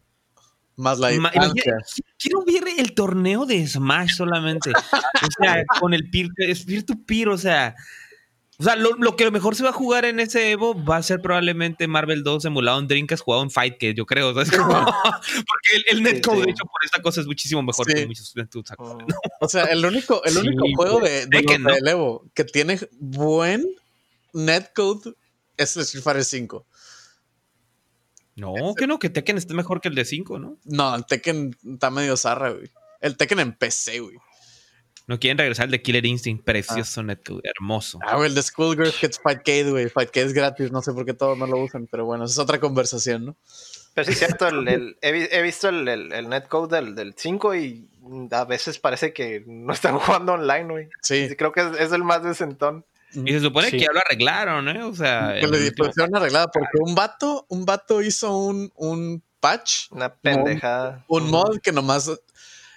[0.77, 4.71] Más la Quiero ver el torneo de Smash solamente.
[4.71, 6.29] o sea, con el peer,
[6.67, 7.77] peer to peer, o sea,
[8.61, 11.23] o sea, lo, que mejor se va a jugar en ese Evo va a ser
[11.23, 14.35] probablemente Marvel 2 emulado en Dreamcast jugado en Fight, que yo creo.
[14.35, 18.77] Porque el, el netcode, de hecho, por esta cosa es muchísimo mejor que muchos netcodes.
[19.41, 21.43] O sea, el único, el único juego de, de,
[21.87, 23.65] Evo que tiene buen
[24.35, 25.15] netcode
[25.57, 26.67] es el Street Fighter 5.
[28.37, 30.59] No, que no, que Tekken esté mejor que el de 5, ¿no?
[30.65, 32.71] No, el Tekken está medio zarra, güey.
[33.01, 34.19] El Tekken en PC, güey.
[35.11, 37.03] No quieren regresar el de Killer Instinct, precioso ah.
[37.03, 37.99] netcode, hermoso.
[38.07, 39.89] Ah, güey, el de Schoolgirls que es Fightcade, güey.
[39.89, 42.39] Fightcade es gratis, no sé por qué todos no lo usan, pero bueno, esa es
[42.39, 43.37] otra conversación, ¿no?
[43.93, 44.47] Pero sí, es cierto,
[45.03, 47.89] he, visto el, el, netcode del, del 5 y
[48.31, 50.89] a veces parece que no están jugando online, güey.
[51.03, 51.35] Sí.
[51.37, 52.85] Creo que es, el más decentón.
[53.13, 54.85] Y se supone que ya lo arreglaron, ¿eh?
[54.85, 55.35] O sea.
[55.41, 59.91] Pues le pusieron arreglada porque un vato, un vato hizo un, un patch.
[59.91, 61.05] Una pendejada.
[61.09, 62.09] Un, un mod que nomás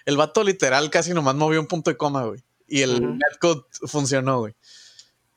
[0.06, 2.44] el vato literal casi nomás movió un punto de coma, güey.
[2.68, 4.56] Y el netcode funcionó, güey.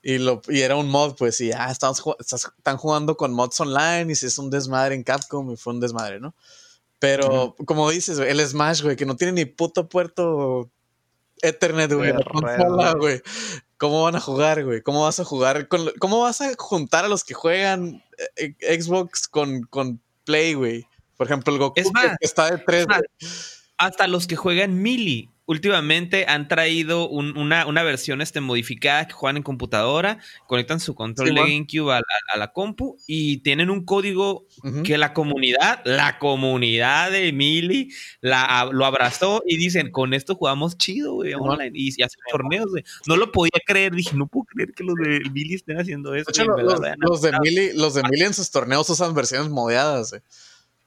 [0.03, 4.13] Y, lo, y era un mod, pues, y ah, estamos, están jugando con mods online
[4.13, 6.35] y si es un desmadre en Capcom y fue un desmadre, ¿no?
[6.99, 10.71] Pero, como dices, el Smash, güey, que no tiene ni puto puerto
[11.43, 12.13] Ethernet, güey,
[12.99, 13.23] güey.
[13.79, 14.81] ¿Cómo van a jugar, güey?
[14.83, 18.03] ¿Cómo vas a jugar con, ¿Cómo vas a juntar a los que juegan
[18.37, 20.87] eh, Xbox con, con Play, güey?
[21.17, 21.83] Por ejemplo, el Goku que
[22.21, 22.87] está de 3
[23.79, 29.39] hasta los que juegan Mili últimamente han traído una, una, versión este, modificada que juegan
[29.39, 32.03] en computadora, conectan su control de GameCube a,
[32.37, 34.47] la compu y tienen un código
[34.85, 40.77] que la comunidad, la comunidad de Mili la, lo abrazó y dicen, con esto jugamos
[40.77, 41.71] chido, güey, online.
[41.75, 42.85] Y, hacen torneos, güey.
[43.07, 46.31] No lo podía creer, dije, no puedo creer que los de Mili estén haciendo eso.
[46.99, 50.23] los, de Mili, los de Mili en sus torneos usan versiones modeadas, güey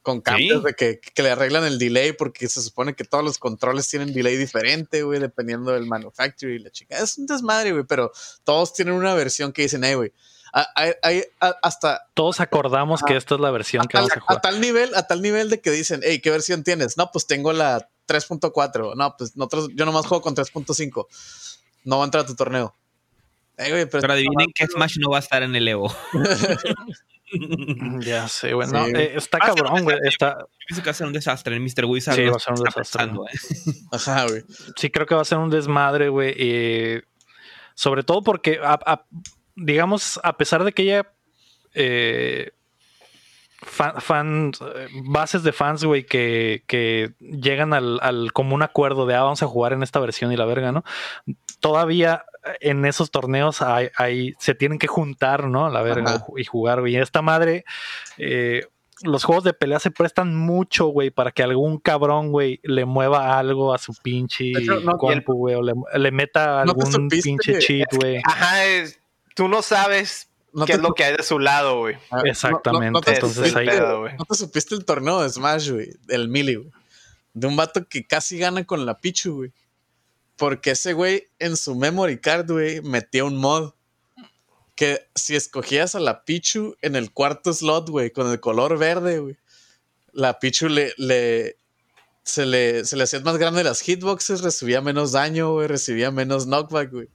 [0.02, 3.38] con cambios de que, que, le arreglan el delay porque se supone que todos los
[3.38, 6.98] controles tienen delay diferente, güey, dependiendo del manufacturer y la chica.
[6.98, 8.10] Es un desmadre, güey, pero
[8.44, 10.12] todos tienen una versión que dicen, hey, güey,
[11.62, 12.08] hasta...
[12.14, 14.38] Todos acordamos que esta es la versión que vamos a jugar.
[14.38, 16.96] A tal nivel, a tal nivel de que dicen, hey, ¿qué versión tienes?
[16.96, 18.94] No, pues tengo la 3.4.
[18.96, 21.06] No, pues nosotros, yo nomás juego con 3.5.
[21.84, 22.74] No va a entrar a tu torneo.
[23.68, 25.94] Pero, pero adivinen que Smash no va a estar en el Evo.
[28.00, 29.96] Ya sé, bueno, eh, está cabrón, güey.
[30.02, 30.46] Está...
[30.66, 31.54] Pienso que va a ser un desastre.
[31.54, 31.84] El Mr.
[31.84, 33.04] Wizard sí, va a ser un desastre.
[33.04, 33.72] ¿eh?
[33.92, 34.42] Ajá, güey.
[34.76, 37.02] Sí, creo que va a ser un desmadre, güey.
[37.74, 38.60] sobre todo porque,
[39.54, 41.12] digamos, a pesar de que ella.
[41.72, 42.50] Eh,
[43.62, 44.52] fan,
[45.04, 49.46] bases de fans, güey, que, que llegan al, al común acuerdo de, ah, vamos a
[49.46, 50.82] jugar en esta versión y la verga, ¿no?
[51.60, 52.24] Todavía
[52.60, 55.66] en esos torneos hay, se tienen que juntar, ¿no?
[55.66, 56.94] A la verga y jugar, güey.
[56.94, 57.64] Y esta madre,
[58.18, 58.66] eh,
[59.02, 63.38] los juegos de pelea se prestan mucho, güey, para que algún cabrón, güey, le mueva
[63.38, 64.52] algo a su pinche
[64.98, 68.20] compu, güey, o le, meta algún pinche cheat, güey.
[68.24, 68.56] Ajá,
[69.34, 70.28] tú no sabes
[70.66, 71.96] qué es lo que hay de su lado, güey.
[72.10, 73.12] Ah, Exactamente.
[73.12, 73.68] Entonces ahí.
[74.18, 76.70] no te supiste el torneo de Smash, güey, el Mili, güey.
[77.32, 79.52] De un vato que casi gana con la Pichu, güey.
[80.40, 83.74] Porque ese güey en su memory card, güey, metía un mod
[84.74, 89.18] que si escogías a la Pichu en el cuarto slot, güey, con el color verde,
[89.18, 89.36] güey,
[90.12, 91.58] la Pichu le, le,
[92.22, 96.46] se le, se le hacían más grande las hitboxes, recibía menos daño, güey, recibía menos
[96.46, 97.08] knockback, güey.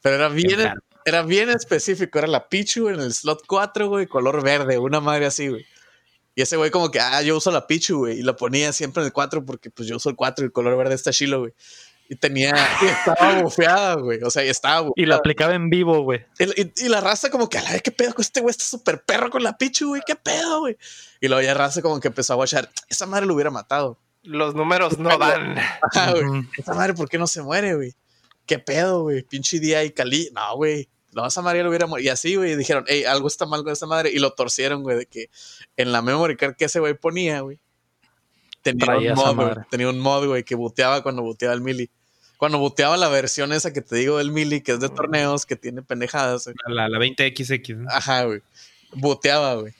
[0.00, 0.72] Pero era bien,
[1.04, 5.26] era bien específico, era la Pichu en el slot 4, güey, color verde, una madre
[5.26, 5.66] así, güey.
[6.36, 9.02] Y ese güey como que, ah, yo uso la Pichu, güey, y lo ponía siempre
[9.02, 11.40] en el 4 porque pues yo uso el 4 y el color verde está chilo,
[11.40, 11.52] güey.
[12.10, 14.20] Y tenía, y estaba bufeada, güey.
[14.24, 14.94] O sea, y estaba bufeada.
[14.96, 16.26] Y la aplicaba en vivo, güey.
[16.40, 18.50] Y, la raza como que, a la vez, ¿qué pedo con este güey?
[18.50, 20.02] Está súper perro con la Pichu, güey.
[20.04, 20.76] ¿Qué pedo, güey?
[21.20, 22.68] Y luego ya raza como que empezó a guachar.
[22.88, 23.96] Esa madre lo hubiera matado.
[24.24, 25.56] Los números no dan.
[26.58, 27.94] Esa madre, ¿por qué no se muere, güey?
[28.44, 29.22] ¿Qué pedo, güey?
[29.22, 30.30] Pinche día y Cali.
[30.34, 30.88] No, güey.
[31.12, 32.04] No, esa madre lo hubiera muerto.
[32.04, 34.10] Y así, güey, dijeron, hey, algo está mal con esa madre.
[34.10, 35.30] Y lo torcieron, güey, de que
[35.76, 37.60] en la memory card que ese güey ponía, güey,
[38.62, 39.54] tenía un mod, güey.
[39.70, 41.88] Tenía un mod, güey, que buteaba cuando buteaba el mili
[42.40, 45.56] cuando boteaba la versión esa que te digo del Mili, que es de torneos, que
[45.56, 46.50] tiene pendejadas.
[46.68, 47.84] La, la 20XX.
[47.90, 48.40] Ajá, güey.
[48.94, 49.74] Boteaba, güey.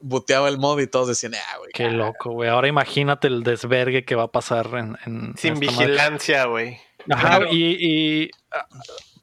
[0.00, 1.70] Boteaba el mod y todos decían, ah, güey.
[1.72, 2.50] Qué loco, güey.
[2.50, 5.34] Ahora imagínate el desvergue que va a pasar en.
[5.36, 6.78] Sin vigilancia, güey.
[7.08, 8.30] Ajá, y, y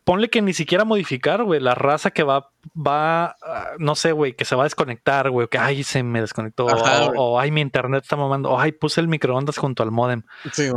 [0.05, 4.33] ponle que ni siquiera modificar, güey, la raza que va, va, ah, no sé, güey,
[4.33, 8.03] que se va a desconectar, güey, que ay, se me desconectó, o, ay, mi internet
[8.03, 10.23] está mamando, o ay, puse el microondas junto al modem.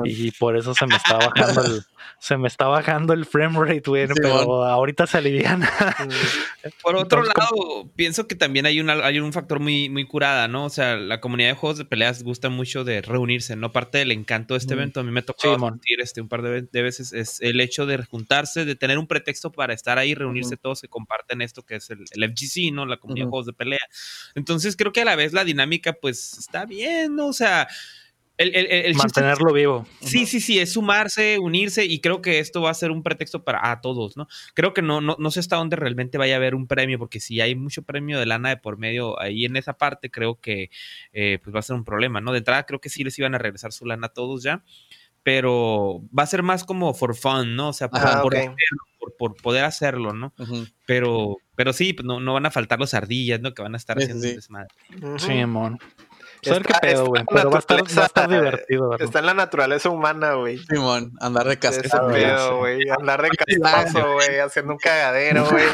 [0.04, 1.82] y por eso se me está bajando el,
[2.18, 5.70] se me está bajando el frame rate, güey, pero ahorita se aliviana.
[6.82, 10.66] por otro lado, pienso que también hay, una, hay un factor muy, muy curada, ¿no?
[10.66, 13.72] O sea, la comunidad de juegos de peleas gusta mucho de reunirse, ¿no?
[13.72, 16.62] Parte del encanto de este evento, a mí me tocó sentir este un par de,
[16.62, 20.56] de veces, es el hecho de juntarse, de tener un pretexto para estar ahí, reunirse
[20.56, 22.86] todos que comparten esto que es el, FGC, ¿no?
[22.86, 23.86] La comunidad de juegos de pelea.
[24.34, 27.28] Entonces creo que a la vez la dinámica pues está bien, ¿no?
[27.28, 27.68] O sea...
[28.42, 29.86] El, Mantenerlo vivo.
[30.00, 33.44] Sí, sí, sí, es sumarse, unirse y creo que esto va a ser un pretexto
[33.44, 34.28] para a todos, ¿no?
[34.54, 37.20] Creo que no, no, no sé hasta dónde realmente vaya a haber un premio, porque
[37.20, 40.70] si hay mucho premio de lana de por medio ahí en esa parte, creo que
[41.12, 42.32] eh, pues va a ser un problema, ¿no?
[42.32, 44.64] De entrada creo que sí les iban a regresar su lana a todos ya
[45.22, 47.68] pero va a ser más como for fun, ¿no?
[47.68, 50.32] O sea, por, poder hacerlo, ¿no?
[50.86, 53.52] Pero pero sí, pues no, no van a faltar los ardillas, ¿no?
[53.52, 54.34] Que van a estar haciendo sí.
[54.34, 54.70] desmadre.
[55.18, 55.78] Sí, mon.
[56.42, 57.22] Pues qué pedo, güey.
[57.28, 59.04] Pero va a, estar, va a estar divertido, ¿verdad?
[59.04, 60.56] Está en la naturaleza humana, güey.
[60.56, 62.56] Simón, andar de castazo.
[62.56, 62.88] güey.
[62.88, 64.38] Andar de castazo, güey.
[64.38, 65.66] Haciendo un cagadero, güey.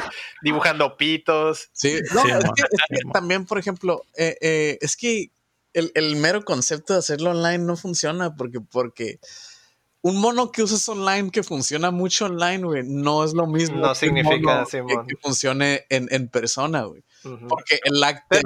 [0.42, 1.70] dibujando pitos.
[1.72, 5.30] Sí, no, es, que, también, por ejemplo, eh, eh, es que
[5.72, 9.20] el, el, mero concepto de hacerlo online no funciona porque, porque
[10.06, 13.78] un mono que uses online que funciona mucho online, güey, no es lo mismo.
[13.78, 17.02] No significa que, funcione en, en persona, güey.
[17.48, 18.38] Porque el acto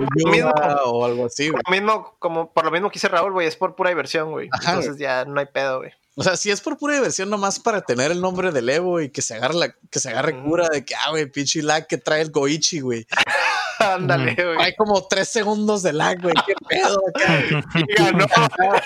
[0.86, 1.60] o algo así, güey.
[1.66, 4.48] Lo mismo, como por lo mismo que hice Raúl, güey, es por pura diversión, güey.
[4.58, 5.90] Entonces ya no hay pedo, güey.
[6.16, 9.10] O sea, si es por pura diversión nomás para tener el nombre del Evo y
[9.10, 11.98] que se agarre la, que se agarre cura de que, ah, güey, pinche lag que
[11.98, 13.06] trae el Goichi, güey.
[13.80, 14.56] Ándale, güey.
[14.58, 16.34] Hay como tres segundos de lag, güey.
[16.46, 17.64] ¿Qué pedo güey?
[17.88, 18.26] Y ganó.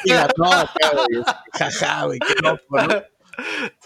[0.05, 1.25] y ganó acá, güey.
[1.53, 2.19] Jaja, güey.
[2.21, 3.03] Qué loco, ¿no?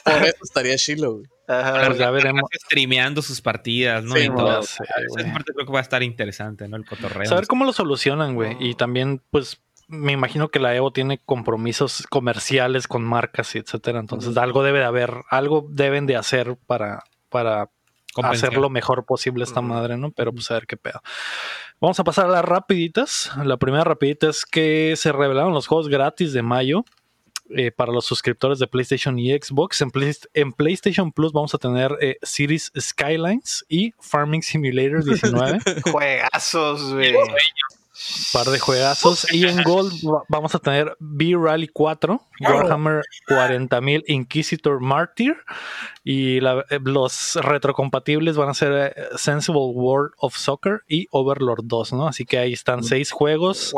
[0.04, 1.26] Por eso estaría chilo, güey.
[1.48, 2.42] Ajá, pues ya veremos.
[2.66, 4.14] Streameando sus partidas, ¿no?
[4.14, 4.60] Sí, y todo.
[4.60, 4.84] Esa
[5.32, 6.76] parte creo que va a estar interesante, ¿no?
[6.76, 7.26] El cotorreo.
[7.26, 8.56] Saber cómo lo solucionan, güey.
[8.60, 13.98] Y también, pues, me imagino que la Evo tiene compromisos comerciales con marcas y etcétera.
[14.00, 17.70] Entonces, algo debe de haber, algo deben de hacer para, para
[18.16, 20.10] hacer lo mejor posible esta madre, ¿no?
[20.10, 21.00] Pero pues a ver qué pedo.
[21.80, 23.30] Vamos a pasar a las rapiditas.
[23.44, 26.84] La primera rapidita es que se revelaron los juegos gratis de mayo.
[27.50, 29.80] Eh, para los suscriptores de PlayStation y Xbox.
[29.80, 29.90] En,
[30.34, 35.58] en PlayStation Plus vamos a tener eh, Cities Skylines y Farming Simulator 19.
[35.90, 37.14] Juegazos, güey
[38.32, 39.26] par de juegazos.
[39.32, 39.92] Y en Gold
[40.28, 45.36] vamos a tener B-Rally 4, Warhammer 40.000 Inquisitor Martyr.
[46.04, 51.92] Y eh, los retrocompatibles van a ser eh, Sensible World of Soccer y Overlord 2,
[51.92, 52.08] ¿no?
[52.08, 53.72] Así que ahí están seis juegos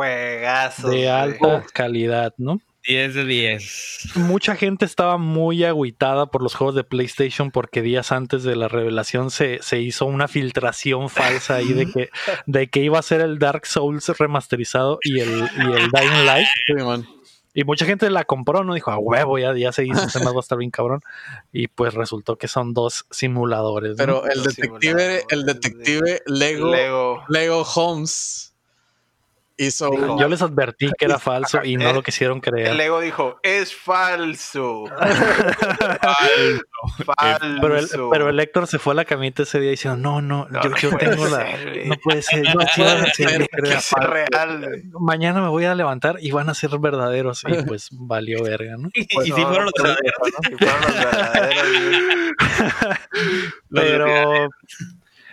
[0.85, 2.61] de alta calidad, ¿no?
[2.87, 4.17] 10 de 10.
[4.17, 8.69] Mucha gente estaba muy agüitada por los juegos de PlayStation porque días antes de la
[8.69, 12.11] revelación se, hizo una filtración falsa ahí de que,
[12.47, 16.49] de que iba a ser el Dark Souls remasterizado y el, y el Dying Light.
[17.53, 18.75] Y mucha gente la compró, ¿no?
[18.75, 21.03] Dijo, a huevo, ya, ya se hizo, este va a estar bien cabrón.
[21.53, 23.97] Y pues resultó que son dos simuladores.
[23.97, 28.50] Pero el detective, el detective Lego, Lego, Lego Holmes
[30.19, 32.69] yo les advertí que era falso y no lo quisieron creer.
[32.69, 34.87] El ego dijo, es falso.
[37.05, 37.59] falso.
[37.61, 40.49] Pero, el, pero el Héctor se fue a la camita ese día diciendo, no, no,
[40.63, 41.47] yo, tengo la...
[41.85, 42.61] no puede ser, no,
[44.07, 44.83] real.
[44.99, 47.45] Mañana me voy a levantar y van a ser verdaderos.
[47.47, 48.89] Y pues valió verga, ¿no?
[48.95, 50.15] y si fueron los verdaderos.
[53.71, 54.49] pero...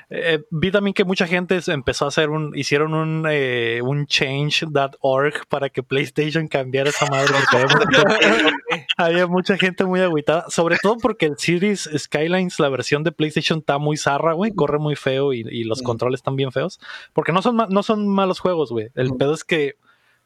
[0.10, 5.48] Eh, vi también que mucha gente empezó a hacer un, hicieron un, eh, un change.org
[5.50, 7.34] para que PlayStation cambiara esa madre.
[8.98, 13.60] había mucha gente muy agüitada, sobre todo porque el Series Skylines, la versión de PlayStation
[13.60, 16.80] está muy zarra, güey, corre muy feo y, y los controles están bien feos,
[17.14, 18.90] porque no son, no son malos juegos, güey.
[18.96, 19.76] El pedo es que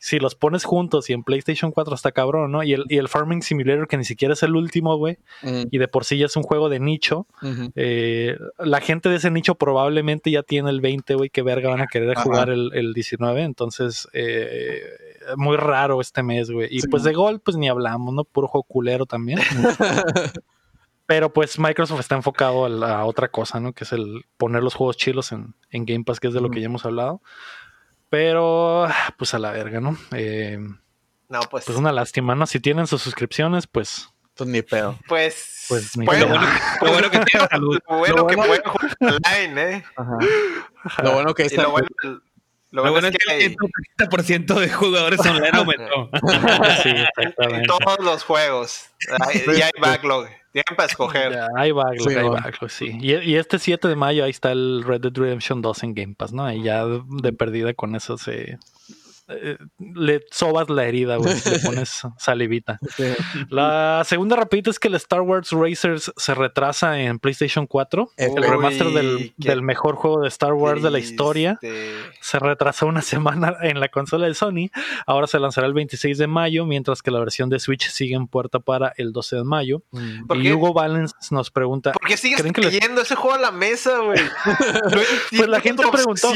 [0.02, 2.64] si los pones juntos y en PlayStation 4 está cabrón, ¿no?
[2.64, 5.88] Y el, y el Farming Simulator, que ni siquiera es el último, güey, y de
[5.88, 7.28] por sí ya es un juego de nicho,
[7.76, 11.82] eh, la gente de ese nicho probablemente ya tiene el 20, güey, que verga van
[11.82, 14.82] a querer jugar el, el, 19, entonces, eh,
[15.38, 16.68] muy raro este mes, güey.
[16.72, 18.24] Y pues de gol, pues ni hablamos, ¿no?
[18.24, 19.38] Puro juego culero también.
[21.06, 23.74] Pero pues Microsoft está enfocado a, la otra cosa, ¿no?
[23.74, 26.50] Que es el poner los juegos chilos en, en Game Pass, que es de lo
[26.50, 27.22] que ya hemos hablado.
[28.12, 29.98] Pero, pues a la verga, ¿no?
[30.12, 30.60] Eh,
[31.30, 31.64] no, pues.
[31.64, 32.46] Pues una lástima, ¿no?
[32.46, 34.10] Si tienen sus suscripciones, pues.
[34.36, 35.00] Pues ni pedo.
[35.08, 35.68] Pues.
[35.70, 36.28] Pues ni pedo.
[36.82, 37.80] Lo bueno, que tiene salud.
[37.90, 39.84] Lo bueno, que pueden jugar online, ¿eh?
[39.96, 40.18] Ajá.
[41.04, 41.64] Lo bueno que está.
[41.64, 41.88] Lo bueno,
[42.72, 43.56] lo, bueno, es, que, el
[43.98, 46.10] 30% de jugadores online aumentó.
[46.84, 47.60] sí, exactamente.
[47.60, 48.90] En todos los juegos.
[49.48, 50.28] y hay backlog.
[50.54, 51.40] Tienen para escoger.
[51.58, 52.98] hay backlog, hay backlog, sí.
[53.02, 56.34] Y, este 7 de mayo ahí está el Red Dead Redemption 2 en Game Pass,
[56.34, 56.52] ¿no?
[56.52, 58.58] Y ya de perdida con eso se,
[59.32, 61.34] eh, le sobas la herida, güey.
[61.34, 62.80] Le pones salivita.
[63.50, 68.12] La segunda rapidita es que el Star Wars Racers se retrasa en PlayStation 4.
[68.18, 71.60] el remaster del, mejor juego de Star Wars de la historia.
[72.22, 74.70] Se retrasó una semana en la consola de Sony.
[75.06, 78.28] Ahora se lanzará el 26 de mayo, mientras que la versión de Switch sigue en
[78.28, 79.84] puerta para el 12 de mayo.
[79.92, 80.32] Mm.
[80.42, 84.20] Y Hugo Valens nos pregunta: ¿Por qué sigues creyendo ese juego a la mesa, güey?
[84.92, 86.34] No pues la gente preguntó.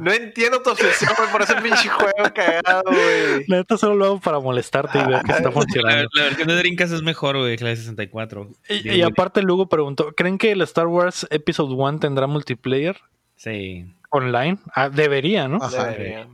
[0.00, 3.44] No entiendo tu obsesión, por ese pinche juego juego cagado, güey.
[3.46, 6.08] La neta solo lo hago para molestarte y ver que está funcionando.
[6.14, 8.48] La, versión de Drinkas es mejor, güey, que la de 64.
[8.68, 12.96] Y, aparte, Lugo preguntó: ¿Creen que el Star Wars Episode 1 tendrá multiplayer?
[13.36, 13.86] Sí.
[14.10, 14.58] Online.
[14.74, 15.58] Ah, debería, ¿no?
[15.68, 16.28] Debería.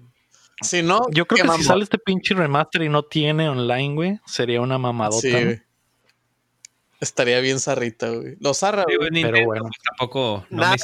[0.61, 4.21] Si no, yo creo que si sale este pinche remaster y no tiene online, güey,
[4.27, 5.21] sería una mamadota.
[5.21, 5.59] Sí,
[7.03, 8.37] Estaría bien zarrita, güey.
[8.39, 9.23] Lo zarra, güey.
[9.23, 9.65] pero bueno.
[9.65, 10.47] Pues, tampoco.
[10.51, 10.77] nada,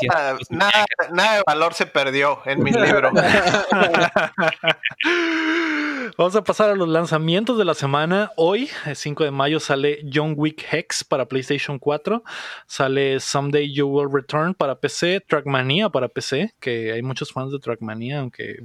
[0.51, 3.13] nada, nada, de valor se perdió en mi libro.
[6.19, 8.33] Vamos a pasar a los lanzamientos de la semana.
[8.35, 12.25] Hoy, el 5 de mayo, sale John Wick Hex para PlayStation 4.
[12.67, 15.21] Sale Someday You Will Return para PC.
[15.21, 18.57] Trackmania para PC, que hay muchos fans de Trackmania, aunque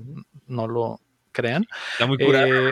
[0.47, 1.01] no lo
[1.33, 1.65] crean.
[1.91, 2.47] Está muy curada.
[2.47, 2.71] Eh,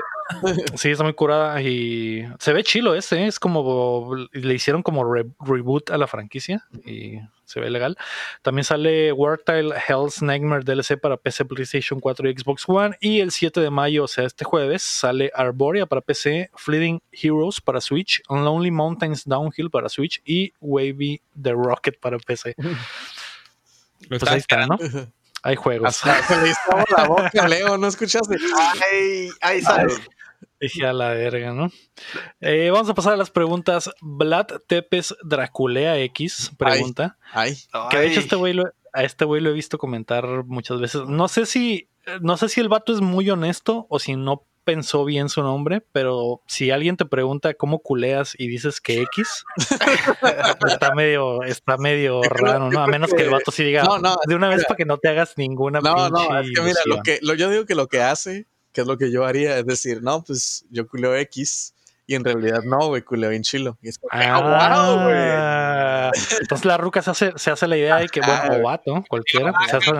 [0.75, 3.27] sí, está muy curada y se ve chilo ese.
[3.27, 7.97] Es como le hicieron como reboot a la franquicia y se ve legal.
[8.41, 12.95] También sale Wartile Hell's Nightmare DLC para PC, PlayStation 4 y Xbox One.
[13.01, 17.59] Y el 7 de mayo, o sea, este jueves, sale Arborea para PC, Fleeting Heroes
[17.59, 22.55] para Switch, Lonely Mountains Downhill para Switch y Wavy the Rocket para PC.
[24.07, 24.77] pues ahí está, ¿no?
[25.43, 25.95] Hay juegos.
[25.95, 26.59] se le hizo
[26.97, 28.35] la boca, Leo, ¿no escuchaste?
[28.91, 29.99] Ay, ay, salud.
[30.59, 31.71] Dije a la verga, ¿no?
[32.39, 33.89] Eh, vamos a pasar a las preguntas.
[33.99, 37.17] Vlad Tepes Draculea X pregunta.
[37.33, 37.57] Ay.
[37.89, 38.55] Que de hecho este güey
[38.93, 41.03] a este güey lo he visto comentar muchas veces.
[41.07, 41.89] No sé si,
[42.21, 45.81] no sé si el vato es muy honesto o si no pensó bien su nombre,
[45.91, 49.43] pero si alguien te pregunta cómo culeas y dices que X,
[50.67, 52.83] está medio, está medio raro, ¿no?
[52.83, 53.83] A menos que el vato sí diga
[54.27, 55.79] de una vez para que no te hagas ninguna.
[55.81, 58.81] No, no, es que mira, lo que, lo, yo digo que lo que hace, que
[58.81, 61.75] es lo que yo haría, es decir, no, pues yo culeo X.
[62.07, 63.77] Y en realidad no, güey, culeo bien chilo.
[63.81, 66.11] Y es ah,
[66.41, 69.53] Entonces la ruca se hace, se hace la idea de que, bueno, o vato, cualquiera,
[69.69, 69.91] se hace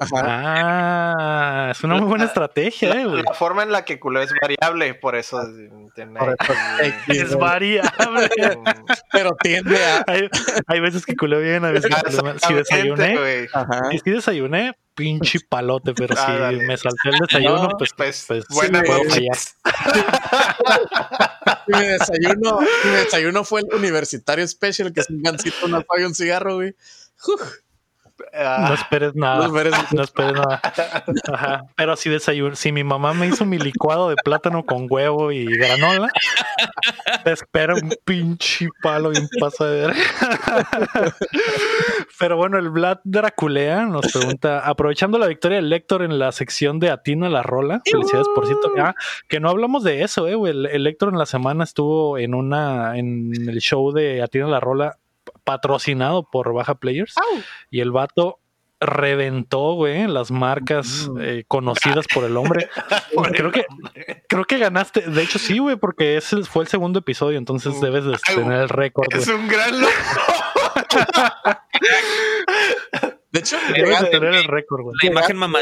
[0.00, 4.94] Ah, es una muy buena estrategia, eh, La forma en la que culo es variable,
[4.94, 5.42] por eso,
[7.08, 8.28] es variable.
[9.12, 10.04] pero tiende a.
[10.68, 13.48] Hay, veces que culo bien, a veces que culo Si desayuné,
[14.04, 19.02] si desayuné, pinche palote, pero si me salté el desayuno, pues, pues, pues buena puedo
[19.02, 19.36] fallar.
[21.66, 26.14] mi desayuno, mi desayuno fue el universitario special, que es un gancito, una y un
[26.14, 26.76] cigarro, güey.
[28.32, 29.48] No esperes nada.
[29.48, 30.60] No esperes, nada.
[31.32, 31.64] Ajá.
[31.76, 35.44] Pero si desayuno, si mi mamá me hizo mi licuado de plátano con huevo y
[35.44, 36.10] granola,
[37.24, 39.96] te espera un pinche palo y un paso de ver.
[42.18, 46.80] Pero bueno, el Vlad Draculea nos pregunta, aprovechando la victoria del Lector en la sección
[46.80, 48.94] de Atina la Rola, felicidades por cierto, ah,
[49.28, 52.98] que no hablamos de eso, eh, el, el Lector en la semana estuvo en una,
[52.98, 54.98] en el show de Atina la Rola
[55.48, 57.14] patrocinado por Baja Players.
[57.70, 58.38] Y el vato
[58.80, 61.20] reventó, güey, las marcas mm.
[61.20, 62.68] eh, conocidas por el hombre.
[63.32, 63.64] creo que
[64.28, 65.00] creo que ganaste.
[65.00, 67.80] De hecho, sí, güey, porque ese fue el segundo episodio, entonces mm.
[67.80, 69.08] debes de tener el récord.
[69.10, 69.92] Es un gran loco.
[73.30, 74.96] De hecho, debes tener el récord, güey.
[75.02, 75.60] La imagen mamá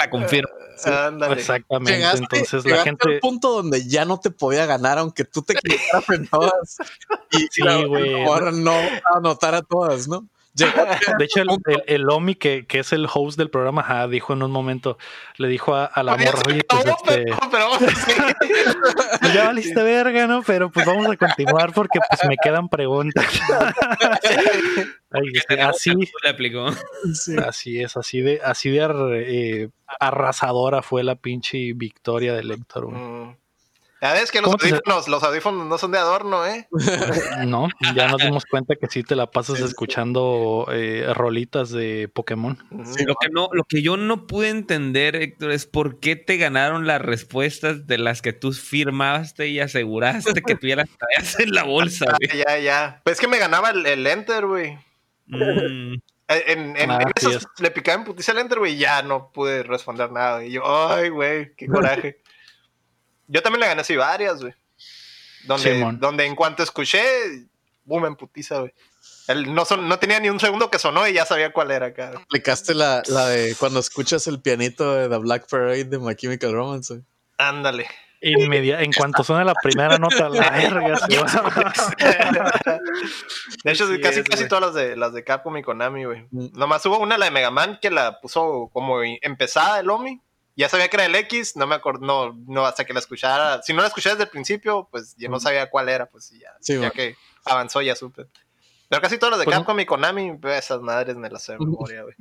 [0.00, 0.50] la confirma.
[1.30, 2.18] Exactamente.
[2.18, 3.14] Entonces la gente.
[3.14, 6.78] al punto donde ya no te podía ganar, aunque tú te quedaras en todas.
[7.30, 8.24] Y sí, güey.
[8.24, 8.74] Ahora no
[9.14, 10.28] anotar a todas, ¿no?
[11.18, 11.42] De hecho,
[11.86, 14.98] el, Omi, que, que, es el host del programa, dijo en un momento,
[15.38, 20.42] le dijo a, la morra, oye, pues este, pues ya valiste verga, ¿no?
[20.42, 23.24] Pero pues vamos a continuar porque pues me quedan preguntas.
[25.70, 28.82] así, así es, así de, así de
[29.26, 29.70] eh,
[30.00, 32.92] arrasadora fue la pinche victoria del Héctor.
[32.92, 33.41] Mm.
[34.02, 36.66] Ya ves que los audífonos, los audífonos no son de adorno, ¿eh?
[37.46, 42.58] No, ya nos dimos cuenta que sí te la pasas escuchando eh, rolitas de Pokémon.
[42.72, 46.84] lo que no, lo que yo no pude entender, Héctor, es por qué te ganaron
[46.88, 52.06] las respuestas de las que tú firmaste y aseguraste que tuvieras tareas en la bolsa.
[52.34, 53.00] ya, ya.
[53.04, 54.78] Pues es que me ganaba el, enter, güey.
[55.26, 55.94] Mm.
[56.26, 59.30] Eh, en, en, ah, eso le picaba en putiza el enter, güey, y ya no
[59.30, 60.44] pude responder nada.
[60.44, 62.21] Y yo, ay, güey, qué coraje.
[63.32, 64.52] Yo también le gané así varias, güey.
[65.44, 67.02] Donde, donde en cuanto escuché,
[67.84, 68.72] boom, en putiza, güey.
[69.46, 72.12] no, no tenía ni un segundo que sonó y ya sabía cuál era acá.
[72.14, 76.52] Aplicaste la, la de cuando escuchas el pianito de The Black Parade de My Chemical
[76.52, 77.06] Romance, güey.
[77.38, 77.88] Ándale.
[78.20, 81.00] Inmedia en cuanto suena la primera nota, la verga.
[83.64, 86.26] de hecho, casi, casi todas las de, las de Capcom y Konami, güey.
[86.30, 86.48] Mm.
[86.52, 90.20] Nomás hubo una, la de Mega Man, que la puso como empezada el Omi
[90.56, 93.62] ya sabía que era el X, no me acuerdo, no, no, hasta que la escuchara.
[93.62, 96.52] Si no la escuché desde el principio, pues ya no sabía cuál era, pues ya,
[96.60, 98.26] ya que avanzó ya supe.
[98.88, 101.58] Pero casi todos los de pues Capcom y Konami, esas madres me las sé de
[101.60, 102.14] memoria, güey.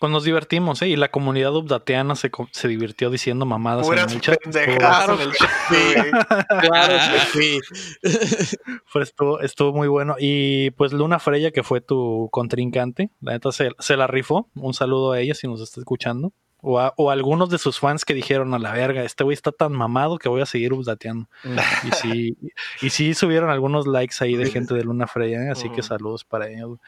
[0.00, 0.88] Pues nos divertimos, ¿eh?
[0.88, 4.36] Y la comunidad updateana se, se divirtió diciendo mamadas en el chat.
[4.40, 5.16] Claro,
[6.60, 6.94] claro
[7.32, 7.60] sí.
[8.92, 10.16] pues estuvo, estuvo muy bueno.
[10.18, 14.50] Y pues Luna Freya, que fue tu contrincante, la neta se, se la rifó.
[14.56, 16.32] Un saludo a ella si nos está escuchando.
[16.64, 20.16] O, algunos de sus fans que dijeron a la verga, este güey está tan mamado
[20.16, 21.28] que voy a seguir updateando.
[21.44, 22.36] y sí,
[22.80, 25.50] y sí subieron algunos likes ahí de gente de Luna Freya, ¿eh?
[25.50, 26.78] así que saludos para ellos.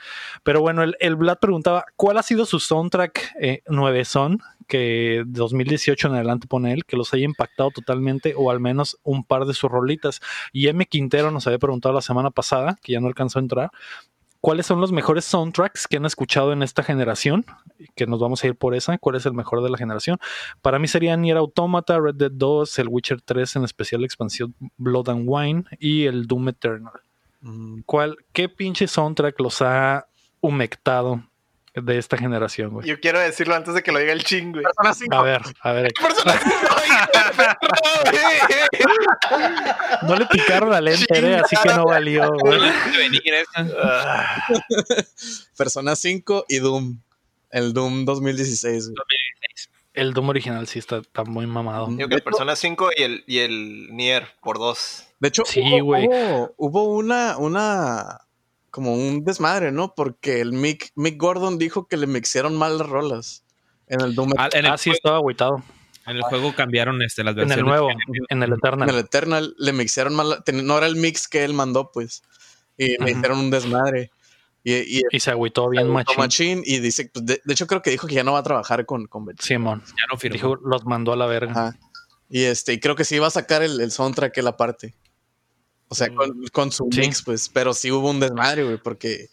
[0.45, 4.39] Pero bueno, el, el Vlad preguntaba, ¿cuál ha sido su soundtrack eh, nueve son?
[4.69, 9.25] Que 2018 en adelante pone él, que los haya impactado totalmente o al menos un
[9.25, 10.21] par de sus rolitas.
[10.53, 10.87] Y M.
[10.87, 13.71] Quintero nos había preguntado la semana pasada, que ya no alcanzó a entrar,
[14.45, 17.47] ¿Cuáles son los mejores soundtracks que han escuchado en esta generación?
[17.95, 18.99] Que nos vamos a ir por esa.
[18.99, 20.19] ¿Cuál es el mejor de la generación?
[20.61, 24.55] Para mí serían Nier Automata, Red Dead 2, el Witcher 3 en especial la expansión
[24.77, 26.93] Blood and Wine y el Doom Eternal.
[27.41, 27.81] Mm.
[27.87, 30.09] ¿Cuál, ¿Qué pinche soundtrack los ha
[30.43, 31.25] humectado
[31.75, 32.87] de esta generación, güey.
[32.87, 34.65] Yo quiero decirlo antes de que lo diga el ching, güey.
[35.11, 35.93] A ver, a ver.
[40.03, 42.61] no le picaron la lente, eh, así que no valió, güey.
[45.57, 47.01] Persona 5 y Doom.
[47.51, 48.99] El Doom 2016, güey.
[49.95, 51.87] El Doom original sí está, está muy mamado.
[51.89, 55.07] Digo que Persona 5 y el, y el Nier por dos.
[55.21, 58.24] De hecho, sí, hubo, hubo, hubo, una, una
[58.75, 59.95] como un desmadre, ¿no?
[59.95, 63.45] Porque el Mick, Mick Gordon dijo que le mixieron mal las rolas
[63.87, 64.33] en el Doom.
[64.37, 65.63] Ah, en el ah, sí, estaba agüitado.
[66.09, 67.57] En el juego cambiaron este, las versiones.
[67.57, 67.89] En el nuevo,
[68.29, 68.89] en el Eternal.
[68.89, 72.25] En el Eternal le mixieron mal, no era el mix que él mandó, pues.
[72.77, 74.11] Y le hicieron un desmadre.
[74.65, 76.19] Y, y, se agüitó bien machín.
[76.19, 76.63] machín.
[76.65, 79.07] Y dice, pues, de, hecho creo que dijo que ya no va a trabajar con,
[79.07, 79.85] con Simón.
[79.87, 80.35] Ya no firmó.
[80.35, 81.79] Dijo, los mandó a la verga.
[82.29, 84.97] Y este, y creo que sí iba a sacar el, el soundtrack la parte.
[85.95, 89.29] O sea, con, con su mix, pues, pero sí hubo un desmadre, güey, porque,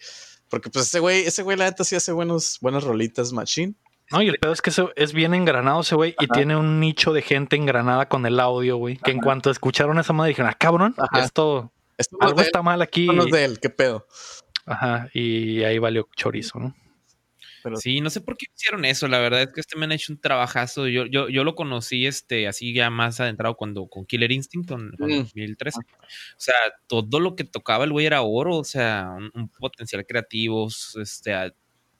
[0.48, 3.74] porque pues ese güey, ese güey la neta sí hace buenos, buenas rolitas machine.
[4.12, 7.14] No, y el pedo es que es bien engranado ese güey y tiene un nicho
[7.14, 8.98] de gente engranada con el audio, güey.
[8.98, 11.72] Que en cuanto escucharon esa madre dijeron, ah, cabrón, esto,
[12.20, 13.08] algo está mal aquí.
[13.08, 14.06] No de él, qué pedo.
[14.68, 16.76] Ajá, y ahí valió chorizo, ¿no?
[17.76, 19.08] Sí, no sé por qué hicieron eso.
[19.08, 20.88] La verdad es que este me ha hecho un trabajazo.
[20.88, 24.92] Yo, yo, yo lo conocí este, así ya más adentrado cuando con Killer Instinct en,
[24.98, 25.80] 2013.
[25.80, 25.84] O
[26.38, 26.56] sea,
[26.88, 28.58] todo lo que tocaba el güey era oro.
[28.58, 30.68] O sea, un, potencial creativo.
[31.02, 31.34] Este,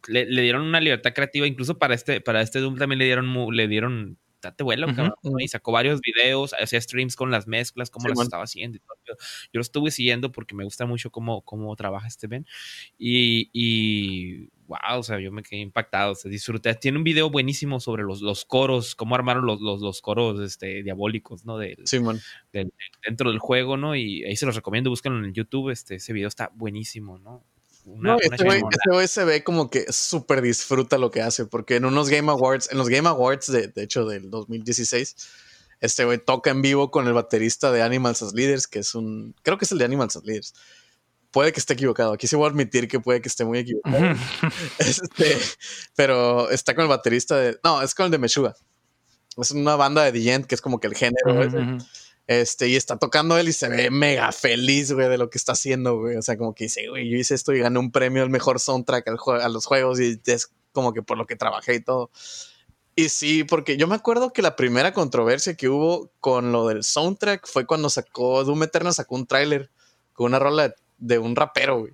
[0.08, 3.68] le, dieron una libertad creativa, incluso para este, para este Doom también le dieron, le
[3.68, 4.88] dieron date vuelo,
[5.40, 8.80] y sacó varios videos, hacía streams con las mezclas, cómo las estaba haciendo.
[9.08, 9.14] Yo,
[9.54, 12.46] lo estuve siguiendo porque me gusta mucho cómo, cómo trabaja este Ben.
[12.98, 16.74] Y, y wow, o sea, yo me quedé impactado, se disfruté.
[16.76, 20.82] Tiene un video buenísimo sobre los, los coros, cómo armaron los, los, los coros este,
[20.84, 21.58] diabólicos, ¿no?
[21.58, 21.78] Del,
[23.06, 23.96] dentro del juego, ¿no?
[23.96, 27.44] Y ahí se los recomiendo, búsquenlo en YouTube, este, ese video está buenísimo, ¿no?
[27.86, 28.46] no, este
[28.92, 32.72] güey se ve como que súper disfruta lo que hace, porque en unos Game Awards,
[32.72, 35.16] en los Game Awards de, de hecho del 2016,
[35.80, 39.36] este güey toca en vivo con el baterista de Animals as Leaders, que es un,
[39.42, 40.54] creo que es el de Animals as Leaders.
[41.32, 42.14] Puede que esté equivocado.
[42.14, 43.98] Aquí sí voy a admitir que puede que esté muy equivocado.
[44.80, 45.38] este,
[45.96, 48.56] pero está con el baterista de, no, es con el de Meshuga.
[49.38, 51.80] Es una banda de The que es como que el género.
[52.28, 55.54] Este, y está tocando él y se ve mega feliz, güey, de lo que está
[55.54, 56.16] haciendo, güey.
[56.18, 58.60] O sea, como que dice, güey, yo hice esto y gané un premio al mejor
[58.60, 62.10] soundtrack a los juegos y es como que por lo que trabajé y todo.
[62.96, 66.84] Y sí, porque yo me acuerdo que la primera controversia que hubo con lo del
[66.84, 69.72] soundtrack fue cuando sacó Doom Eternal, sacó un tráiler
[70.14, 71.94] con una rola de un rapero, güey.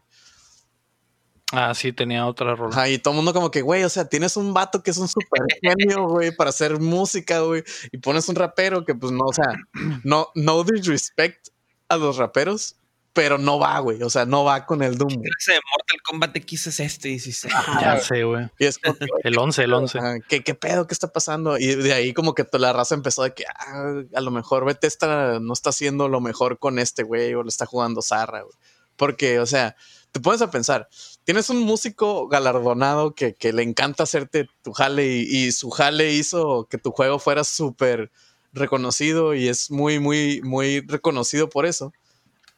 [1.54, 2.90] Ah, sí, tenía otra rola.
[2.90, 5.08] y todo el mundo como que, güey, o sea, tienes un vato que es un
[5.08, 9.34] super genio, güey, para hacer música, güey, y pones un rapero que pues no, o
[9.34, 9.56] sea,
[10.04, 11.48] no, no disrespect
[11.88, 12.76] a los raperos,
[13.14, 15.10] pero no va, güey, o sea, no va con el Doom.
[15.10, 17.10] ¿Qué de Mortal Kombat X es este?
[17.10, 18.50] Y ya sé, güey.
[19.24, 20.00] el 11, el 11.
[20.28, 20.86] ¿qué, ¿qué, pedo?
[20.86, 21.58] ¿Qué está pasando?
[21.58, 24.66] Y de ahí como que toda la raza empezó de que, ah, a lo mejor
[24.66, 28.54] Bethesda no está haciendo lo mejor con este güey o le está jugando zarra, güey.
[28.98, 29.76] Porque, o sea,
[30.12, 30.90] te pones a pensar,
[31.24, 36.78] tienes un músico galardonado que, le encanta hacerte tu jale y, su jale hizo que
[36.78, 38.12] tu juego fuera súper
[38.52, 41.94] reconocido y es muy, muy, muy reconocido por eso.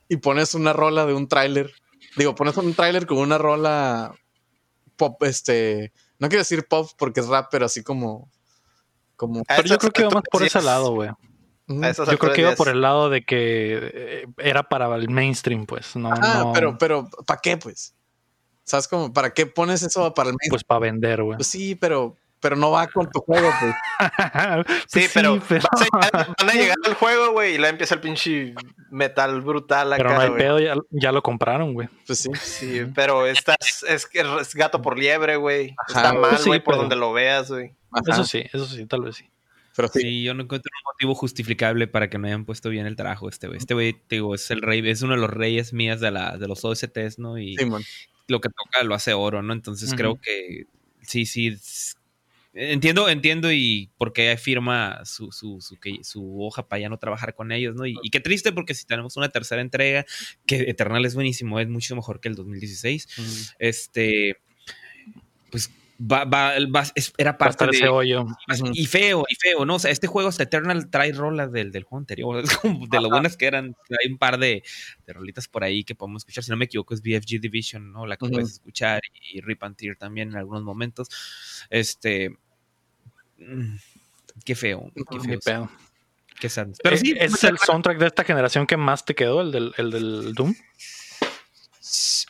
[0.08, 1.72] Y pones una rola de un tráiler,
[2.16, 4.16] digo, pones un tráiler con una rola
[4.96, 8.32] pop, este, no quiero decir pop porque es rap, pero así como...
[9.16, 11.10] como pero yo creo que va más por ese lado, güey.
[11.70, 15.96] Yo creo que iba por el lado de que eh, era para el mainstream, pues.
[15.96, 17.94] No, ah, pero, pero, ¿para qué, pues?
[18.64, 19.14] ¿Sabes cómo?
[19.14, 20.50] ¿Para qué pones eso para el mainstream?
[20.50, 21.38] Pues para vender, güey.
[21.38, 23.76] Pues sí, pero, pero no va con tu juego, pues.
[24.88, 25.40] sí, pues pero,
[26.40, 28.56] van a llegar al juego, güey, y la empieza el pinche
[28.90, 30.60] metal brutal acá, Pero no hay pedo,
[30.90, 31.88] ya, lo compraron, güey.
[32.08, 32.32] Pues sí.
[32.42, 35.76] Sí, pero estás, es, es gato por liebre, güey.
[35.88, 37.76] Está mal, güey, por donde lo veas, güey.
[38.08, 39.30] Eso sí, eso sí, tal vez sí
[39.88, 40.24] sí.
[40.24, 43.48] yo no encuentro un motivo justificable para que no hayan puesto bien el trabajo este
[43.48, 43.58] güey.
[43.60, 46.48] Este güey, digo, es el rey, es uno de los reyes mías de, la, de
[46.48, 47.38] los OSTs, ¿no?
[47.38, 47.56] Y
[48.28, 49.54] lo que toca lo hace oro, ¿no?
[49.54, 50.66] Entonces creo que
[51.02, 51.56] sí, sí.
[52.54, 57.36] Entiendo, entiendo y por qué firma su, su, su, su, hoja para ya no trabajar
[57.36, 57.86] con ellos, ¿no?
[57.86, 60.06] Y, y, qué triste porque si tenemos una tercera entrega,
[60.48, 64.38] que Eternal es buenísimo, es mucho mejor que el 2016, este,
[65.52, 66.54] pues va, va,
[67.18, 67.88] era parte de.
[67.88, 68.26] hoyo.
[68.74, 69.76] Y feo, y feo, ¿no?
[69.76, 72.44] O sea, este juego, Eternal, trae rolas del, del juego anterior.
[72.90, 73.76] De lo buenas que eran.
[73.90, 74.64] Hay un par de,
[75.06, 76.44] de, rolitas por ahí que podemos escuchar.
[76.44, 78.06] Si no me equivoco, es BFG Division, ¿no?
[78.06, 79.02] La que puedes escuchar.
[79.32, 81.10] Y, Rip and Tear también en algunos momentos.
[81.70, 82.38] Este.
[83.38, 83.76] Mm,
[84.46, 84.92] qué feo.
[84.96, 85.70] Qué feo.
[86.40, 86.50] Qué
[86.82, 89.92] Pero sí, ¿Es el soundtrack de esta generación que más te quedó, el del, el
[89.92, 90.56] del Doom?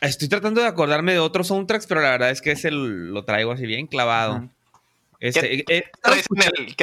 [0.00, 3.52] Estoy tratando de acordarme de otros soundtracks, pero la verdad es que ese lo traigo
[3.52, 4.48] así bien clavado.
[5.20, 5.84] Este, ¿Qué,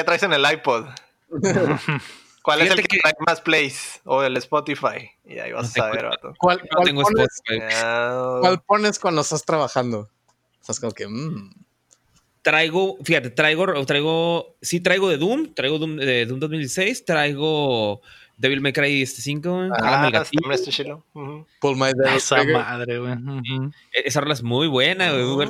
[0.04, 0.86] traes en el, iPod?
[2.44, 4.00] ¿Cuál es el que, trae más plays?
[4.06, 5.10] O el Spotify.
[5.26, 6.34] Y ahí vas a ver, vato.
[6.38, 6.62] ¿Cuál,
[8.68, 10.08] pones, cuando estás trabajando?
[10.62, 11.08] Estás como que.
[11.08, 11.52] Mm.
[12.44, 18.02] Traigo, fíjate, traigo, traigo, sí traigo de Doom, traigo Doom, de Doom 2016, traigo
[18.38, 21.04] Devil May Cry este 5, ah, este chilo.
[21.60, 23.14] Pull My Esa madre, güey.
[23.94, 25.24] E-, esa rola es muy buena, güey.
[25.24, 25.46] Uh La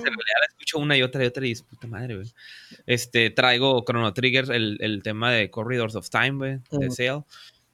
[0.47, 2.31] escucho una y otra y otra y es puta madre, güey.
[2.85, 7.23] Este, traigo Chrono Trigger, el, el tema de Corridors of Time, güey, de Sale.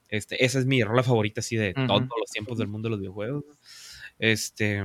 [0.09, 2.99] Este, esa es mi rola favorita así de todos los tiempos del mundo de los
[2.99, 3.45] videojuegos.
[4.17, 4.83] Este,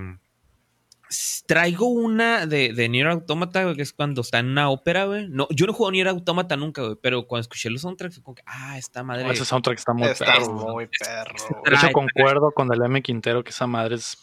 [1.47, 5.29] Traigo una de, de Nier Automata, que es cuando está en una ópera, güey.
[5.29, 8.35] No, yo no juego Nier Automata nunca, güey, pero cuando escuché los soundtracks, fue como
[8.35, 9.31] que, ah, esta madre.
[9.31, 11.35] ese soundtrack está muy está muy perro.
[11.65, 13.03] De hecho, concuerdo con el M.
[13.03, 14.19] Quintero que esa madre es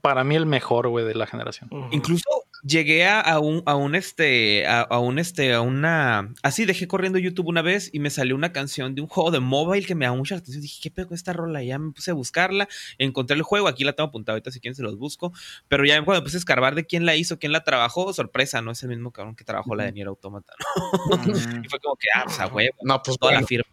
[0.00, 1.70] para mí el mejor, güey, de la generación.
[1.90, 2.28] Incluso
[2.62, 7.48] llegué a, un, a un este, a, un este, a una, así dejé corriendo YouTube
[7.48, 10.12] una vez y me salió una canción de un juego de mobile que me da
[10.12, 10.62] mucha atención.
[10.62, 11.62] Dije, ¿qué pedo con esta rola?
[11.62, 12.68] ya me puse a buscarla,
[12.98, 15.32] encontré el juego, aquí la tengo apuntada ahorita si quieren se los busco,
[15.68, 18.72] pero ya cuando puse a escarbar de quién la hizo, quién la trabajó, sorpresa, no
[18.72, 20.52] es el mismo cabrón que trabajó la de Nier Automata,
[21.64, 23.66] y fue como que, ah, pues a huevo, no, pues toda la firma.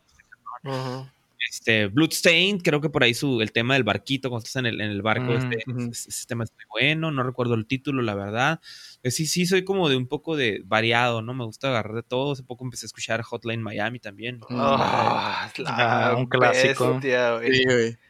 [1.49, 4.81] Este, Bloodstained, creo que por ahí su, el tema del barquito, cuando estás en el,
[4.81, 5.57] en el barco, Mm, este,
[5.91, 8.59] ese, ese tema es muy bueno, no recuerdo el título, la verdad.
[9.03, 11.33] Eh, Sí, sí, soy como de un poco de variado, ¿no?
[11.33, 12.33] Me gusta agarrar de todo.
[12.33, 14.41] Hace poco empecé a escuchar Hotline Miami también.
[14.49, 16.93] Ah, la Ah, un clásico.
[16.93, 17.39] bestia.
[17.41, 17.63] Sí,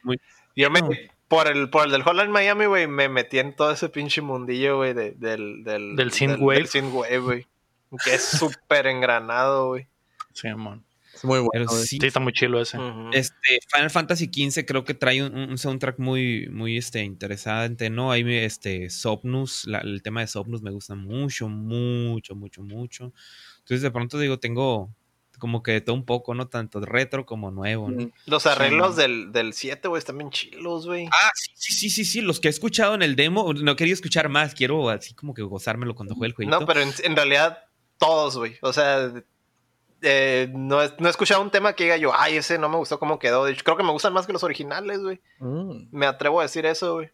[0.04, 0.20] güey.
[0.56, 0.80] Yo me,
[1.28, 4.78] por el, por el del Holland Miami, güey, me metí en todo ese pinche mundillo,
[4.78, 6.58] güey, de- del, del, Del synthwave.
[6.58, 7.48] Del synthwave, güey.
[8.04, 9.88] Que es súper engranado, güey.
[10.34, 10.84] Sí, man.
[11.18, 11.49] Es muy bueno.
[11.52, 12.77] Pero sí, Sí, está muy chilo ese.
[13.11, 18.11] Este, Final Fantasy XV creo que trae un, un soundtrack muy, muy este, interesante, ¿no?
[18.11, 23.14] Ahí este, Sopnus, la- el tema de Sopnus me gusta mucho, mucho, mucho, mucho.
[23.60, 24.89] Entonces de pronto digo, tengo
[25.39, 26.48] como que de todo un poco, ¿no?
[26.48, 28.10] Tanto retro como nuevo, ¿no?
[28.26, 31.06] Los arreglos del, del 7, güey, están bien chilos, güey.
[31.07, 33.94] Ah, sí, sí, sí, sí, sí, los que he escuchado en el demo, no quería
[33.94, 36.60] escuchar más, quiero así como que gozármelo cuando juegue el jueguito.
[36.60, 37.60] No, pero en, en realidad
[37.99, 38.57] todos, güey.
[38.64, 39.14] O sea,
[40.02, 42.78] eh, no, he, no he escuchado un tema que diga yo, ay, ese no me
[42.78, 43.45] gustó cómo quedó.
[43.45, 45.19] De hecho, creo que me gustan más que los originales, güey.
[45.40, 45.88] Mm.
[45.91, 47.10] Me atrevo a decir eso, güey.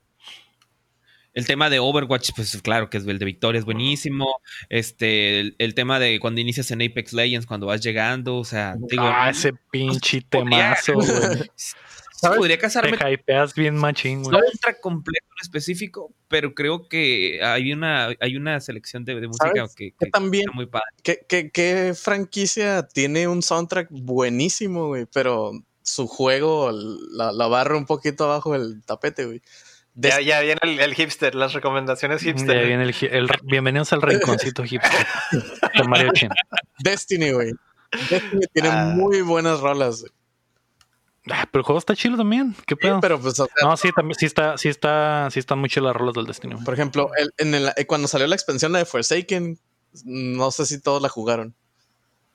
[1.33, 4.39] El tema de Overwatch, pues claro que es el de Victoria es buenísimo.
[4.69, 8.75] Este, el, el tema de cuando inicias en Apex Legends, cuando vas llegando, o sea,
[8.77, 11.49] digo, ah, ese pinche podría- temazo, güey.
[12.31, 14.35] sí podría casarme Te hypeas bien machín, güey.
[14.35, 19.27] un track completo en específico, pero creo que hay una, hay una selección de, de
[19.27, 20.85] música ¿Sabes que, Que que también, está muy padre.
[21.03, 25.05] ¿qué, qué, qué franquicia tiene un soundtrack buenísimo, güey?
[25.13, 25.51] Pero
[25.81, 29.41] su juego la, la barra un poquito abajo del tapete, güey.
[29.95, 32.61] Ya, Des- ya viene el, el hipster, las recomendaciones hipster.
[32.61, 35.05] Ya viene el, hi- el- bienvenidos al rinconcito hipster
[35.77, 36.29] de Mario Chin.
[36.79, 37.51] Destiny, güey.
[38.09, 38.93] Destiny tiene Ah.
[38.95, 40.01] muy buenas rolas.
[40.01, 40.11] güey.
[41.31, 42.53] Ah, pero el juego está chido también.
[42.67, 42.99] ¿Qué pedo?
[42.99, 45.85] Pero pues, o sea, No, sí, también, sí está, sí está, sí están muy chidas
[45.85, 46.53] las rolas del Destiny.
[46.55, 46.65] güey.
[46.65, 49.57] por ejemplo, el- en el- eh, cuando salió la expansión de Forsaken,
[50.03, 51.55] no sé si todos la jugaron.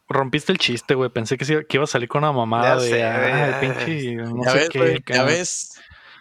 [0.09, 1.11] Rompiste el chiste, güey.
[1.11, 3.55] Pensé que, sí- que iba a salir con una mamada Ya de sé, ah, el
[3.61, 4.15] pinche.
[4.15, 5.79] No ya sé ves, qué, ya ves.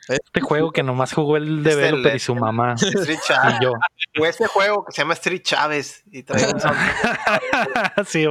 [0.10, 2.74] Este juego que nomás jugó el el- developer y su mamá.
[2.82, 3.56] Street Chávez.
[3.60, 3.72] y yo.
[4.20, 6.60] O este juego que se llama Street Chávez y trae un
[8.06, 8.26] sí.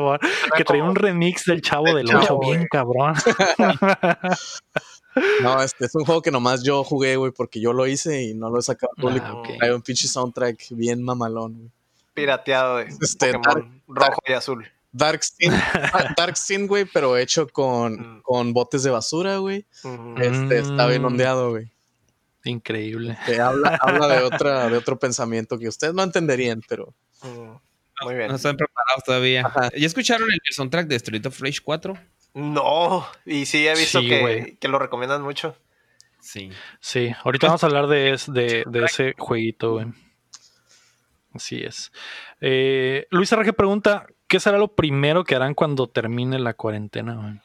[0.56, 2.50] Que traía un remix del chavo Del del Chavo, 8 güey.
[2.56, 3.14] bien cabrón.
[5.42, 8.34] No, este es un juego que nomás yo jugué, güey, porque yo lo hice y
[8.34, 9.26] no lo he sacado al público.
[9.26, 9.48] Ah, ok.
[9.58, 11.70] Trae un pinche soundtrack bien mamalón, güey.
[12.12, 14.70] pirateado de Este, Pokémon rojo y azul.
[14.96, 18.22] Dark Sin, ah, Dark Sin, güey, pero hecho con, Mm.
[18.22, 19.66] con botes de basura, güey.
[19.84, 20.14] Ujú.
[20.18, 21.06] Este está bien Mm.
[21.06, 21.70] ondeado, güey.
[22.44, 23.18] Increíble.
[23.26, 27.56] Que habla, habla de otra, de otro pensamiento que ustedes no entenderían, pero Mm,
[28.04, 28.28] Muy bien.
[28.28, 29.46] No están preparados todavía.
[29.46, 29.70] Ajá.
[29.76, 31.94] ¿Ya escucharon el, soundtrack de Street of Rage 4?
[32.34, 34.56] No, y sí he visto Sí, que, güey.
[34.56, 35.56] que lo recomiendan mucho.
[36.20, 36.50] Sí.
[36.80, 38.18] Sí, ahorita vamos a hablar de,
[38.66, 39.86] de ese jueguito, güey.
[41.32, 41.90] Así es.
[42.40, 47.40] Eh, Luis Arraje pregunta: ¿Qué será lo primero que harán cuando termine la cuarentena, güey?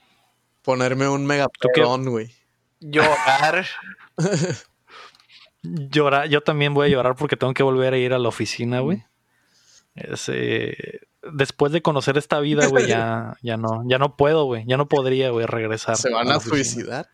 [0.61, 1.81] ponerme un mega ¿Tú qué?
[1.81, 2.31] pedón, güey.
[2.79, 3.65] Llorar.
[5.63, 8.79] Llorar, yo también voy a llorar porque tengo que volver a ir a la oficina,
[8.79, 9.03] güey.
[9.93, 11.01] Es, eh,
[11.33, 14.63] después de conocer esta vida, güey, ya, ya no, ya no puedo, güey.
[14.65, 15.97] Ya no podría, güey, regresar.
[15.97, 17.07] Se van a suicidar.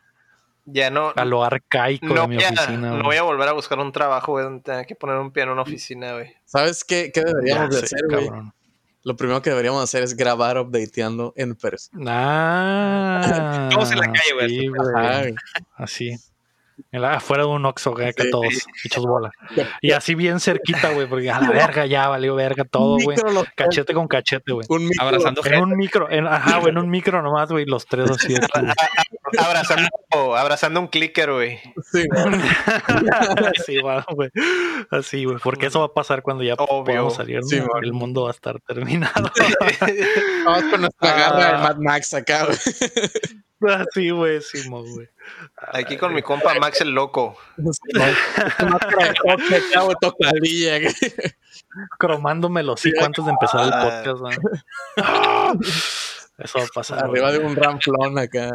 [0.64, 1.14] Ya no.
[1.16, 3.92] A lo arcaico No de mi a, oficina, no voy a volver a buscar un
[3.92, 6.34] trabajo, güey, donde tenga que poner un pie en una oficina, güey.
[6.46, 8.30] ¿Sabes qué, qué deberíamos Ya de sé, hacer, güey?
[9.08, 12.04] Lo primero que deberíamos hacer es grabar updateando en persona.
[12.10, 14.50] Ah, Todos en la calle, güey.
[14.50, 15.36] sí.
[15.76, 16.16] Así.
[16.92, 18.46] En la- afuera de un Oxxo, güey, Sí, todos
[18.84, 19.32] hechos bola.
[19.82, 23.18] Y así bien cerquita, güey, porque a la verga ya valió verga todo, güey.
[23.56, 24.66] Cachete con cachete, güey.
[24.70, 27.86] un micro Abrazando En un micro, en, ajá, güey, en un micro nomás, güey, los
[27.88, 28.36] tres así.
[29.38, 29.90] Abrazando,
[30.38, 31.60] abrazando un clicker, güey.
[31.92, 32.40] Sí, güey.
[33.60, 34.30] Así, va, güey.
[34.90, 35.38] Así, güey.
[35.44, 36.86] Porque eso va a pasar cuando ya Obvio.
[36.86, 37.44] podamos salir.
[37.44, 37.60] Sí.
[37.82, 39.30] El mundo va a estar terminado.
[40.46, 41.18] Vamos con nuestra Ah.
[41.18, 42.58] garra de Mad Max acá, güey.
[43.62, 45.08] Así, güey, Simón, güey.
[45.74, 47.36] Aquí con mi compa Max el loco.
[51.98, 54.04] Cromándome los hocico antes de empezar el Ah.
[54.04, 54.38] podcast, güey.
[56.38, 57.04] Eso va a pasar.
[57.04, 58.52] Arriba de un ramplón acá.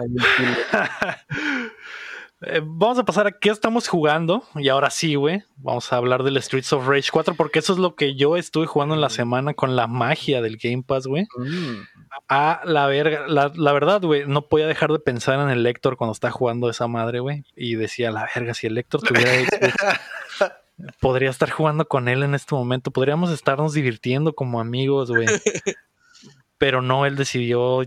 [2.44, 4.43] Eh, vamos a pasar a qué estamos jugando.
[4.56, 5.44] Y ahora sí, güey.
[5.56, 7.35] Vamos a hablar del Streets of Rage 4.
[7.35, 10.56] Porque eso es lo que yo estuve jugando en la semana con la magia del
[10.56, 11.27] Game Pass, güey.
[11.36, 11.82] Mm.
[12.28, 13.27] A la verga.
[13.28, 16.69] La, la verdad, güey, no podía dejar de pensar en el Lector cuando está jugando
[16.69, 17.44] esa madre, güey.
[17.55, 20.52] Y decía, la verga, si el Lector tuviera Xbox,
[21.01, 22.90] podría estar jugando con él en este momento.
[22.90, 25.27] Podríamos estarnos divirtiendo como amigos, güey.
[26.59, 27.82] Pero no, él decidió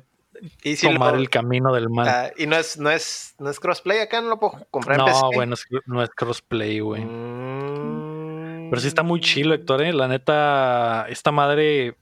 [0.64, 2.08] Y si tomar lo- el camino del mal.
[2.08, 5.06] ah, y no es, no es, no es crossplay acá, no lo puedo comprar en
[5.06, 5.22] no, PC.
[5.34, 7.04] güey, no es, no es crossplay, güey.
[7.04, 8.70] Mm.
[8.70, 9.94] Pero sí está muy chilo, Héctor, ¿eh?
[9.94, 11.96] La neta, esta madre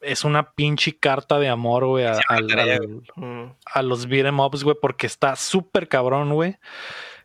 [0.00, 5.88] es una pinche carta de amor, güey, a, los beat'em ups, güey, porque está súper
[5.88, 6.56] cabrón, güey.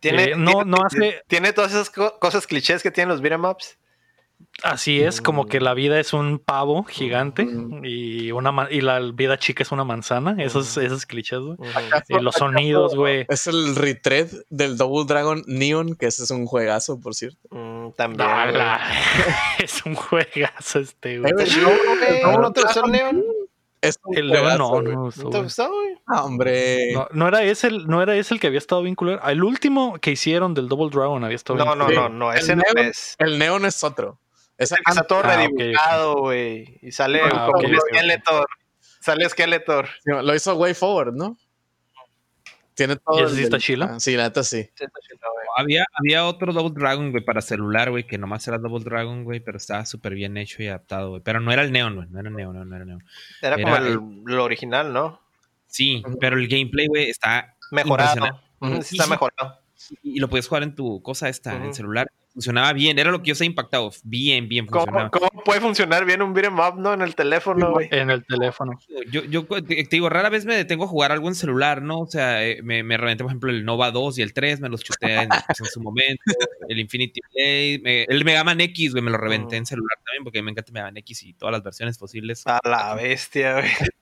[0.00, 1.22] ¿Tiene, eh, no, no hace...
[1.26, 3.78] ¿Tiene todas esas cosas clichés que tienen los beat'em ups?
[4.62, 7.46] Así es, como que la vida es un pavo gigante
[7.82, 10.34] y una y la vida chica es una manzana.
[10.42, 11.58] Esos, esos clichés, güey.
[12.08, 13.26] Y los sonidos, güey.
[13.28, 17.38] Es el retread del Double Dragon Neon, que ese es un juegazo, por cierto.
[17.50, 18.28] Mm, también.
[19.58, 21.32] es un juegazo este, güey.
[22.24, 23.24] ¿No te gustó el Neon?
[23.82, 25.98] el Neon no, no, ¿No te gustó, güey?
[26.06, 26.94] Ah, hombre.
[27.12, 29.20] No, era ese el, no era ese el que había estado vinculado.
[29.28, 32.62] El último que hicieron del Double Dragon había estado No, no, no, no, ese no
[32.76, 33.16] es.
[33.18, 34.18] El Neon es otro.
[34.58, 36.78] Es el que está todo ah, redibujado, güey.
[36.82, 38.46] Y sale ah, como Skeletor.
[39.00, 39.88] Sale Skeletor.
[40.04, 41.36] lo hizo Way Forward, ¿no?
[42.74, 43.20] Tiene todo.
[43.20, 43.86] ¿Y ese sí está chilo?
[43.86, 44.68] Ah, sí, la neta sí.
[45.56, 49.40] había, había otro Double Dragon, güey, para celular, güey, que nomás era Double Dragon, güey,
[49.40, 51.22] pero estaba súper bien hecho y adaptado, güey.
[51.22, 52.08] Pero no era el Neon, güey.
[52.10, 53.04] No era Neon, no, no era Neon.
[53.40, 55.20] Era, como el, lo original, ¿no?
[55.66, 58.42] Sí, pero el gameplay, güey, está mejorado.
[58.82, 59.58] Sí, está mejorado.
[60.02, 63.28] Y, lo puedes jugar en tu cosa esta, en celular funcionaba bien, era lo que
[63.28, 65.08] yo se impactado, bien, bien funcionaba.
[65.08, 66.92] ¿Cómo, puede funcionar bien un beat'em up, no?
[66.92, 67.88] En el teléfono, güey.
[67.90, 68.78] En el teléfono.
[69.10, 72.00] Yo, yo te, digo, rara vez me detengo a jugar algo en celular, ¿no?
[72.00, 74.68] O sea, eh, me, me reventé, por ejemplo, el Nova 2 y el 3, me
[74.68, 76.22] los chuté en, pues, su momento,
[76.68, 80.42] el Infinity Blade, el Mega Man X, güey, me lo reventé en celular también, porque
[80.42, 82.46] me encanta Mega Man X y todas las versiones posibles.
[82.46, 83.70] A la bestia, güey.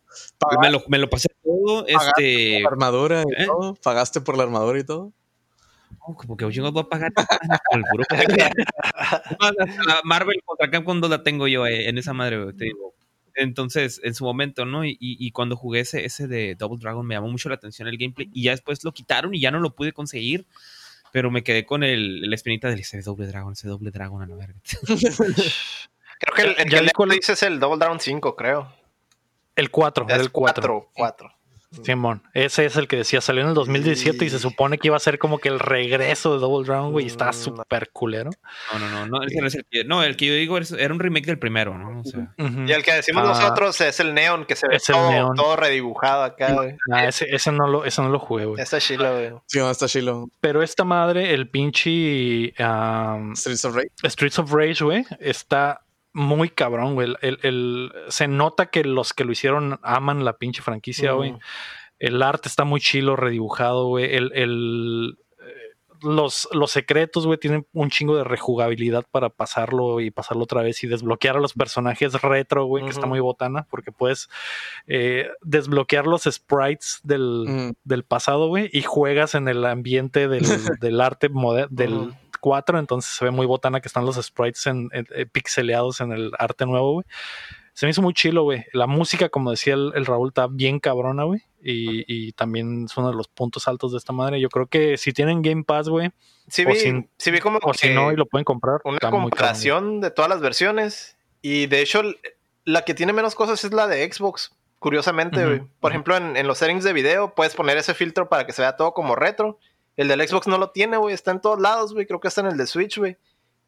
[0.60, 1.86] Me lo, me lo pasé todo.
[1.88, 2.60] Este...
[2.62, 3.46] Por la armadura y ¿Eh?
[3.46, 3.74] todo.
[3.74, 5.12] ¿Pagaste por la armadura y todo?
[6.12, 7.12] Como que yo no voy a pagar
[7.70, 8.04] el puro
[10.04, 12.94] Marvel contra Capcom la tengo yo eh, en esa madre, te digo.
[13.36, 14.84] Entonces, en su momento, ¿no?
[14.84, 17.98] Y, y, cuando jugué ese, ese de Double Dragon me llamó mucho la atención el
[17.98, 20.46] gameplay y ya después lo quitaron y ya no lo pude conseguir.
[21.10, 24.26] Pero me quedé con el, la espinita del ese Double Dragon, ese Double Dragon a
[24.26, 24.60] la verga.
[26.18, 28.72] creo que el, el, el que le dice es el Double Dragon 5, creo.
[29.56, 30.90] El 4, el 4.
[30.94, 31.32] 4.
[31.82, 34.96] Simón, ese es el que decía, salió en el 2017 y se supone que iba
[34.96, 38.30] a ser como que el regreso de Double Dragon, güey, y está mm, súper culero.
[38.72, 41.38] No, no, no, no, el que, no, el que yo digo era un remake del
[41.38, 42.02] primero, ¿no?
[42.66, 43.28] Y el que decimos ah.
[43.28, 46.76] nosotros es el Neon, que se ve todo, todo, redibujado acá, güey.
[47.06, 48.62] Ese, ese, no lo, ese no lo jugué, güey.
[48.62, 49.32] Está chilo, güey.
[49.46, 50.28] Sí, está chilo.
[50.40, 52.54] Pero esta madre, el pinche...
[53.34, 53.90] Streets of Rage.
[54.04, 55.83] Streets of Rage, güey, está
[56.14, 57.14] muy cabrón, güey.
[57.20, 61.34] El, se nota que los que lo hicieron aman la pinche franquicia, güey.
[61.98, 64.14] El arte está muy chilo, redibujado, güey.
[64.14, 70.10] El, el, eh, los, los secretos, güey, tienen un chingo de rejugabilidad para pasarlo y
[70.10, 73.90] pasarlo otra vez y desbloquear a los personajes retro, güey, que está muy botana, porque
[73.90, 74.28] puedes
[74.86, 80.44] eh, desbloquear los sprites del, del pasado, güey, y juegas en el ambiente del,
[80.80, 81.28] del arte
[81.70, 84.90] del, 4, entonces se ve muy botana que están los sprites en,
[85.32, 87.06] pixeleados en el arte nuevo, güey.
[87.72, 88.66] Se me hizo muy chilo, güey.
[88.74, 91.40] La música, como decía el, Raúl, está bien cabrona, güey.
[91.62, 94.42] Y, también es uno de los puntos altos de esta madre.
[94.42, 96.10] Yo creo que si tienen Game Pass, güey.
[96.46, 96.74] Sí, vi,
[97.16, 98.82] sí vi como o si no, y lo pueden comprar.
[98.84, 101.16] Una comparación de todas las versiones.
[101.40, 102.02] Y de hecho,
[102.66, 104.52] la que tiene menos cosas es la de Xbox.
[104.78, 105.64] Curiosamente.
[105.80, 108.60] Por ejemplo, en, en, los settings de video puedes poner ese filtro para que se
[108.60, 109.58] vea todo como retro.
[109.96, 111.14] El del Xbox no lo tiene, güey.
[111.14, 112.06] Está en todos lados, güey.
[112.06, 113.16] Creo que está en el de Switch, güey.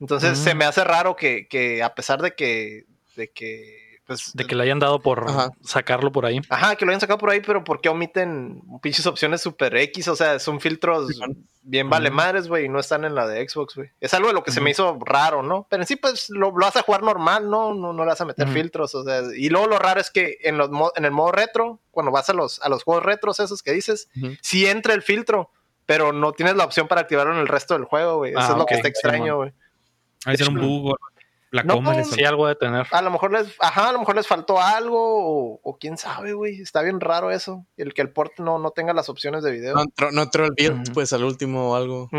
[0.00, 0.58] Entonces se mm.
[0.58, 2.84] me hace raro que, que, a pesar de que,
[3.16, 5.26] de que pues, de que le hayan dado por
[5.62, 6.40] sacarlo por ahí.
[6.48, 10.06] Ajá, que lo hayan sacado por ahí, pero ¿por qué omiten pinches opciones super X?
[10.06, 11.08] O sea, son filtros
[11.62, 13.90] bien vale madres, güey, y no están en la de Xbox, güey.
[14.00, 15.66] Es algo de lo que se me hizo raro, ¿no?
[15.68, 17.74] Pero en sí, pues lo, vas a jugar normal, ¿no?
[17.74, 19.22] No, no le vas a meter filtros, o sea.
[19.36, 22.32] Y luego lo raro es que en, los, en el modo retro, cuando vas a
[22.32, 24.08] los, a los juegos retros esos que dices,
[24.40, 25.50] sí entra el filtro
[25.86, 28.32] pero no tienes la opción para activarlo en el resto del juego, güey.
[28.32, 29.52] Eso es ah, lo que está extraño, güey.
[30.24, 30.96] Hay ser un bug,
[31.52, 32.86] la no, coma sí, algo de tener.
[32.90, 36.60] A lo mejor les, ajá, a lo mejor les faltó algo, o, quién sabe, güey.
[36.60, 37.64] Está bien raro eso.
[37.76, 39.74] El que el port no, no tenga las opciones de video.
[39.74, 42.10] No entró, el build, pues al último o algo.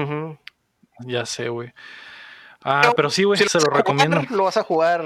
[1.02, 1.74] Ya sé, güey.
[2.64, 4.22] Ah, pero, sí, güey, se lo recomiendo.
[4.30, 5.06] lo vas a jugar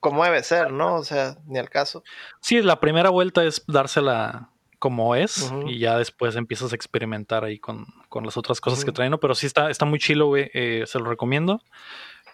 [0.00, 0.94] como debe ser, ¿no?
[0.94, 2.04] O sea, ni al caso.
[2.40, 7.58] Sí, la primera vuelta es dársela como es y ya después empiezas a experimentar ahí
[7.58, 7.86] con,
[8.22, 11.06] las otras cosas que traen, pero sí está, está muy chilo, güey, eh, se lo
[11.06, 11.60] recomiendo.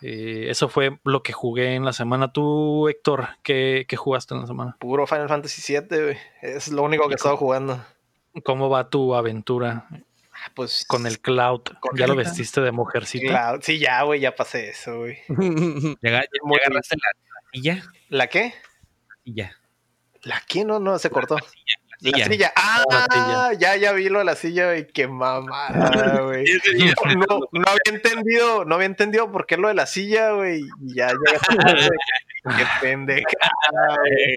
[0.02, 2.32] Eh, eso fue lo que jugué en la semana.
[2.32, 4.77] Tú, Héctor, ¿qué, jugaste en la semana?
[4.81, 6.16] Puro Final Fantasy VII, güey.
[6.40, 7.85] Es lo único que he estado jugando.
[8.44, 9.86] ¿Cómo va tu aventura?
[10.32, 11.62] Ah, pues con el cloud.
[11.94, 13.59] ¿Ya lo vestiste de mujercita?
[13.60, 15.19] Sí, ya, güey, ya pasé eso, güey.
[16.02, 17.82] ¿Ya, agarraste la, silla?
[18.09, 18.55] ¿La qué?
[19.06, 19.59] La silla.
[20.23, 20.64] ¿La qué?
[20.64, 21.36] No, no, se cortó.
[22.03, 22.53] La silla.
[22.57, 24.89] Ah, ya, ya vi lo de la silla, güey.
[24.89, 26.45] Qué mamada, güey.
[27.16, 30.62] no, no, había entendido, no había entendido por qué lo de la silla, güey.
[30.81, 31.12] Ya, ya.
[32.57, 33.23] qué pendeja,
[33.70, 34.37] güey.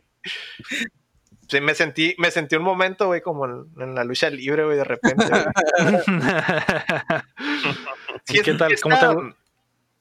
[1.48, 4.84] Sí, me sentí, me sentí un momento, güey, como en, la lucha libre, güey, de
[4.84, 5.26] repente.
[8.26, 8.76] ¿Qué tal?
[8.82, 9.06] ¿Cómo te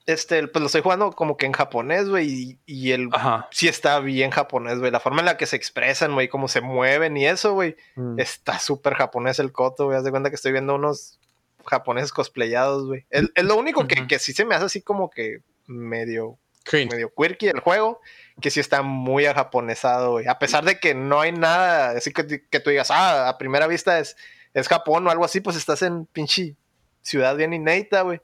[0.07, 3.09] este, pues lo estoy jugando como que en japonés, güey, y, el
[3.51, 4.91] sí está bien japonés, güey.
[4.91, 8.19] La forma en la que se expresan, güey, cómo se mueven y eso, güey, mm.
[8.19, 9.97] está súper japonés el coto, güey.
[9.97, 11.19] Haz de cuenta que estoy viendo unos
[11.65, 13.07] japoneses cosplayados, güey.
[13.11, 16.39] Es, lo único que, que, sí se me hace así como que medio,
[16.73, 18.01] medio quirky el juego,
[18.41, 20.27] que sí está muy japonesado, güey.
[20.27, 23.67] A pesar de que no hay nada así que, que tú digas, ah, a primera
[23.67, 24.17] vista es,
[24.53, 26.57] es Japón o algo así, pues estás en pinche
[27.05, 28.21] ciudad bien inédita, güey.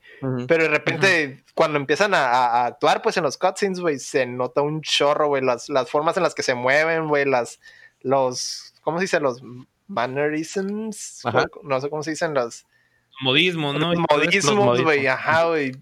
[0.48, 4.80] Pero de repente, cuando empiezan a, actuar, pues en los cutscenes, güey, se nota un
[4.80, 5.42] chorro, güey.
[5.42, 7.60] Las, formas en las que se mueven, güey, las,
[8.00, 9.20] los, ¿cómo se dice?
[9.20, 9.42] Los
[9.86, 11.22] mannerisms.
[11.62, 12.66] No sé cómo se dicen los...
[13.20, 13.92] Modismos, ¿no?
[14.10, 15.72] Modismos, güey, ajá, güey.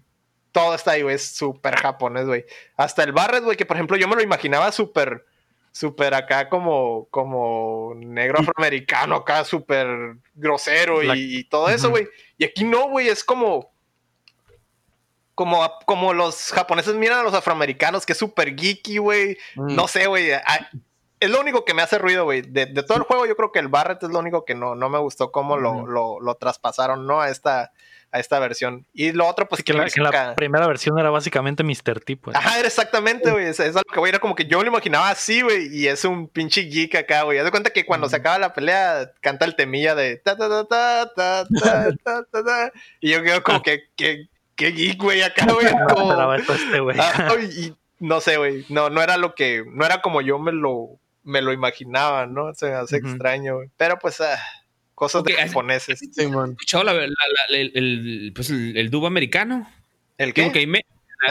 [0.51, 2.45] Todo está ahí, güey, es súper japonés, güey.
[2.75, 5.25] Hasta el Barret, güey, que por ejemplo yo me lo imaginaba súper
[5.71, 9.87] súper acá como, como negro afroamericano, acá súper
[10.33, 12.07] grosero y, todo eso, güey.
[12.37, 13.71] Y aquí no, güey, es como,
[15.35, 19.37] como, como los japoneses miran a los afroamericanos, que es súper geeky, güey.
[19.55, 19.75] Mm.
[19.75, 20.31] No sé, güey.
[21.19, 22.41] Es lo único que me hace ruido, güey.
[22.41, 24.89] De, todo el juego, yo creo que el Barret es lo único que no, no
[24.89, 27.19] me gustó cómo lo, lo, lo, traspasaron, ¿no?
[27.19, 27.73] A esta,
[28.11, 28.85] a esta versión.
[28.93, 31.99] Y lo otro, pues que, la, que la primera versión era básicamente Mr.
[31.99, 32.37] T, pues.
[32.37, 33.47] Ajá, era exactamente, güey.
[33.47, 35.67] Es, es algo que, güey, era como que yo me lo imaginaba así, güey.
[35.75, 37.37] Y es un pinche geek acá, güey.
[37.37, 40.47] Haz de cuenta que cuando se acaba la pelea, canta el temilla de ta ta
[40.47, 42.43] ta ta ta ta ta ta.
[42.43, 42.71] ta
[43.01, 45.67] y yo quedo como que, que, que geek, güey, acá, güey.
[45.93, 46.33] Como...
[46.33, 46.97] este, güey.
[46.97, 48.65] Ah, y no sé, güey.
[48.69, 52.53] No, no era lo que, no era como yo me lo, me lo imaginaba, ¿no?
[52.53, 53.69] Se me hace extraño, güey.
[53.77, 54.39] Pero pues, ah,
[54.99, 55.97] Cosas de japoneses.
[55.97, 56.91] Sí, escuchado la,
[57.51, 59.65] el, pues el, dub americano?
[60.17, 60.51] ¿El qué?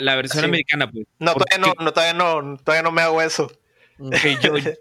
[0.00, 1.06] la, versión americana, pues.
[1.18, 3.52] No todavía no, no, todavía no, todavía no me hago eso.
[3.98, 4.72] yo, yo,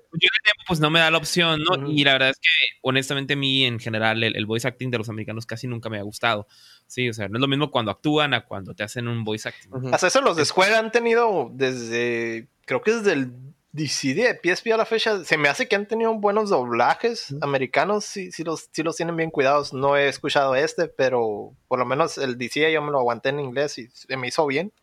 [0.69, 1.91] pues no me da la opción, ¿no?
[1.91, 5.09] Y la verdad es que, honestamente, a mí en general el, voice acting de los
[5.09, 6.47] americanos casi nunca me ha gustado.
[6.85, 9.49] Sí, o sea, no es lo mismo cuando actúan a cuando te hacen un voice
[9.49, 9.93] acting.
[9.93, 13.33] Hasta eso los de Square han tenido desde, creo que desde el
[13.77, 18.05] DC de PSP a la fecha, se me hace que han tenido buenos doblajes americanos,
[18.05, 19.71] sí, sí, los, sí los tienen bien cuidados.
[19.71, 23.39] No he escuchado este, pero por lo menos el DC yo me lo aguanté en
[23.39, 24.73] inglés y se me hizo bien.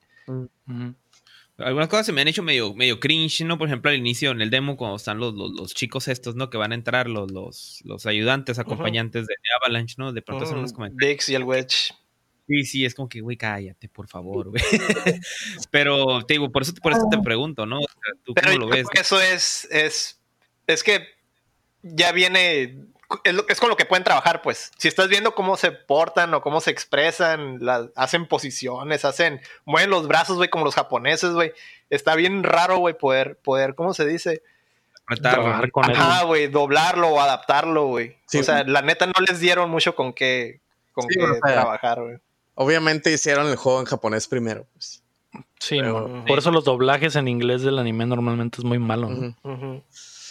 [1.58, 3.58] Algunas cosas se me han hecho medio, medio cringe, ¿no?
[3.58, 6.48] Por ejemplo, al inicio en el demo, cuando están los, los, chicos estos, ¿no?
[6.48, 10.12] Que van a entrar, los, los, los ayudantes, acompañantes de, Avalanche, ¿no?
[10.12, 11.10] De pronto son los comentarios.
[11.10, 11.92] Dix y el Wedge.
[12.46, 14.62] Sí, sí, es como que, güey, cállate, por favor, güey.
[15.70, 17.80] Pero te digo, por eso, por eso te pregunto, ¿no?
[18.22, 18.86] ¿Tú cómo lo ves?
[18.92, 20.20] Eso es, es,
[20.66, 21.06] es que
[21.82, 22.76] ya viene,
[23.24, 24.72] es, con lo que pueden trabajar, pues.
[24.76, 27.60] Si estás viendo cómo se portan o cómo se expresan,
[27.96, 31.52] hacen posiciones, hacen, mueven los brazos, güey, como los japoneses, güey.
[31.88, 34.42] Está bien raro, güey, poder, poder, ¿cómo se dice?
[35.20, 38.16] Trabajar con Ajá, güey, doblarlo o adaptarlo, güey.
[38.38, 40.60] o sea, la neta no les dieron mucho con qué,
[40.92, 42.18] con qué trabajar, güey.
[42.54, 44.66] Obviamente hicieron el juego en japonés primero.
[44.72, 45.02] Pues.
[45.58, 45.80] Sí,
[46.26, 49.08] por eso los doblajes en inglés del anime normalmente es muy malo.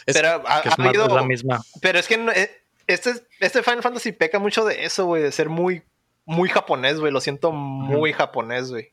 [0.05, 1.61] pero ha, habido, la misma.
[1.81, 2.51] Pero es que eh,
[2.87, 5.83] este, este Final Fantasy peca mucho de eso, güey, de ser muy,
[6.25, 7.11] muy japonés, güey.
[7.11, 8.91] Lo siento muy japonés, güey.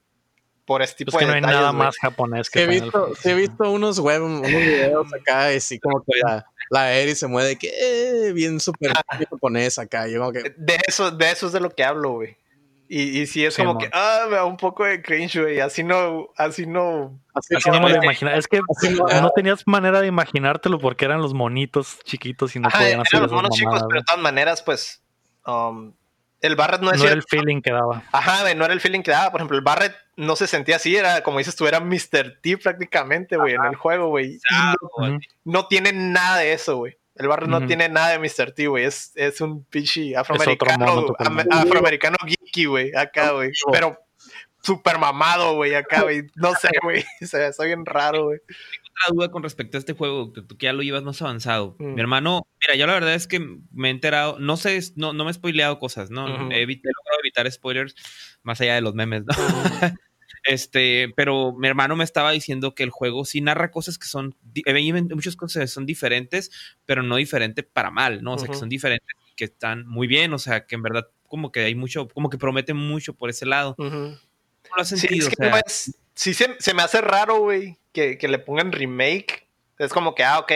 [0.65, 3.71] Por este tipo es que no hay nada más japonés que he visto, he visto
[3.73, 7.73] unos web, unos videos acá, y así como que la, la Eri se mueve que
[7.77, 8.93] eh, bien súper
[9.29, 10.07] japonés acá.
[10.07, 10.55] Yo que...
[10.57, 12.37] De eso, de eso es de lo que hablo, güey.
[12.93, 15.61] Y, y sí es como que, ah, me da un poco de cringe, güey.
[15.61, 17.21] Así no, así no.
[17.33, 18.37] Así, no me lo imaginaba.
[18.37, 22.99] Es que no, tenías manera de imaginártelo porque eran los monitos chiquitos y no podían
[22.99, 25.05] hacer eran los monos chicos, pero de todas maneras, pues.
[25.47, 25.93] Um,
[26.41, 26.99] el Barret no es.
[26.99, 28.03] No era el feeling que daba.
[28.11, 29.31] Ajá, güey, no era el feeling que daba.
[29.31, 32.41] Por ejemplo, el Barret no se sentía así, era como dices tú, era Mr.
[32.43, 34.41] T prácticamente, güey, en el juego, güey.
[34.99, 36.99] no, no tiene nada de eso, güey.
[37.21, 38.53] El barrio no tiene nada de Mr.
[38.53, 38.85] T, güey.
[38.85, 41.15] Es, es un pinche afroamericano,
[41.51, 43.51] afroamericano geeky, güey, acá, güey.
[43.71, 43.99] Pero
[44.63, 46.23] súper mamado, güey, acá, güey.
[46.37, 47.05] No sé, güey.
[47.21, 48.39] O sea, soy bien raro, güey.
[48.39, 51.77] Tengo otra duda con respecto a este juego, que tú ya lo llevas más avanzado.
[51.79, 51.95] Mm.
[51.95, 53.39] Mi hermano, mira, yo la verdad es que
[53.71, 56.27] me he enterado, no sé, no, no me he spoileado cosas, ¿no?
[56.27, 57.95] he, he, logrado evitar spoilers
[58.43, 59.35] más allá de los memes, ¿no?
[60.45, 64.37] Este, pero mi hermano me estaba diciendo que el juego sí narra cosas que son,
[65.15, 66.51] muchas cosas son diferentes,
[66.87, 68.35] pero no diferente para mal, ¿no?
[68.35, 71.53] O sea, que son diferentes, que están muy bien, o sea, que en verdad como
[71.53, 73.75] que hay mucho, como que prometen mucho por ese lado.
[73.77, 75.29] ¿Cómo lo has sentido?
[76.15, 79.47] Sí, se, me hace raro, güey, que, que le pongan remake.
[79.79, 80.53] Es como que, ah, ok,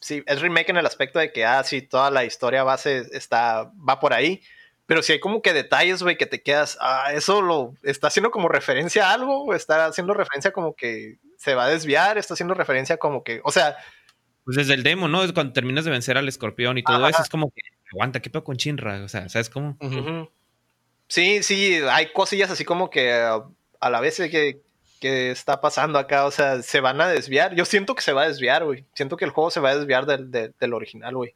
[0.00, 3.70] sí, es remake en el aspecto de que, ah, sí, toda la historia base está,
[3.88, 4.42] va por ahí
[4.88, 8.30] pero si hay como que detalles, güey, que te quedas, ah, eso lo está haciendo
[8.30, 12.32] como referencia a algo, o está haciendo referencia como que se va a desviar, está
[12.32, 13.76] haciendo referencia como que, o sea,
[14.44, 15.20] Pues desde el demo, ¿no?
[15.34, 17.60] Cuando terminas de vencer al escorpión y todo eso, es como que
[17.92, 19.04] aguanta, ¿qué pedo con Chinra?
[19.04, 19.76] O sea, ¿sabes cómo?
[21.06, 24.62] Sí, sí, hay cosillas así como que a la vez que,
[25.02, 27.54] que está pasando acá, o sea, se van a desviar.
[27.54, 28.86] Yo siento que se va a desviar, güey.
[28.94, 31.34] Siento que el juego se va a desviar del, del, original, güey.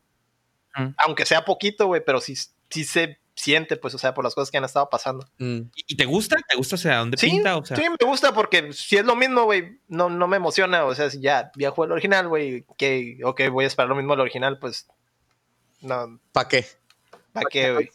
[0.97, 2.35] Aunque sea poquito, güey, pero sí,
[2.71, 5.27] sí se siente, pues, o sea, por las cosas que han estado pasando.
[5.39, 5.63] Mm.
[5.75, 6.37] ¿Y te gusta?
[6.49, 6.75] ¿Te gusta?
[6.77, 7.57] O sea, ¿dónde pinta?
[7.57, 7.77] O sea...
[7.77, 10.85] Sí, me gusta porque si es lo mismo, güey, no, no me emociona.
[10.85, 13.97] O sea, si ya, ya jugué el original, güey, que, ok, voy a esperar lo
[13.97, 14.89] mismo del original, pues,
[15.81, 16.21] no.
[16.33, 16.67] ¿Para qué?
[17.33, 17.91] ¿Para qué, güey?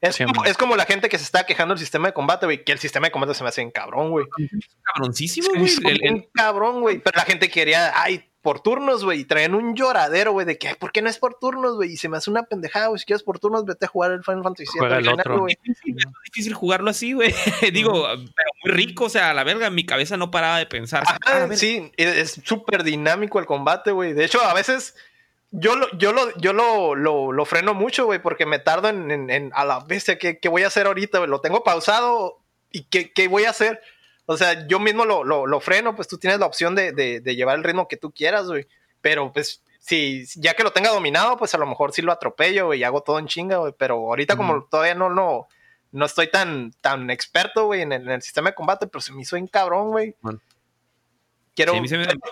[0.00, 2.62] Es, como, es, como la gente que se está quejando del sistema de combate, güey,
[2.62, 4.26] que el sistema de combate se me hace en cabrón, güey.
[4.82, 5.64] Cabroncísimo, güey.
[5.64, 6.98] Es cabrón, güey.
[6.98, 10.76] Pero la gente quería, ay, por turnos, güey, y traen un lloradero, güey, de que,
[10.76, 11.94] ¿por qué no es por turnos, güey?
[11.94, 14.22] Y se me hace una pendejada, güey, si quieres por turnos, vete a jugar el
[14.22, 14.78] Final Fantasy VII.
[14.78, 15.48] Juega el otro.
[15.48, 15.56] Es
[16.24, 17.34] difícil, jugarlo así, güey.
[17.72, 21.02] Digo, pero muy rico, o sea, a la verga, mi cabeza no paraba de pensar.
[21.54, 24.12] Sí, es súper dinámico el combate, güey.
[24.12, 24.94] De hecho, a veces
[25.50, 29.50] yo lo, yo lo, yo lo, lo, freno mucho, güey, porque me tardo en, en,
[29.56, 31.26] a la bestia, ¿qué, ¿qué, voy a hacer ahorita?
[31.26, 32.38] Lo tengo pausado
[32.70, 33.82] y ¿qué, qué voy a hacer?
[34.26, 37.56] O sea, yo mismo lo, lo, freno, pues tú tienes la opción de, de, llevar
[37.56, 38.66] el ritmo que tú quieras, güey.
[39.00, 42.66] Pero pues, si ya que lo tenga dominado, pues a lo mejor sí lo atropello,
[42.66, 43.72] güey, y hago todo en chinga, güey.
[43.78, 45.46] Pero ahorita como todavía no, no,
[45.92, 49.36] no estoy tan, tan experto, güey, en, el, sistema de combate, pero se me hizo
[49.36, 50.16] en cabrón, güey.
[51.54, 51.74] Quiero,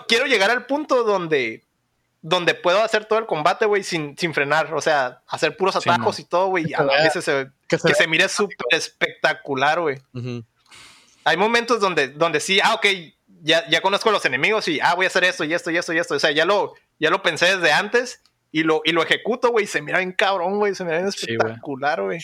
[0.07, 1.63] quiero llegar al punto donde
[2.21, 4.73] donde puedo hacer todo el combate, güey, sin, sin frenar.
[4.73, 6.73] O sea, hacer puros atajos y todo, güey.
[6.73, 10.01] A veces se, que se, mire súper espectacular, güey
[11.25, 12.85] hay momentos donde, donde sí, ah, ok,
[13.41, 15.77] ya, ya conozco a los enemigos y, ah, voy a hacer esto y esto y
[15.77, 16.15] esto y esto.
[16.15, 18.21] O sea, ya lo, ya lo pensé desde antes
[18.51, 19.65] y lo, y lo ejecuto, güey.
[19.65, 20.75] Se mira bien cabrón, güey.
[20.75, 22.19] Se mira bien espectacular, güey.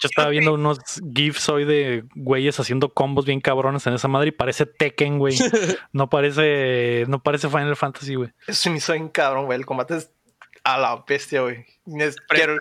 [0.00, 0.78] Yo estaba viendo unos
[1.14, 5.36] GIFs hoy de güeyes haciendo combos bien cabrones en esa madre y parece Tekken, güey.
[5.92, 8.32] No parece, no parece Final Fantasy, güey.
[8.46, 9.58] Eso me hizo bien cabrón, güey.
[9.58, 10.10] El combate es
[10.64, 11.66] a la bestia, güey.
[12.28, 12.58] Quiero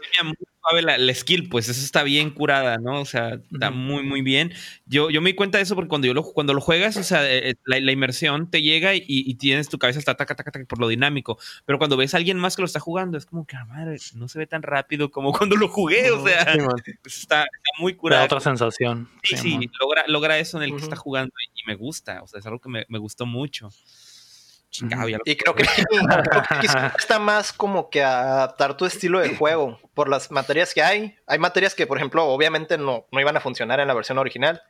[0.81, 3.01] la, skill, pues eso está bien curada, ¿no?
[3.01, 4.53] O sea, está muy, muy bien.
[4.85, 7.03] Yo, yo me di cuenta de eso porque cuando, yo lo, cuando lo juegas, o
[7.03, 10.79] sea, eh, la, inmersión te llega y, tienes tu cabeza está taca, taca, taca, por
[10.79, 11.37] lo dinámico.
[11.65, 13.97] Pero cuando ves a alguien más que lo está jugando, es como que, ah, madre,
[14.15, 16.41] no se ve tan rápido como cuando lo jugué, o sea,
[17.05, 17.45] está,
[17.79, 18.25] muy curada.
[18.25, 19.09] otra sensación.
[19.23, 22.39] Sí, sí, logra, logra eso en el que está jugando y, me gusta, o sea,
[22.39, 23.69] es algo que me, me gustó mucho.
[25.25, 25.63] Y creo que,
[26.99, 31.15] está más como que adaptar tu estilo de juego por las materias que hay.
[31.27, 34.61] Hay materias que, por ejemplo, obviamente no, no iban a funcionar en la versión original.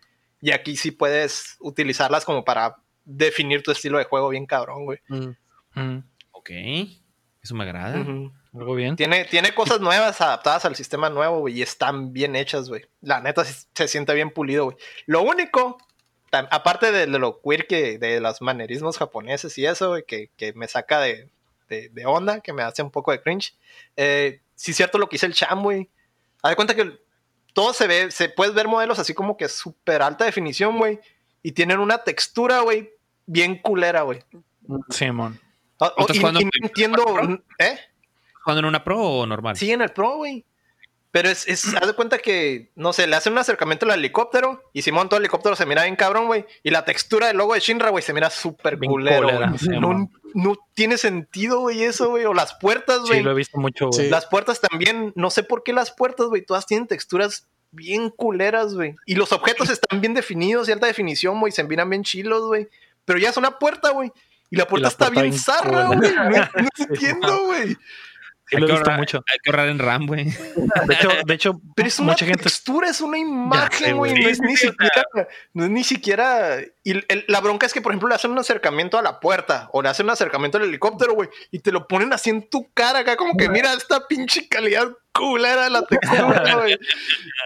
[0.42, 5.00] Y aquí sí puedes utilizarlas como para definir tu estilo de juego bien cabrón, güey.
[5.10, 5.32] Mm.
[5.76, 6.04] Mm.
[6.32, 6.50] Ok.
[7.42, 8.04] Eso me agrada.
[8.54, 8.96] Algo bien.
[8.96, 12.86] Tiene, tiene cosas nuevas adaptadas al sistema nuevo, güey, y están bien hechas, güey.
[13.02, 14.78] La neta se siente bien pulido, güey.
[15.06, 15.78] Lo único
[16.32, 21.00] aparte de, lo queer que de los manerismos japoneses y eso, que, que me saca
[21.00, 21.30] de,
[21.70, 23.56] de, onda, que me hace un poco de cringe.
[23.96, 25.90] Eh, sí, cierto lo que hice el Cham, güey.
[26.42, 27.00] Haz de cuenta que
[27.54, 31.00] todo se ve, se puedes ver modelos así como que súper alta definición, güey.
[31.42, 32.92] Y tienen una textura, güey,
[33.26, 34.24] bien culera, güey.
[34.90, 35.40] Simón.
[36.10, 37.06] Sí, y, no entiendo.
[37.58, 37.80] ¿Eh?
[38.44, 39.56] ¿Jugando en una pro o normal?
[39.56, 40.46] Sí, en el pro, güey.
[41.12, 44.64] Pero es, es, haz de cuenta que, no sé, le hacen un acercamiento al helicóptero
[44.74, 46.46] y Simón todo el helicóptero se mira bien cabrón, güey.
[46.62, 49.28] Y la textura del logo de Shinra, güey, se mira súper culero,
[49.80, 52.26] no, no, tiene sentido, güey, eso, güey.
[52.26, 53.20] O las puertas, güey.
[53.20, 54.10] Sí, lo he visto mucho, güey.
[54.10, 58.76] Las puertas también, no sé por qué las puertas, güey, todas tienen texturas bien culeras,
[58.76, 58.96] güey.
[59.08, 62.68] Y los objetos están bien definidos y alta definición, güey, se miran bien chilos, güey.
[63.06, 64.12] Pero ya es una puerta, güey.
[64.52, 66.12] Y la puerta está bien zarra, güey.
[66.14, 67.76] No, no entiendo, güey
[68.58, 69.24] hay, que ahorrar, mucho.
[69.28, 70.26] hay que ahorrar en RAM, güey.
[70.26, 74.14] De hecho, de hecho pero es una mucha textura, es una imagen, güey.
[74.14, 75.04] No, es ni siquiera,
[75.54, 76.58] no es ni siquiera.
[76.84, 76.96] Y
[77.28, 79.90] la bronca es que, por ejemplo, le hacen un acercamiento a la puerta o le
[79.90, 83.16] hacen un acercamiento al helicóptero, güey, y te lo ponen así en tu cara acá,
[83.16, 86.78] como que mira esta pinche calidad culera de la textura, güey.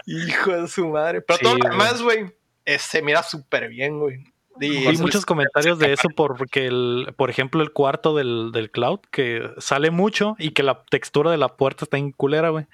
[0.06, 1.20] Hijo de su madre.
[1.20, 2.32] Pero todo lo demás, güey,
[2.78, 4.33] se mira súper bien, güey.
[4.60, 9.50] Hay muchos comentarios de eso porque, el, por ejemplo, el cuarto del, del, cloud que
[9.58, 12.66] sale mucho y que la textura de la puerta está en culera, güey.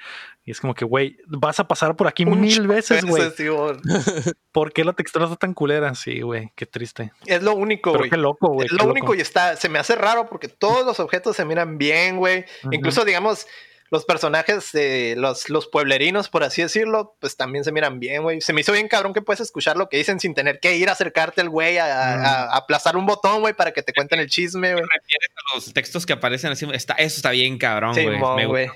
[0.44, 3.22] Y es como que, güey, vas a pasar por aquí mil veces, güey.
[4.52, 5.94] ¿Por qué la textura está tan culera?
[5.94, 7.12] Sí, güey, qué triste.
[7.26, 8.10] Es lo único, güey.
[8.10, 8.66] Qué loco, güey.
[8.66, 11.78] Es lo único y está, se me hace raro porque todos los objetos se miran
[11.78, 12.46] bien, güey.
[12.70, 13.46] Incluso, digamos,
[13.90, 18.40] los personajes, de los, los pueblerinos, por así decirlo, pues también se miran bien, güey.
[18.40, 20.88] Se me hizo bien cabrón que puedes escuchar lo que dicen sin tener que ir
[20.88, 24.72] a acercarte al güey, a, aplazar un botón, güey, para que te cuenten el chisme,
[24.74, 24.84] güey.
[24.84, 26.66] a los textos que aparecen así?
[26.72, 28.06] Está, eso está bien cabrón, güey.
[28.06, 28.72] me, gusta,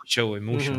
[0.00, 0.72] mucho, güey, mucho.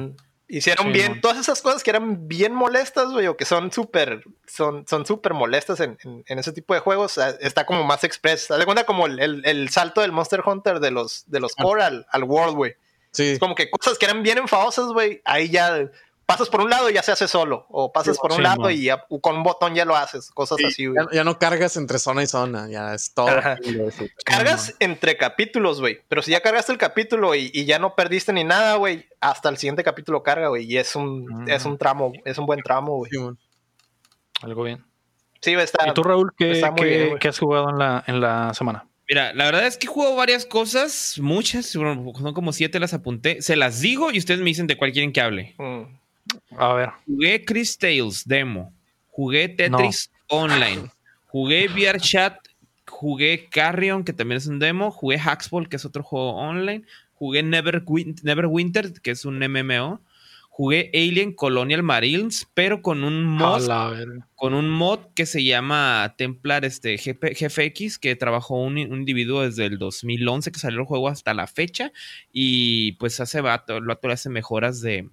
[0.51, 4.85] Hicieron bien, todas esas cosas que eran bien molestas, güey, o que son súper, son,
[4.87, 8.51] son súper molestas en, en, ese tipo de juegos, está como más express.
[8.51, 11.83] Haz de cuenta como el, el, salto del Monster Hunter de los, de los core
[11.83, 12.75] al, al World, güey.
[13.19, 13.31] Sí.
[13.31, 15.89] Es como que cosas que eran bien enfadosas, güey, ahí ya
[16.25, 18.87] pasas por un lado y ya se hace solo, o pasas por un lado y
[19.19, 21.05] con un botón ya lo haces, cosas así, güey.
[21.11, 23.27] Ya, no cargas entre zona y zona, ya es todo.
[24.23, 28.45] Cargas entre capítulos, güey, pero si ya cargaste el capítulo y, ya no perdiste ni
[28.45, 31.49] nada, güey, hasta el siguiente capítulo carga, güey, y es un, mm.
[31.49, 33.11] es un tramo, es un buen tramo, güey.
[34.41, 34.85] Algo bien.
[35.41, 35.89] Sí, está.
[35.89, 36.61] ¿Y tú, Raúl, qué,
[37.19, 38.88] qué, has jugado en la, en la semana?
[39.09, 43.41] Mira, la verdad es que juego varias cosas, muchas, son como siete las apunté.
[43.41, 45.55] Se las digo y ustedes me dicen de cuál quieren que hable.
[45.57, 45.81] Mm.
[46.59, 46.89] A ver.
[47.07, 48.71] Jugué Chris Tales demo.
[49.07, 50.91] Jugué Tetris Online.
[51.25, 52.37] Jugué VR Chat.
[52.87, 54.91] Jugué Carrion, que también es un demo.
[54.91, 56.83] Jugué Hacksball, que es otro juego online.
[57.15, 57.83] Jugué Never,
[58.21, 60.01] Neverwinter, que es un MMO.
[60.59, 63.65] Jugué Alien Colonial Marines, pero con un mod,
[64.35, 69.67] con un mod que se llama Templar este, GFX, que trabajó un, un, individuo desde
[69.67, 71.93] el 2011 que salió el juego hasta la fecha.
[72.33, 75.07] Y pues hace vato, lo hace mejoras de,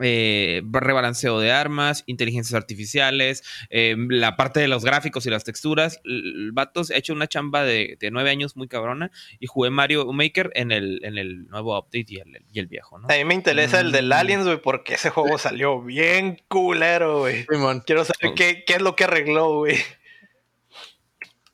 [0.00, 6.00] eh, rebalanceo de armas, inteligencias artificiales, eh, la parte de los gráficos y las texturas.
[6.04, 9.10] El vato ha hecho una chamba de, nueve años muy cabrona
[9.40, 12.98] y jugué Mario Maker en el, en el nuevo update y el, y el viejo,
[12.98, 13.08] ¿no?
[13.08, 14.12] A mí me interesa el del mm.
[14.12, 17.46] Aliens, güey, porque ese juego salió bien culero, güey.
[17.84, 19.76] Quiero saber qué, qué es lo que arregló, güey.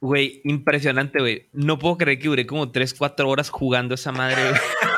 [0.02, 1.48] Güey, impresionante, güey.
[1.52, 4.36] No puedo creer que duré como 3, 4 horas jugando esa madre.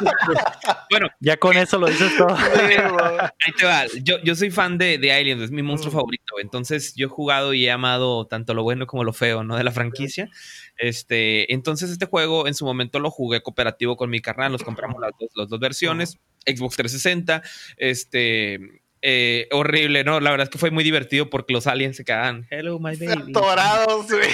[0.90, 2.34] bueno, ya con eso lo dices todo.
[2.34, 3.84] Ahí te va.
[4.02, 5.94] Yo, yo soy fan de, de Aliens, es mi monstruo mm.
[5.94, 6.34] favorito.
[6.40, 9.58] Entonces, yo he jugado y he amado tanto lo bueno como lo feo, ¿no?
[9.58, 10.30] De la franquicia.
[10.78, 14.52] Este, entonces, este juego en su momento lo jugué cooperativo con mi carnal.
[14.52, 16.18] Nos compramos las dos, las dos versiones.
[16.46, 17.42] Xbox 360.
[17.76, 18.80] Este.
[19.02, 20.18] Eh, horrible, ¿no?
[20.20, 22.46] La verdad es que fue muy divertido porque los aliens se quedaban.
[22.48, 23.30] Hello, my baby.
[23.32, 24.30] Atorados, güey.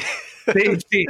[0.52, 1.04] Sí, sí.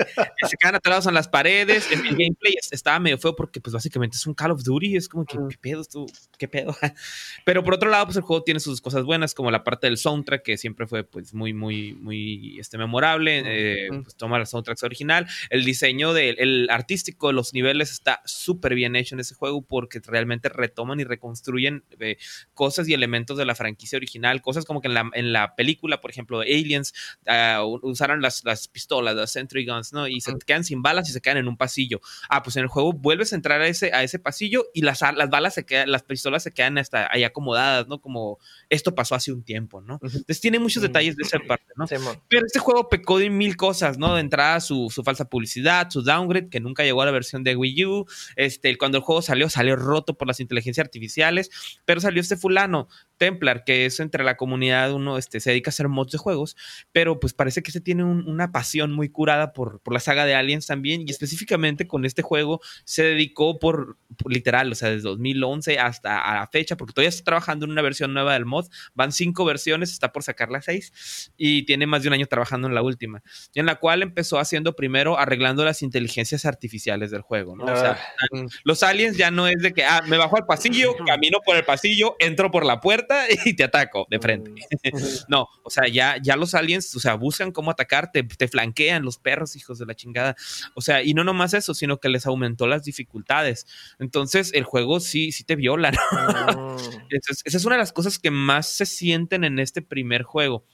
[0.46, 1.90] Se quedan atorados en las paredes.
[1.90, 4.96] El, gameplay estaba medio feo porque, pues, básicamente es un Call of Duty.
[4.96, 5.84] Es como que, ¿qué pedo?
[5.84, 6.06] Tú?
[6.38, 6.76] ¿Qué pedo?
[7.44, 9.96] Pero por otro lado, pues, el juego tiene sus cosas buenas, como la parte del
[9.96, 13.42] soundtrack, que siempre fue, pues, muy, muy, muy este, memorable.
[13.44, 15.26] Eh, pues, toma la soundtrack original.
[15.50, 19.62] El diseño del el artístico de los niveles está súper bien hecho en ese juego
[19.62, 22.16] porque realmente retoman y reconstruyen eh,
[22.54, 24.42] cosas y elementos de la franquicia original.
[24.42, 26.92] Cosas como que en la, en la película, por ejemplo, de Aliens,
[27.26, 30.06] uh, usaron las, las pistolas, las Sentry Guns, ¿no?
[30.08, 32.00] Y se quedan sin balas y se quedan en un pasillo.
[32.28, 35.00] Ah, pues en el juego vuelves a entrar a ese, a ese pasillo y las,
[35.00, 38.00] las balas se quedan, las pistolas se quedan hasta ahí acomodadas, ¿no?
[38.00, 38.38] Como
[38.68, 39.98] esto pasó hace un tiempo, ¿no?
[40.02, 41.86] Entonces tiene muchos detalles de esa parte, ¿no?
[42.28, 44.14] Pero este juego pecó de mil cosas, ¿no?
[44.14, 47.56] De entrada su, su, falsa publicidad, su downgrade, que nunca llegó a la versión de
[47.56, 48.06] Wii U.
[48.36, 51.50] Este, cuando el juego salió, salió roto por las inteligencias artificiales,
[51.84, 55.72] pero salió este fulano, Templar, que es entre la comunidad, uno este, se dedica a
[55.72, 56.56] hacer mods de juegos,
[56.90, 60.34] pero pues parece que se tiene una pasión muy curada por, por, la saga de
[60.34, 65.78] Aliens también, y específicamente con este juego se dedicó por, literal, o sea, desde 2011
[65.78, 69.12] hasta a la fecha, porque todavía está trabajando en una versión nueva del mod, van
[69.12, 72.74] cinco versiones, está por sacar las seis, y tiene más de un año trabajando en
[72.74, 73.22] la última,
[73.54, 77.64] en la cual empezó haciendo primero arreglando las inteligencias artificiales del juego, ¿no?
[77.64, 77.98] O sea,
[78.32, 78.46] ah.
[78.64, 81.64] los aliens ya no es de que, ah, me bajo al pasillo, camino por el
[81.64, 84.52] pasillo, entro por la puerta, y te ataco de frente.
[85.28, 89.18] no, o sea, ya, ya los aliens, o sea, buscan cómo atacarte, te flanquean los
[89.18, 90.36] perros, hijos de la chingada.
[90.74, 93.66] O sea, y no nomás eso, sino que les aumentó las dificultades.
[93.98, 95.92] Entonces, el juego sí, sí te viola.
[95.92, 96.76] ¿no?
[97.10, 100.64] esa es una de las cosas que más se sienten en este primer juego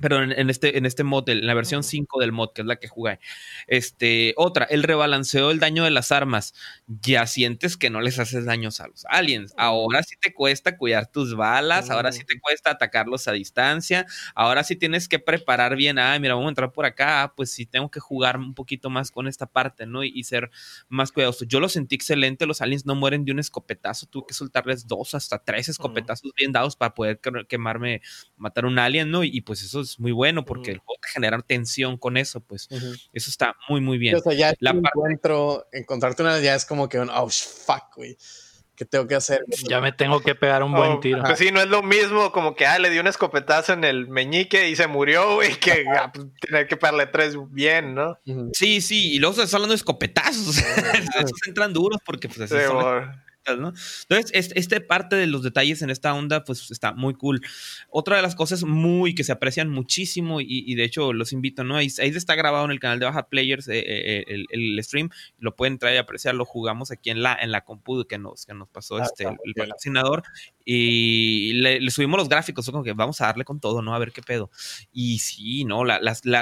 [0.00, 2.76] pero en, este, en este mod, en la versión 5 del mod, que es la
[2.76, 3.18] que jugué.
[3.66, 6.54] Este, otra, el rebalanceo del daño de las armas.
[6.86, 9.54] Ya sientes que no les haces daños a los aliens.
[9.56, 14.06] Ahora sí te cuesta cuidar tus balas, ahora sí te cuesta atacarlos a distancia,
[14.36, 15.98] ahora sí tienes que preparar bien.
[15.98, 18.90] Ah, mira, vamos a entrar por acá, ah, pues sí tengo que jugar un poquito
[18.90, 20.04] más con esta parte, ¿no?
[20.04, 20.50] Y, ser
[20.88, 21.46] más cuidadoso.
[21.46, 25.14] Yo lo sentí excelente, los aliens no mueren de un escopetazo, tuve que soltarles dos
[25.14, 27.18] hasta tres escopetazos bien dados para poder
[27.48, 28.02] quemarme,
[28.36, 29.24] matar un alien, ¿no?
[29.24, 33.30] Y, pues eso muy bueno porque el juego te genera tensión con eso, pues eso
[33.30, 34.16] está muy, muy bien.
[34.16, 38.16] o sea, ya la encuentro, encontrarte una ya es como que un, oh, fuck, güey.
[38.78, 39.44] ¿Qué tengo que hacer?
[39.68, 41.20] Ya me tengo que pegar un buen oh, tiro.
[41.24, 44.06] Pues sí, no es lo mismo como que ah, le dio un escopetazo en el
[44.06, 48.16] meñique y se murió, güey, que ah, pues, tener que pegarle tres bien, ¿no?
[48.52, 50.58] Sí, sí, y luego se están hablando de escopetazos.
[51.18, 53.20] Esos entran duros porque pues así son
[53.56, 53.72] ¿no?
[54.08, 57.40] Entonces, este, parte de los detalles en esta onda, pues está muy cool.
[57.90, 61.76] Otra de las cosas muy que se aprecian muchísimo y, de hecho los invito, ¿no?
[61.76, 65.10] Ahí, ahí, está grabado en el canal de Baja Players eh, eh, el, el, stream,
[65.38, 68.46] lo pueden traer y apreciar, lo jugamos aquí en la, en la compu que nos,
[68.46, 70.22] que nos pasó ah, este, el patrocinador
[70.70, 73.94] y le, subimos los gráficos, como que vamos a darle con todo, ¿no?
[73.94, 74.50] A ver qué pedo.
[74.92, 75.82] Y sí, ¿no?
[75.82, 75.98] La,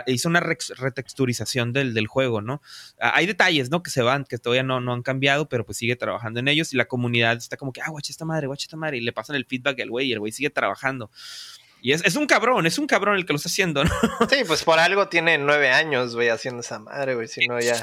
[0.09, 2.61] hizo una retexturización del, del, juego, ¿no?
[2.99, 3.85] Ah, hay detalles, ¿no?
[3.85, 6.74] Que se van, que todavía no, no han cambiado, pero pues sigue trabajando en ellos
[6.74, 9.12] y la comunidad está como que, ah, guacha esta madre, guacha esta madre, y le
[9.12, 11.10] pasan el feedback al güey y el güey sigue trabajando.
[11.82, 13.90] Y es, es, un cabrón, es un cabrón el que lo está haciendo, ¿no?
[14.31, 17.77] Sí, pues por algo tiene nueve años, güey, haciendo esa madre, güey, si no ya...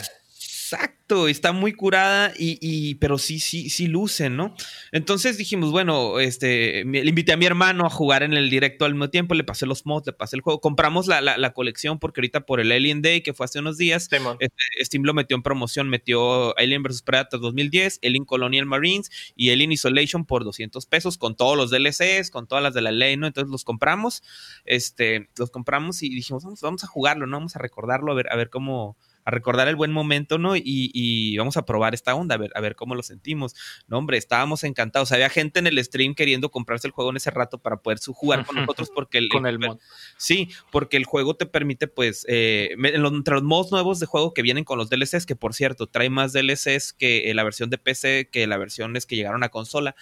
[0.74, 4.56] Exacto, está muy curada y, pero sí, sí, sí luce, ¿no?
[4.91, 8.94] Entonces dijimos, bueno, este, le invité a mi hermano a jugar en el directo al
[8.94, 12.45] mismo tiempo, le pasé los mods, le pasé el juego, compramos la, colección porque ahorita
[12.45, 14.10] por el Alien Day que fue hace unos días,
[14.40, 19.52] este, Steam lo metió en promoción, metió Alien vs Predator 2010, Alien Colonial Marines y
[19.52, 23.18] Alien Isolation por 200 pesos con todos los DLCs, con todas las de la ley,
[23.18, 23.28] ¿no?
[23.28, 24.24] Entonces los compramos,
[24.66, 27.38] este, los compramos y dijimos, vamos, vamos a jugarlo, ¿no?
[27.38, 30.56] Vamos a recordarlo, a ver, a ver cómo a recordar el buen momento, ¿no?
[30.56, 33.56] Y, vamos a probar esta onda, a ver, a ver cómo lo sentimos.
[33.88, 35.12] No, hombre, estábamos encantados.
[35.12, 38.45] Había gente en el stream queriendo comprarse el juego en ese rato para poder jugar
[38.45, 39.80] con nosotros porque el, con el mod.
[40.18, 44.41] Sí, porque el juego te permite, pues, eh, entre los modos nuevos de juego que
[44.41, 47.78] vienen con los DLCs, que por cierto, trae más DLCs que eh, la versión de
[47.78, 49.95] PC, que la versión es que llegaron a consola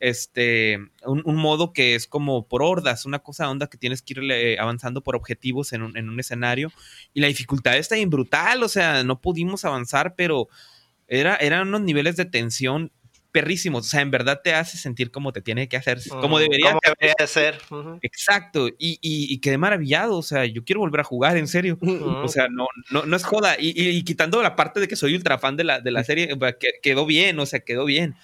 [0.00, 4.60] este, un, modo que es como por hordas, una cosa onda que tienes que ir
[4.60, 6.72] avanzando por objetivos en un, en un, escenario.
[7.14, 10.48] Y la dificultad está bien brutal, o sea, no pudimos avanzar, pero
[11.08, 12.90] era, eran unos niveles de tensión
[13.36, 13.86] perrísimos.
[13.86, 16.74] O sea, en verdad te hace sentir como te tiene que hacer, como debería,
[17.26, 17.58] ser.
[18.00, 18.68] Exacto.
[18.78, 20.16] Y, y, quedé maravillado.
[20.16, 21.78] O sea, yo quiero volver a jugar, en serio.
[21.82, 23.56] O sea, no, no, no es joda.
[23.58, 26.30] Y, quitando la parte de que soy ultra fan de la, de la serie,
[26.82, 28.16] quedó bien, o sea, quedó bien.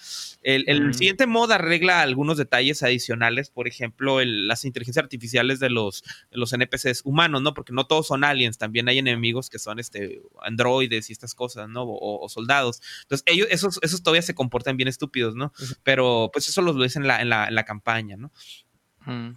[0.43, 6.52] El, siguiente mod arregla algunos detalles adicionales, por ejemplo, las inteligencias artificiales de los, los
[6.52, 7.55] NPCs humanos, ¿no?
[7.55, 11.69] Porque no todos son aliens, también hay enemigos que son este, androides y estas cosas,
[11.69, 11.85] ¿no?
[11.86, 12.81] O, soldados.
[13.02, 15.52] Entonces, ellos, esos, esos todavía se comportan bien estúpidos, ¿no?
[15.82, 18.32] Pero pues eso los ves en la, en la, en la campaña, ¿no?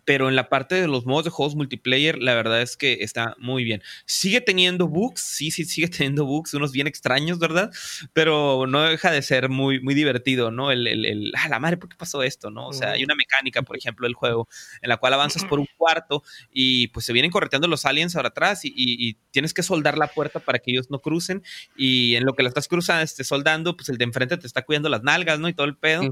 [0.06, 3.36] Pero en la parte de los modos de juegos multiplayer, la verdad es que está
[3.40, 3.82] muy bien.
[4.06, 7.72] Sigue teniendo bugs, sí, sí, sigue teniendo bugs, unos bien extraños, ¿verdad?
[8.14, 10.72] Pero no deja de ser muy, muy divertido, ¿no?
[10.72, 12.68] El, el, el ah, la madre, ¿por qué pasó esto, no?
[12.68, 14.48] O sea, hay una mecánica, por ejemplo, del juego,
[14.82, 18.30] en la cual avanzas por un cuarto y pues se vienen correteando los aliens ahora
[18.30, 21.44] atrás y, tienes que soldar la puerta para que ellos no crucen.
[21.76, 24.62] Y en lo que la estás cruzando, este, soldando, pues el de enfrente te está
[24.62, 25.50] cuidando las nalgas, ¿no?
[25.50, 26.04] Y todo el pedo.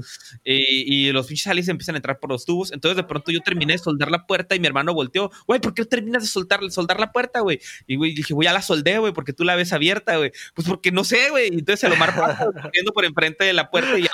[0.44, 2.70] Y, y, los pinches aliens empiezan a entrar por los tubos.
[2.70, 5.74] Entonces, de pronto yo terminé de soldar la puerta y mi hermano volteó, güey, ¿por
[5.74, 7.60] qué terminas de soltar, soldar la puerta, güey?
[7.86, 10.32] Y güey, dije, güey, ya la soldé, güey, porque tú la ves abierta, güey.
[10.54, 11.48] Pues porque no sé, güey.
[11.48, 12.20] Entonces se lo marco
[12.62, 14.10] corriendo por enfrente de la puerta y ya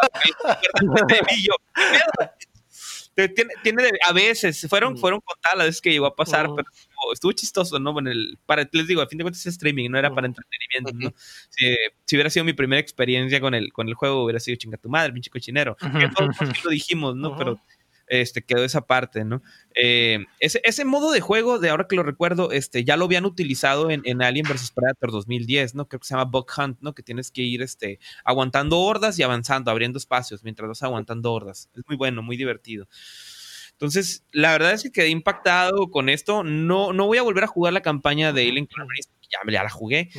[1.36, 1.54] y yo,
[3.28, 4.98] tiene, tiene a veces, fueron, mm.
[4.98, 6.68] fueron contadas las veces que llegó a pasar, pero
[7.12, 7.92] estuvo, chistoso, ¿no?
[7.92, 10.92] Bueno, el, para, les digo, a fin de cuentas es streaming, no era para entretenimiento,
[10.94, 11.12] ¿no?
[11.50, 14.78] Si, si, hubiera sido mi primera experiencia con el, con el juego, hubiera sido chinga
[14.78, 15.76] tu madre, pinche cochinero.
[15.76, 17.36] Que todos lo dijimos, ¿no?
[17.36, 17.60] Pero
[18.10, 19.40] este, quedó esa parte, ¿no?
[19.74, 23.24] Eh, ese, ese, modo de juego, de ahora que lo recuerdo, este, ya lo habían
[23.24, 25.88] utilizado en, en, Alien vs Predator 2010, ¿no?
[25.88, 26.92] Creo que se llama Bug Hunt, ¿no?
[26.92, 31.70] Que tienes que ir este, aguantando hordas y avanzando, abriendo espacios mientras vas aguantando hordas.
[31.72, 32.88] Es muy bueno, muy divertido.
[33.72, 36.42] Entonces, la verdad es que quedé impactado con esto.
[36.42, 38.68] No, no voy a volver a jugar la campaña de Alien
[39.30, 40.10] ya, ya la jugué.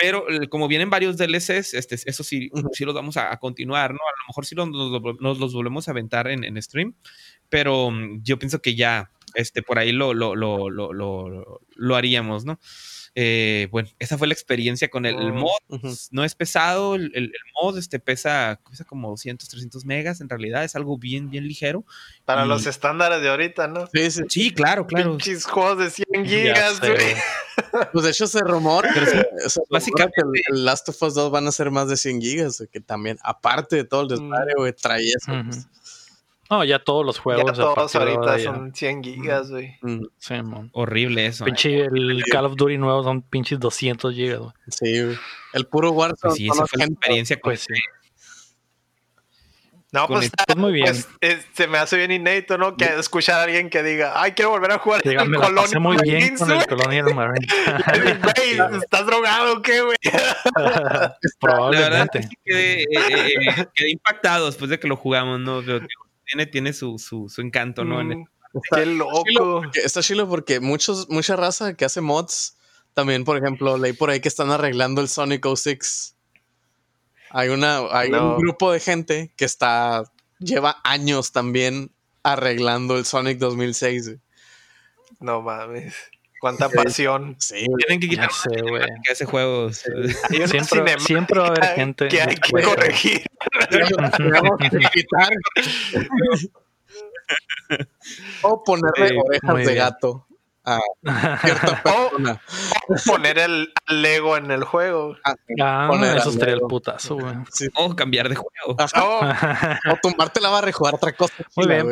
[0.00, 3.98] Pero como vienen varios DLCs, este, eso sí, sí los vamos a, continuar, ¿no?
[3.98, 4.70] A lo mejor sí nos,
[5.20, 6.94] los volvemos a aventar en, en, stream,
[7.50, 12.46] pero mm, yo pienso que ya este, por ahí lo, lo, lo, lo, lo haríamos,
[12.46, 12.58] ¿no?
[13.14, 15.82] Eh, bueno, esa fue la experiencia con el, oh, mod.
[16.10, 20.20] No es pesado, el, el, mod este, pesa, pesa como 200, 300 megas.
[20.20, 21.84] En realidad es algo bien, bien ligero.
[22.24, 23.88] Para los estándares de ahorita, ¿no?
[23.92, 25.16] Sí, sí, claro, claro.
[25.16, 27.16] Pinches juegos de 100 gigas, güey.
[27.92, 28.88] Pues de hecho se rumora,
[29.70, 33.18] básicamente el, Last of Us 2 van a ser más de 100 gigas, que también,
[33.22, 35.32] aparte de todo el desmadre, güey, trae eso.
[35.44, 35.66] Pues.
[36.50, 37.44] No, ya todos los juegos.
[37.46, 39.76] Ya todos ahorita son 100 gigas, güey.
[39.82, 40.68] Mm, sí, man.
[40.72, 41.44] Horrible eso.
[41.44, 41.88] Pinche, eh.
[41.92, 44.52] el Call of Duty nuevo son pinches 200 gigas, güey.
[44.66, 45.18] Sí, güey.
[45.52, 46.18] El puro Warzone.
[46.20, 47.74] Pues sí, esa fue la experiencia con pues, sí.
[49.92, 50.94] No, pues, está, muy bien.
[51.20, 52.76] Pues, se me hace bien inédito, ¿no?
[52.76, 55.96] Que escuchar a alguien que diga, ay, quiero volver a jugar en el Colonial muy
[56.02, 57.46] bien con el Colonial Marine.
[58.22, 59.96] Güey, ¿estás drogado o qué, güey?
[61.40, 62.28] Probablemente.
[62.44, 65.60] quedé, eh, eh, quedé, impactado después de que lo jugamos, ¿no?
[66.30, 68.02] Tiene, tiene su, su, su encanto, ¿no?
[68.02, 68.24] Mm,
[68.62, 69.62] está, loco.
[69.74, 72.56] Está chilo porque muchos, mucha raza que hace mods,
[72.94, 76.16] también, por ejemplo, leí por ahí que están arreglando el Sonic 06.
[77.30, 80.04] Hay una, hay un grupo de gente que está,
[80.38, 81.92] lleva años también
[82.22, 84.16] arreglando el Sonic 2006.
[85.20, 85.94] No mames.
[86.40, 87.36] Cuánta pasión.
[87.38, 88.82] Sí, tienen que quitarse güey.
[89.10, 89.70] ese juego.
[89.72, 93.22] Siempre, siempre va a haber gente que hay que corregir.
[98.42, 100.26] o ponerle orejas de gato
[100.64, 100.80] a
[101.42, 102.40] cierta persona.
[102.88, 105.16] O, poner el Lego en el juego.
[105.24, 107.34] Ah, ah eso sería el putazo, güey.
[107.76, 108.76] O cambiar de juego.
[109.90, 111.34] O, tumbarte la barra y jugar otra cosa.
[111.56, 111.86] Muy bien.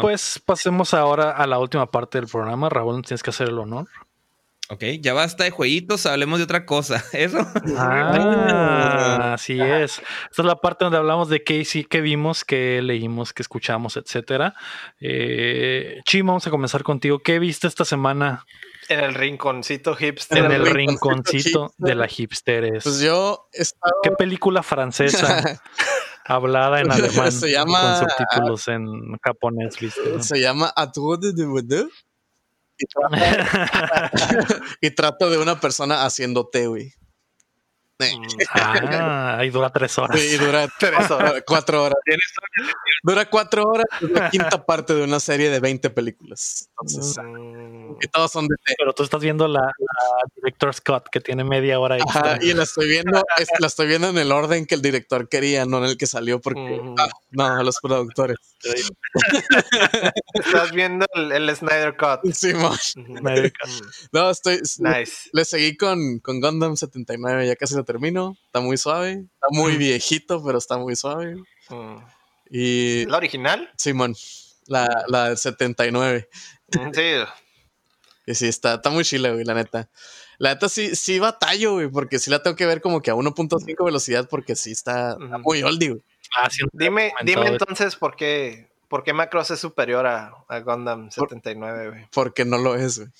[0.00, 2.68] Pues pasemos ahora a la última parte del programa.
[2.68, 3.88] Raúl, tienes que hacer el honor.
[4.72, 7.04] Ok, ya basta de jueguitos, hablemos de otra cosa.
[7.12, 7.46] ¿Eso?
[7.76, 10.00] Ah, así es.
[10.30, 13.98] Esta es la parte donde hablamos de qué sí, qué vimos, qué leímos, qué escuchamos,
[13.98, 14.54] etcétera.
[14.98, 17.18] Eh, Chima, vamos a comenzar contigo.
[17.18, 18.46] ¿Qué viste esta semana?
[18.88, 20.38] En el rinconcito hipster.
[20.38, 22.82] En el rinconcito de la hipsteres.
[22.82, 23.92] Pues yo estaba...
[24.02, 25.60] ¿Qué película francesa
[26.24, 29.78] hablada en alemán se llama, con subtítulos en japonés?
[29.78, 30.22] ¿viste?
[30.22, 31.90] Se llama Atrude de Voodoo
[34.80, 36.92] y trato, de una persona haciendo té, güey.
[38.10, 38.26] Mm.
[38.54, 40.18] Ah, ahí dura tres horas.
[40.18, 41.98] Sí, dura tres horas, cuatro horas.
[43.04, 46.70] Dura cuatro horas, es la quinta parte de una serie de 20 películas.
[46.80, 47.96] Entonces, mm.
[48.12, 49.72] todos son de Pero tú estás viendo la,
[50.36, 53.22] Director Scott, que tiene media hora Ajá, y la estoy viendo,
[53.58, 56.40] la estoy viendo en el orden que el director quería, no en el que salió,
[56.40, 56.94] porque mm.
[56.98, 58.36] ah, no, los productores.
[60.34, 62.32] Estás viendo el, Snyder Cut.
[62.32, 62.52] Sí,
[64.12, 64.60] No, estoy.
[64.78, 65.30] Nice.
[65.32, 68.36] Le seguí con, con Gundam 79, ya casi lo termino.
[68.46, 69.12] Está muy suave.
[69.12, 71.36] Está muy viejito, pero está muy suave.
[71.68, 71.96] Mm.
[72.50, 73.70] Y, ¿La original?
[73.76, 74.14] Simón,
[74.66, 76.28] la, la del 79.
[76.68, 77.02] Mm, sí.
[78.24, 79.90] Y sí, está, está muy chila, güey, la neta.
[80.38, 83.16] La neta sí, sí batallo, güey, porque sí la tengo que ver como que a
[83.16, 86.04] 1.5 velocidad, porque sí está, muy oldie, güey.
[86.38, 91.88] Ah, dime, dime entonces por qué, por qué Macross es superior a, a Gundam 79,
[91.88, 92.06] güey.
[92.12, 93.10] Porque no lo es, güey.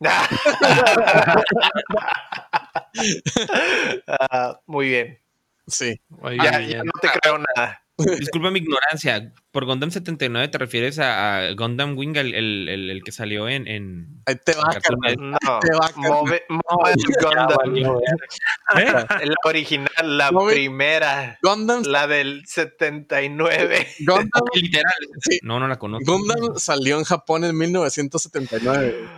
[4.06, 5.18] Ah, muy bien.
[5.66, 6.00] Sí.
[6.42, 7.82] ya, no te creo nada.
[8.18, 9.32] Disculpa mi ignorancia.
[9.50, 13.66] Por Gundam 79 te refieres a, Gundam Wing, el, el, el, que salió en.
[13.66, 14.70] en Ahí te va,
[15.18, 17.76] No, te va, Gundam.
[18.76, 18.92] ¿Eh?
[19.24, 21.38] La original, la primera.
[21.42, 21.82] Gundam.
[21.84, 23.88] La del 79.
[24.00, 24.28] Gundam.
[24.54, 25.08] Literal.
[25.42, 26.10] No, no la conozco.
[26.10, 29.08] Gundam salió en Japón en 1979.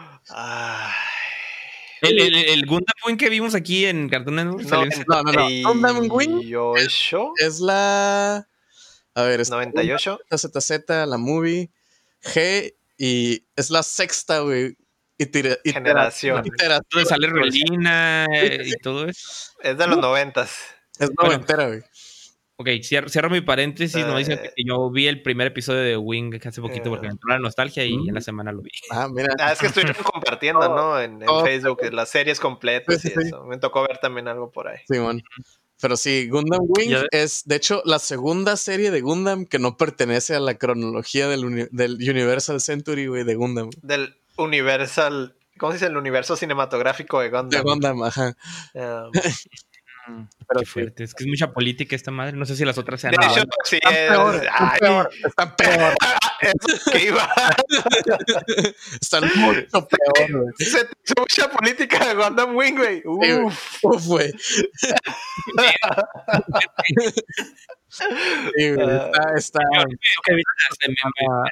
[2.03, 4.65] El, el, el, Gundam Wing que vimos aquí en Cartoon Network.
[5.07, 5.69] No, no, no.
[5.69, 6.43] Gundam Wing
[7.39, 8.47] es la.
[9.15, 10.21] A ver, es 98.
[10.29, 10.71] La ZZ,
[11.07, 11.71] la movie.
[12.23, 14.77] G y es la sexta, güey.
[15.65, 16.43] Generación.
[16.91, 19.53] Donde sale Rolina y todo eso.
[19.61, 20.59] Es de los noventas.
[20.99, 21.83] Es noventera, güey.
[22.63, 24.07] Ok, cierro, mi paréntesis.
[24.07, 27.29] no dicen que yo vi el primer episodio de Wing hace poquito porque me entró
[27.29, 28.71] la nostalgia y en la semana lo vi.
[28.91, 29.35] Ah, mira.
[29.41, 31.01] Ah, es que estoy compartiendo, ¿no?
[31.01, 33.43] En, Facebook las series completas y eso.
[33.45, 34.79] Me tocó ver también algo por ahí.
[34.89, 35.21] Sí, bueno.
[35.81, 40.37] Pero sí, Gundam Wing es, de hecho, la segunda serie de Gundam que no pertenece
[40.37, 43.71] a la cronología del, del Universal Century, güey, de Gundam.
[43.83, 45.87] Del Universal, ¿cómo se dice?
[45.87, 47.49] El universo cinematográfico de Gundam.
[47.49, 48.37] De Gundam, ajá.
[48.75, 49.11] Um,
[50.07, 51.05] Mm, Pero fuerte.
[51.05, 52.37] Es que es mucha política esta madre.
[52.37, 53.15] No sé si las otras sean.
[53.19, 55.95] De hecho, sí, están es, peor, están peor, están peor.
[56.93, 57.29] Que iba.
[59.01, 60.89] están mucho peor, Se,
[61.19, 63.03] mucha política de Gundam Wing, güey.
[63.05, 64.33] Uf, uf, güey.
[68.57, 69.85] está, está, la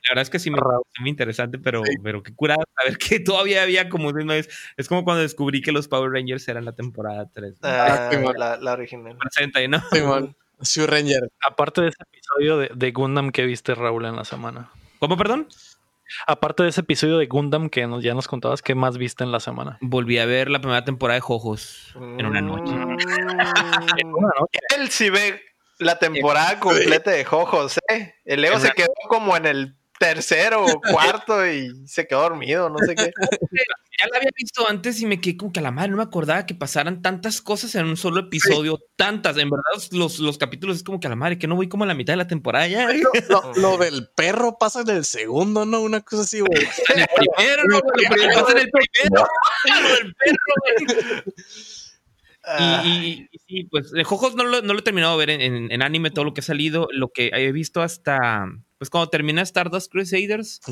[0.08, 0.58] verdad es que sí me
[0.98, 5.22] muy interesante, pero, pero qué curada saber que todavía había como es, es como cuando
[5.22, 7.58] descubrí que los Power Rangers eran la temporada 3.
[7.62, 9.16] Ah, la, la, original.
[9.68, 10.34] ¿no?
[10.62, 11.31] Sí, Ranger.
[11.47, 14.70] Aparte de ese episodio de, de, Gundam que viste, Raúl, en la semana.
[14.99, 15.49] ¿Cómo, perdón?
[16.27, 19.32] Aparte de ese episodio de Gundam que nos, ya nos contabas, ¿qué más viste en
[19.32, 19.78] la semana?
[19.81, 22.73] Volví a ver la primera temporada de Jojos en una noche.
[22.73, 22.99] Mm.
[23.99, 24.59] en una noche.
[24.77, 25.41] Él sí ve
[25.78, 28.15] la temporada completa de Jojos, ¿eh?
[28.24, 32.78] El Leo se quedó como en el tercero o cuarto y se quedó dormido, no
[32.78, 33.10] sé qué.
[34.01, 36.02] Ya la había visto antes y me quedé como que a la madre, no me
[36.02, 39.36] acordaba que pasaran tantas cosas en un solo episodio, tantas.
[39.36, 39.62] En verdad,
[39.93, 41.93] los, los capítulos es como que a la madre, que no voy como a la
[41.93, 42.89] mitad de la temporada ya.
[43.56, 45.82] Lo, del perro pasa en el segundo, ¿no?
[45.82, 46.51] Una cosa así, güey.
[46.94, 49.27] En el primero, no, pasa en el primero.
[49.66, 51.22] lo del perro, güey.
[52.44, 52.82] Ah.
[52.86, 56.10] Y, sí, pues de Jojos no lo, no lo he terminado de ver en, anime,
[56.10, 56.89] todo lo que ha salido.
[56.90, 58.47] Lo que he visto hasta,
[58.81, 60.62] pues cuando termina Stardust Crusaders,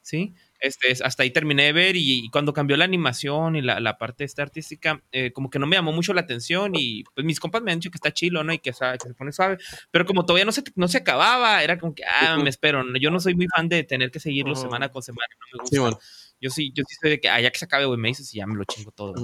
[0.00, 0.34] ¿sí?
[0.58, 4.24] Este, hasta ahí terminé de ver y, cuando cambió la animación y la, la parte
[4.24, 7.62] esta artística, eh, como que no me llamó mucho la atención y pues mis compas
[7.62, 8.52] me han dicho que está chilo, ¿no?
[8.52, 8.84] Y que, se
[9.16, 9.58] pone suave,
[9.92, 13.12] pero como todavía no se, no se acababa, era como que, ah, me espero, yo
[13.12, 16.04] no soy muy fan de tener que seguirlo semana con semana, no me gusta.
[16.42, 18.34] Yo sí, yo sí soy de que, ah, ya que se acabe, güey, me dices
[18.34, 19.14] y ya me lo chingo todo,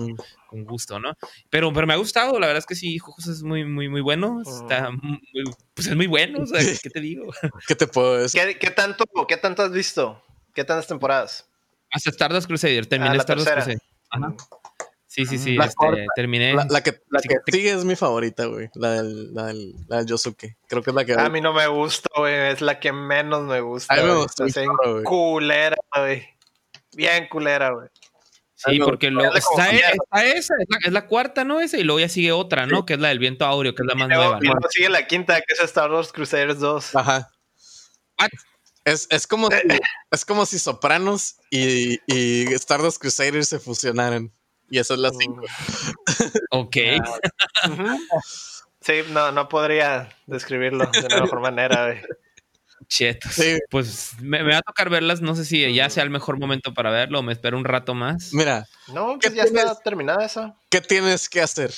[0.46, 1.14] con gusto, ¿no?
[1.50, 4.00] Pero, pero me ha gustado, la verdad es que sí, Jojos es muy, muy, muy
[4.00, 5.20] bueno, está muy,
[5.74, 7.24] pues es muy bueno, o sea, ¿qué te digo?
[7.66, 8.40] ¿Qué te puedo decir?
[8.40, 10.22] ¿Qué, qué tanto, ¿Qué tanto has visto?
[10.54, 11.50] ¿Qué tantas temporadas?
[11.90, 13.78] Hasta Stardust Crusader, terminé ah, Stardust Crusader.
[14.10, 14.36] Ajá.
[15.08, 16.54] Sí, sí, sí, este, terminé.
[16.54, 18.68] La, que, la que sigue es mi favorita, güey.
[18.74, 20.56] La del, la, del, la del Yosuke.
[20.68, 21.14] Creo que es la que.
[21.14, 22.52] A mí no me gusta, güey.
[22.52, 23.94] Es la que menos me gusta.
[23.94, 24.44] A mí me gusta.
[25.04, 26.37] Culera, güey.
[26.98, 27.88] Bien culera, güey.
[28.56, 30.54] Sí, porque luego está, e, está, esa,
[30.84, 31.60] es la, cuarta, ¿no?
[31.60, 32.84] Esa, y luego ya sigue otra, ¿no?
[32.84, 34.40] Que es la del viento áureo, que es la más nueva.
[34.42, 36.96] Y luego sigue la quinta, que es Star Wars Crusaders 2.
[36.96, 37.30] Ajá.
[38.84, 39.56] Es, es, como si,
[40.10, 44.32] es como si Sopranos y, y Stardust Crusaders se fusionaran.
[44.68, 45.40] Y eso es la 5.
[46.50, 46.76] ok.
[48.80, 51.94] sí, no, no podría describirlo de la mejor manera.
[52.86, 53.36] Chetos.
[53.70, 55.20] Pues me, va a tocar verlas.
[55.20, 57.94] No sé si ya sea el mejor momento para verlo o me espero un rato
[57.94, 58.32] más.
[58.32, 58.66] Mira.
[58.88, 60.56] No, pues ya está terminada esa.
[60.70, 61.72] ¿Qué tienes que hacer?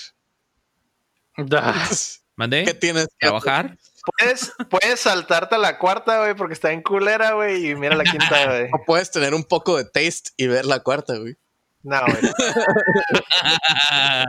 [2.37, 2.65] ¿Mandé?
[2.65, 3.77] ¿Qué tienes que ¿Trabajar?
[4.19, 8.05] Puedes, puedes saltarte a la cuarta, güey, porque está en culera, güey, y mira la
[8.05, 8.69] quinta, güey.
[8.73, 11.37] O puedes tener un poco de taste y ver la cuarta, güey.
[11.83, 12.19] No, güey.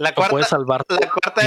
[0.00, 1.42] La cuarta, puedes salvar la cuarta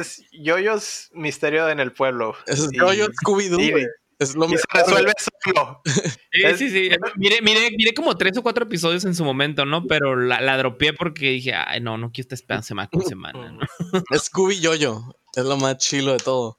[0.00, 2.34] es, Yoyos Misterio en el Pueblo.
[2.46, 3.86] Es Yoyos Scooby-Doo,
[4.18, 5.12] Es lo y se resuelve
[5.44, 5.82] solo.
[6.32, 6.90] Sí, sí, sí.
[7.16, 9.84] Miré, miré, miré, como tres o cuatro episodios en su momento, ¿no?
[9.86, 13.52] Pero la, la dropeé porque dije, ay, no, no quiero estar esperando semana con semana,
[13.52, 13.60] ¿no?
[14.18, 15.02] Scooby Yoyo.
[15.34, 16.58] Es lo más chilo de todo.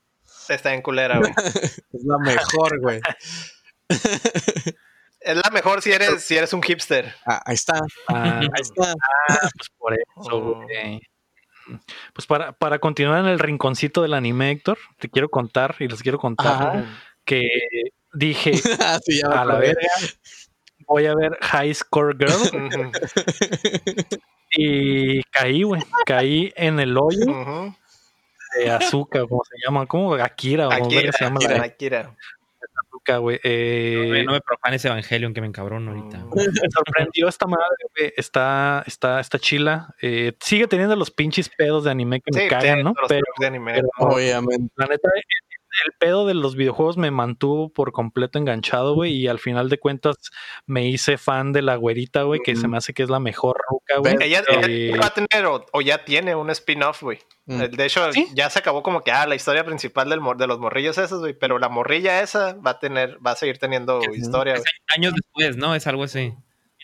[0.49, 1.31] Está en culera, güey.
[1.93, 3.01] es la mejor, güey.
[5.21, 7.15] Es la mejor si eres, si eres un hipster.
[7.25, 7.79] Ah, ahí está.
[8.07, 8.93] Ah, ahí está.
[9.29, 11.01] Ah, pues por eso, güey.
[12.13, 16.01] Pues para, para, continuar en el rinconcito del anime, Héctor, te quiero contar y les
[16.01, 16.85] quiero contar
[17.25, 17.47] que
[18.13, 18.53] dije
[19.31, 19.89] a la verga,
[20.87, 22.31] voy a ver High Score Girl.
[24.51, 25.81] y caí, güey.
[26.05, 27.75] Caí en el hoyo
[28.57, 30.13] de azúcar, como se llama, ¿cómo?
[30.15, 32.15] Akira, o Akira, se llama Akira, Akira.
[33.17, 33.39] Güey.
[33.43, 36.25] Eh, no, me profanes Evangelion que me encabrón ahorita.
[36.35, 39.95] Me sorprendió esta madre, Está, está, está chila.
[40.01, 42.93] Eh, sigue teniendo los pinches pedos de anime que me cagan, ¿no?
[43.07, 43.81] Pero, de anime.
[43.97, 44.71] obviamente.
[44.75, 45.09] La neta,
[45.85, 49.79] el pedo de los videojuegos me mantuvo por completo enganchado, güey, y al final de
[49.79, 50.15] cuentas
[50.65, 53.57] me hice fan de la güerita, güey, que se me hace que es la mejor
[53.69, 54.15] ruca, güey.
[54.21, 57.19] Ella, eh, va a tener o, ya tiene un spin-off, güey.
[57.45, 57.61] Mm.
[57.61, 60.97] De hecho, ya se acabó como que, ah, la historia principal del, de los morrillos
[60.97, 64.55] esos, güey, pero la morrilla esa va a tener, va a seguir teniendo historia.
[64.87, 65.75] años después, ¿no?
[65.75, 66.33] Es algo así.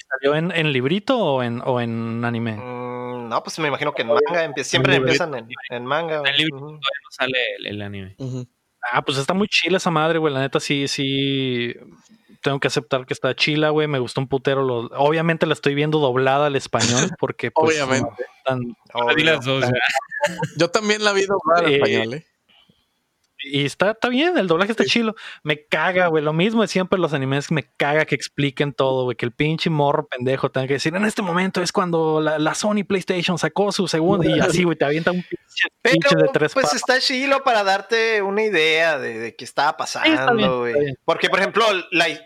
[0.10, 2.58] ¿Salió en, en librito o en, o en anime?
[2.58, 5.34] Mm, no, pues me imagino que en manga, siempre empiezan
[5.70, 6.20] en, manga.
[6.20, 6.80] En el libro no
[7.10, 8.16] sale el, anime.
[8.92, 10.34] Ah, pues está muy chila esa madre, güey.
[10.34, 11.74] La neta sí, sí.
[12.42, 13.88] Tengo que aceptar que está chila, güey.
[13.88, 14.66] Me gustó un putero.
[14.98, 17.52] Obviamente la estoy viendo doblada al español porque.
[17.52, 18.26] Pues, Obviamente.
[20.58, 22.26] Yo también la vi doblada al eh, español, ¿eh?
[23.48, 25.16] Y está, está bien, el doblaje está chilo.
[25.44, 26.24] Me caga, güey.
[26.24, 29.16] Lo mismo de siempre los animes, me caga que expliquen todo, güey.
[29.16, 32.84] Que el pinche morro pendejo tenga que decir, en este momento es cuando la, Sony
[32.88, 34.28] PlayStation sacó su segundo.
[34.28, 35.24] Y así, güey, te avienta un
[35.84, 40.96] pinche, de tres Pues está chilo para darte una idea de, qué estaba pasando, güey.
[41.06, 41.66] Porque, por ejemplo,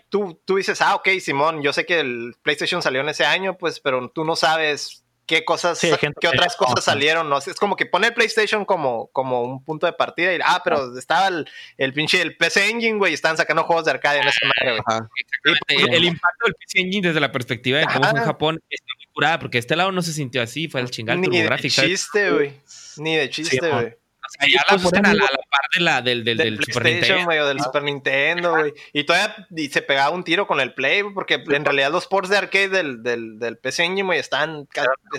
[0.08, 3.58] tú, tú dices, ah, ok, Simón, yo sé que el PlayStation salió en ese año,
[3.58, 7.38] pues, pero tú no sabes qué cosas, qué otras cosas salieron, ¿no?
[7.38, 10.98] Es como que pone el PlayStation como, como un punto de partida y, ah, pero
[10.98, 11.48] estaba el,
[11.78, 15.88] el pinche, el PC Engine, güey, están sacando juegos de arcade en esa madre, güey.
[15.94, 19.06] el, impacto del PC Engine desde la perspectiva de cómo fue en Japón está muy
[19.12, 22.60] curada, porque este lado no se sintió así, fue el chingal Ni de chiste, güey.
[22.96, 23.99] Ni de chiste, güey
[24.30, 27.30] sea, ya la ponen a la, par de la, del, del, del, Super Nintendo.
[27.30, 28.72] o del Super Nintendo, güey.
[28.92, 32.30] Y todavía y se pegaba un tiro con el Play, porque en realidad los ports
[32.30, 34.68] de arcade del, del, del PC Engine, güey, están,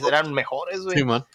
[0.07, 0.97] eran mejores, güey.
[0.97, 1.25] Sí, man.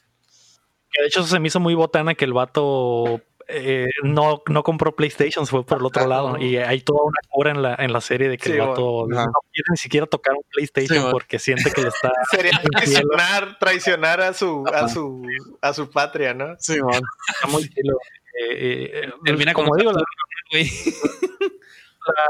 [0.90, 4.96] Que de hecho se me hizo muy botana que el vato eh, no, no compró
[4.96, 6.36] PlayStation, fue por el otro lado.
[6.38, 9.24] Y hay toda una cura en la, en la serie de que el vato no
[9.52, 12.10] quiere ni siquiera tocar un PlayStation porque siente que le está.
[12.30, 15.22] Sería traicionar, traicionar a su, a su,
[15.60, 16.56] a su patria, ¿no?
[16.58, 17.00] Sí, man.
[17.34, 17.98] Está muy chilo.
[18.38, 20.02] Eh, eh, Termina como, digo, la,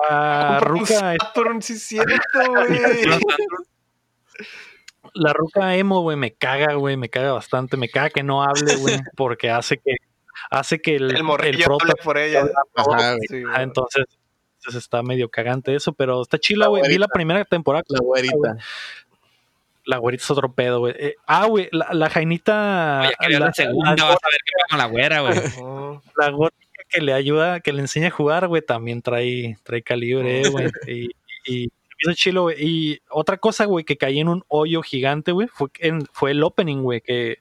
[0.09, 1.16] la ruca.
[1.60, 2.14] sí, cierto,
[5.14, 7.76] La ruca emo, güey, me caga, güey, me caga bastante.
[7.76, 9.97] Me caga que no hable, güey, porque hace que
[10.50, 11.64] hace que el, el, el
[12.02, 12.46] por ella.
[13.58, 14.06] entonces
[14.66, 16.82] entonces está medio cagante eso, pero está chila, güey.
[16.88, 17.84] Vi la primera temporada.
[17.88, 18.56] La güerita.
[19.84, 20.94] La güerita es otro pedo, güey.
[20.98, 23.08] Eh, ah, güey, la, la Jainita.
[23.24, 25.34] Oye, la, segunda, vas a ver qué pasa con la güera, güey.
[26.16, 30.48] la gótica que le ayuda, que le enseña a jugar, güey, también trae, trae calibre,
[30.48, 30.66] güey.
[30.88, 31.10] y,
[31.44, 31.68] y,
[32.00, 32.56] y chilo, güey.
[32.58, 35.68] Y otra cosa, güey, que caí en un hoyo gigante, güey, fue,
[36.12, 37.38] fue el opening, güey, que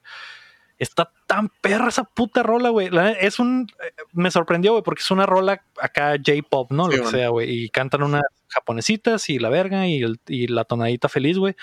[0.78, 2.90] está tan perra esa puta rola, güey.
[3.20, 3.68] Es un.
[3.82, 6.88] Eh, me sorprendió, güey, porque es una rola acá J-pop, ¿no?
[6.88, 7.50] Lo que sea, güey.
[7.50, 11.56] Y cantan unas japonesitas y la verga y, y la tonadita feliz, güey.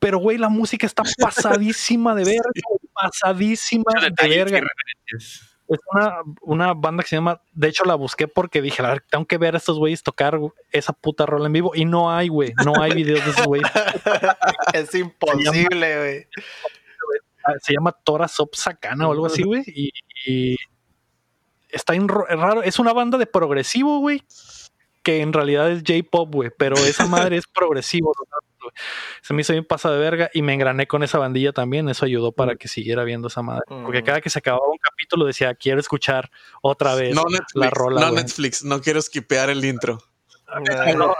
[0.00, 2.50] Pero, güey, la música está pasadísima de verga,
[2.92, 4.60] pasadísima de verga.
[5.70, 9.04] Es una, una, banda que se llama, de hecho la busqué porque dije, a ver,
[9.08, 10.40] tengo que ver a estos güeyes tocar
[10.72, 13.70] esa puta rola en vivo y no hay, güey, no hay videos de esos güeyes.
[14.72, 16.26] es imposible, güey.
[17.62, 20.56] Se llama Tora Sop Sakana o algo así, güey, y,
[21.70, 24.22] está raro, es una banda de progresivo, güey,
[25.02, 28.12] que en realidad es J-pop, güey, pero esa madre es progresivo,
[29.22, 31.88] se me hizo bien pasa de verga y me engrané con esa bandilla también.
[31.88, 33.62] Eso ayudó para que siguiera viendo esa madre.
[33.66, 36.30] Porque cada que se acababa un capítulo decía, quiero escuchar
[36.62, 37.16] otra vez
[37.54, 38.00] la rola.
[38.00, 40.02] No Netflix, no quiero skipear el intro.
[40.96, 41.14] No,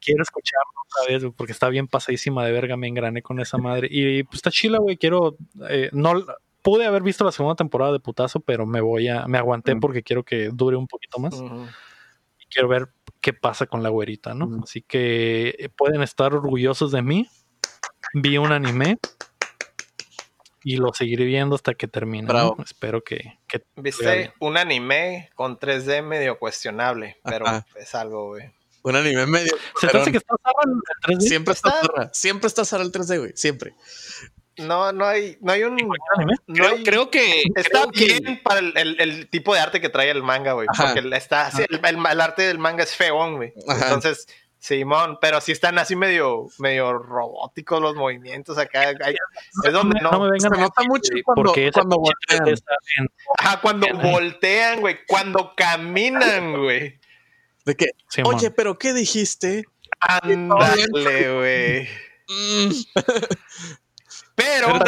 [0.00, 2.76] quiero escucharlo otra vez porque está bien pasadísima de verga.
[2.76, 3.88] Me engrané con esa madre.
[3.90, 4.96] Y pues está chila, güey.
[4.96, 5.36] Quiero.
[5.68, 6.24] Eh, no
[6.62, 9.26] pude haber visto la segunda temporada de putazo, pero me voy a.
[9.26, 9.80] Me aguanté mm.
[9.80, 11.34] porque quiero que dure un poquito más.
[11.34, 12.88] Y quiero ver
[13.20, 14.62] qué pasa con la güerita, ¿no?
[14.62, 17.28] Así que eh, pueden estar orgullosos de mí.
[18.14, 18.98] Vi un anime
[20.62, 22.32] y lo seguiré viendo hasta que termine.
[22.64, 23.38] Espero que,
[23.76, 27.46] Viste un anime con 3D medio cuestionable, pero
[27.76, 28.50] es algo, güey.
[28.82, 29.52] Un anime medio.
[29.78, 30.34] ¿Se te hace que está
[30.64, 31.20] el 3D?
[31.20, 33.32] Siempre está, Siempre está el 3D, güey.
[33.34, 33.74] Siempre.
[34.56, 35.76] No, no hay, no hay un.
[36.46, 37.44] No creo, que.
[37.56, 40.66] Está bien para el, tipo de arte que trae el manga, güey.
[40.66, 43.52] Porque está, el, arte del manga es feón, güey.
[43.66, 44.26] Entonces,
[44.60, 48.90] Simón, pero sí están así medio, medio robóticos los movimientos acá.
[48.90, 52.54] es donde no, me vengan se nota mucho cuando, cuando voltean.
[53.38, 54.98] Ajá, cuando voltean, güey.
[55.06, 57.00] Cuando caminan, güey.
[57.64, 57.86] ¿De qué?
[58.24, 59.64] Oye, pero ¿qué dijiste?
[59.98, 61.88] Ándale, güey.
[64.40, 64.78] Pero,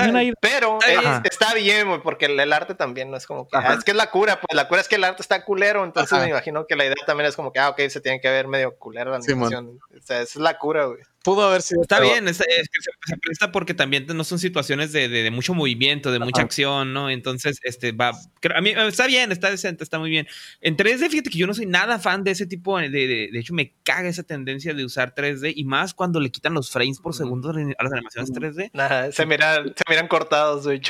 [0.40, 0.78] pero,
[1.24, 4.10] está bien, porque el, arte también no es como que, ah, es que es la
[4.10, 6.84] cura, pues la cura es que el arte está culero, entonces me imagino que la
[6.84, 9.78] idea también es como que, ah, ok, se tiene que ver medio culero la animación.
[9.90, 11.82] o sea, esa es la cura, güey pudo haber sido.
[11.82, 16.10] Está bien, es, que se, presta porque también no son situaciones de, de, mucho movimiento,
[16.12, 17.10] de mucha acción, ¿no?
[17.10, 18.12] Entonces, este va.
[18.54, 20.26] A mí está bien, está decente, está muy bien.
[20.60, 22.90] En 3D, fíjate que yo no soy nada fan de ese tipo de.
[22.90, 26.54] De, de hecho, me caga esa tendencia de usar 3D y más cuando le quitan
[26.54, 29.12] los frames por segundo a las animaciones 3D.
[29.12, 30.80] se miran, se miran cortados, güey,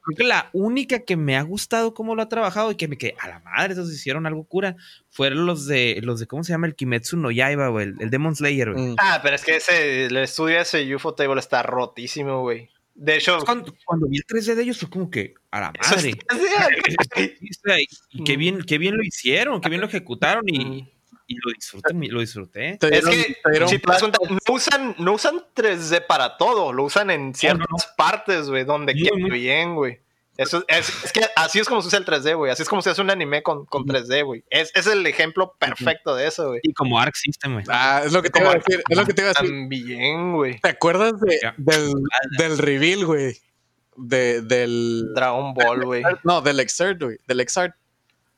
[0.00, 2.98] creo que la única que me ha gustado cómo lo ha trabajado y que me
[2.98, 4.76] quedé a la madre, esos hicieron algo cura,
[5.10, 6.66] fueron los de, los de ¿cómo se llama?
[6.66, 8.88] El Kimetsu no Yaiba, güey, el, Demon Slayer, güey.
[8.88, 8.96] Mm.
[8.98, 12.70] Ah, pero es que ese, el estudio de ese UFO Table está rotísimo, güey.
[12.94, 13.72] De hecho, cuando,
[14.08, 16.12] vi el 3D de ellos fue como que a la madre.
[18.10, 21.52] y qué bien, qué bien lo hicieron, qué bien lo ejecutaron y, mm y lo
[21.52, 22.78] disfruté, lo disfruté.
[22.80, 23.36] Es que
[23.66, 27.92] si te das cuenta, no usan, no usan 3D para todo, lo usan en ciertas
[27.96, 30.00] partes, güey, donde queda bien, güey.
[30.38, 32.50] Eso es, es, que así es como se usa el 3D, güey.
[32.50, 34.42] Así es como se hace un anime con, con 3D, güey.
[34.48, 36.60] Es, es, el ejemplo perfecto de eso, güey.
[36.62, 37.64] Y como Arc System, güey.
[37.68, 38.82] Ah, es lo que te iba a decir.
[38.88, 39.50] Es lo que te iba a decir.
[39.50, 40.58] También, güey.
[40.60, 41.92] ¿Te acuerdas de, del,
[42.38, 43.36] del reveal, güey?
[43.96, 45.12] De, del.
[45.14, 46.02] Dragon Ball, güey.
[46.24, 47.18] No, del Exert, güey.
[47.26, 47.74] Del Exert.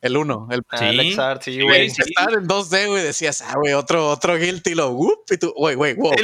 [0.05, 0.49] El 1.
[0.51, 1.89] El, ah, sí, Art, sí, güey.
[1.89, 5.55] Sí, Estar en 2D, güey, decías, ah, güey, otro, otro Guilty, lo, whoop, y tú,
[5.57, 6.13] güey, güey, wow.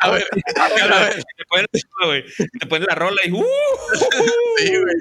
[0.00, 0.26] A ver,
[0.56, 1.68] a ver, te pones,
[2.02, 2.24] güey,
[2.58, 3.44] te pones la rola y, uh,
[4.56, 4.94] Sí, güey.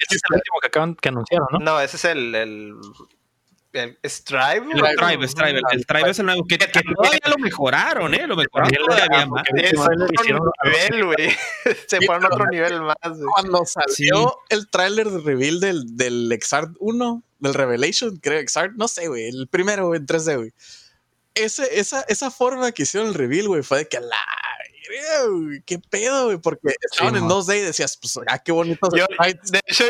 [0.00, 1.58] Ese es el último que acaban, que anunciaron, ¿no?
[1.60, 2.74] No, ese es el, el
[3.72, 4.66] el Strive.
[4.72, 6.44] El Strive, Strive, el, Strive es el nuevo.
[6.46, 8.26] Que, todavía lo mejoraron, ¿eh?
[8.26, 9.42] Lo mejoraron todavía más.
[9.54, 11.36] Es otro nivel, güey.
[11.86, 12.96] Se fueron a otro nivel más.
[13.34, 18.88] Cuando salió el tráiler de reveal del, del Exart 1, del Revelation, creo, Exart, no
[18.88, 20.52] sé, güey, el primero en 3D, güey.
[21.34, 24.16] Ese, esa, esa forma que hicieron el reveal, güey, fue de que la
[25.64, 28.88] qué pedo, güey, porque estaban en 2D y decías, pues, ah, qué bonito.
[28.96, 29.06] Yo,
[29.44, 29.84] de hecho,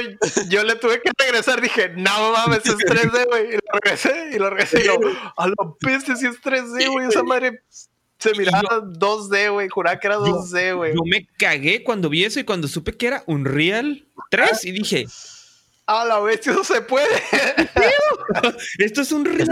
[0.48, 4.38] yo le tuve que regresar, dije, no mames, es 3D, güey, y lo regresé, y
[4.38, 4.98] lo regresé, y lo,
[5.36, 7.62] a lo peste si es 3D, güey, esa madre
[8.18, 10.94] se miraba 2D, güey, juraba que era 2D, güey.
[10.94, 14.72] Yo, me cagué cuando vi eso y cuando supe que era un Real 3 y
[14.72, 15.06] dije,
[15.88, 17.08] A la vez, eso se puede.
[18.78, 19.48] Esto es un Real.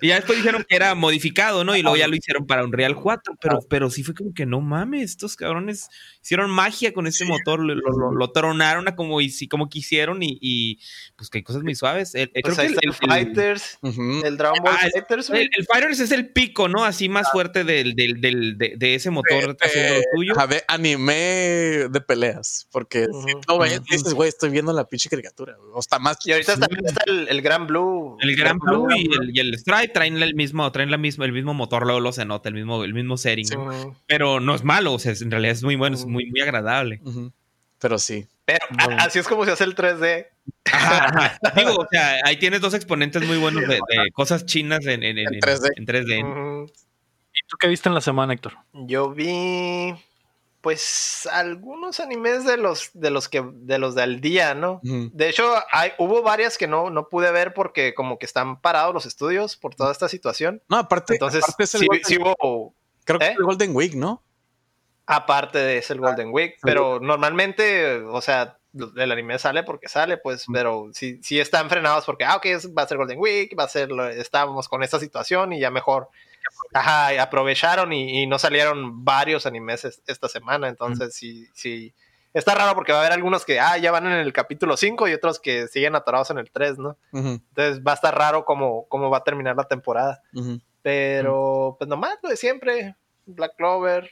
[0.00, 1.74] Y ya después dijeron que era modificado, ¿no?
[1.74, 3.34] Y luego ya lo hicieron para un Real 4.
[3.40, 5.88] Pero, pero sí fue como que no mames, estos cabrones
[6.22, 10.78] hicieron magia con ese motor, lo, lo, tronaron a como, y, como quisieron y,
[11.16, 12.14] pues que hay cosas muy suaves.
[12.14, 15.30] El, pues el, el, Fighters, el Dragon Ball ah, Fighters.
[15.30, 16.84] El, Fighters es el pico, ¿no?
[16.84, 17.30] Así más ah.
[17.32, 20.38] fuerte del, del, del, de, ese motor haciendo lo tuyo.
[20.38, 25.39] A ver, anime de peleas, porque si no dices, güey, estoy viendo la pinche caricatura.
[25.72, 26.18] O está más.
[26.26, 26.66] Y ahorita está,
[27.06, 28.16] el, Gran Blue.
[28.20, 31.32] El Gran Blue, y, el, y, el, Stripe traen el mismo, traen la misma, el
[31.32, 33.46] mismo motor, luego lo se nota, el mismo, el mismo setting.
[34.06, 37.00] Pero no es malo, o sea, en realidad es muy bueno, es muy, muy agradable.
[37.78, 38.26] Pero sí.
[38.44, 38.66] Pero
[38.98, 40.26] así es como se hace el 3D.
[41.56, 43.78] Digo, o sea, ahí tienes dos exponentes muy buenos de,
[44.12, 46.70] cosas chinas en, en, 3D.
[47.32, 48.54] ¿Y tú qué viste en la semana, Héctor?
[48.72, 49.94] Yo vi
[50.60, 54.80] pues algunos animes de los de los que de los del día, ¿no?
[54.82, 58.92] De hecho, hay, hubo varias que no, no pude ver porque como que están parados
[58.92, 60.62] los estudios por toda esta situación.
[60.68, 61.44] No, aparte, entonces
[62.04, 62.74] sí, hubo,
[63.04, 63.36] creo que es ¿eh?
[63.38, 64.22] el Golden Week, ¿no?
[65.06, 68.58] Aparte de es el Golden Week, pero normalmente, o sea,
[68.96, 72.46] el anime sale porque sale, pues, pero sí, sí están frenados porque, ah, ok,
[72.76, 76.10] va a ser Golden Week, va a ser, estábamos con esta situación y ya mejor
[76.72, 81.94] Ajá, aprovecharon y, no salieron varios animes esta semana, entonces sí, sí.
[82.32, 85.08] Está raro porque va a haber algunos que ah, ya van en el capítulo 5
[85.08, 86.96] y otros que siguen atorados en el 3, ¿no?
[87.12, 90.22] Entonces va a estar raro cómo, cómo va a terminar la temporada.
[90.82, 92.94] Pero, pues nomás lo de siempre.
[93.26, 94.10] Black Clover.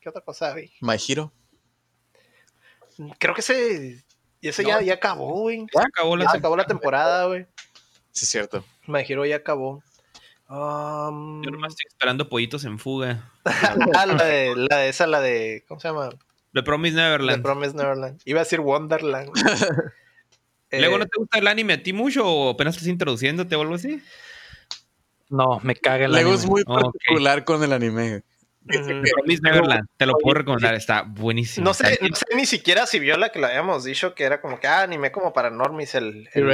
[0.00, 0.72] ¿Qué otra cosa vi?
[0.80, 1.32] My Hero.
[3.18, 4.04] Creo que ese,
[4.40, 5.66] ese ya, ya acabó, güey.
[5.74, 7.46] Ya acabó la, acabó la temporada, güey.
[8.12, 8.64] Sí, es cierto.
[8.86, 9.82] My Hero ya acabó.
[10.54, 13.32] Um, Yo nomás estoy esperando pollitos en fuga.
[13.44, 15.64] ah, la de, la de esa, la de.
[15.66, 16.10] ¿Cómo se llama?
[16.52, 17.38] The Promise Neverland.
[17.38, 18.20] The Promise Neverland.
[18.24, 19.30] Iba a decir Wonderland.
[20.70, 23.74] ¿Luego no te gusta el anime a ti mucho o apenas estás introduciéndote o algo
[23.74, 24.00] así?
[25.28, 26.34] No, me caga el anime.
[26.34, 28.22] es muy particular con el anime.
[28.64, 31.64] Promise Neverland, te lo puedo recomendar, está buenísimo.
[31.64, 34.40] No sé, no sé ni siquiera si vio la que lo habíamos dicho, que era
[34.40, 36.44] como que ah, anime como para normis el, el,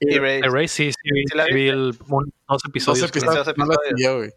[0.00, 0.68] Erase.
[0.68, 3.00] sí, sí, vi, sí, vi el, un, dos episodios.
[3.00, 4.30] Dos episodios, no lo siguió, güey.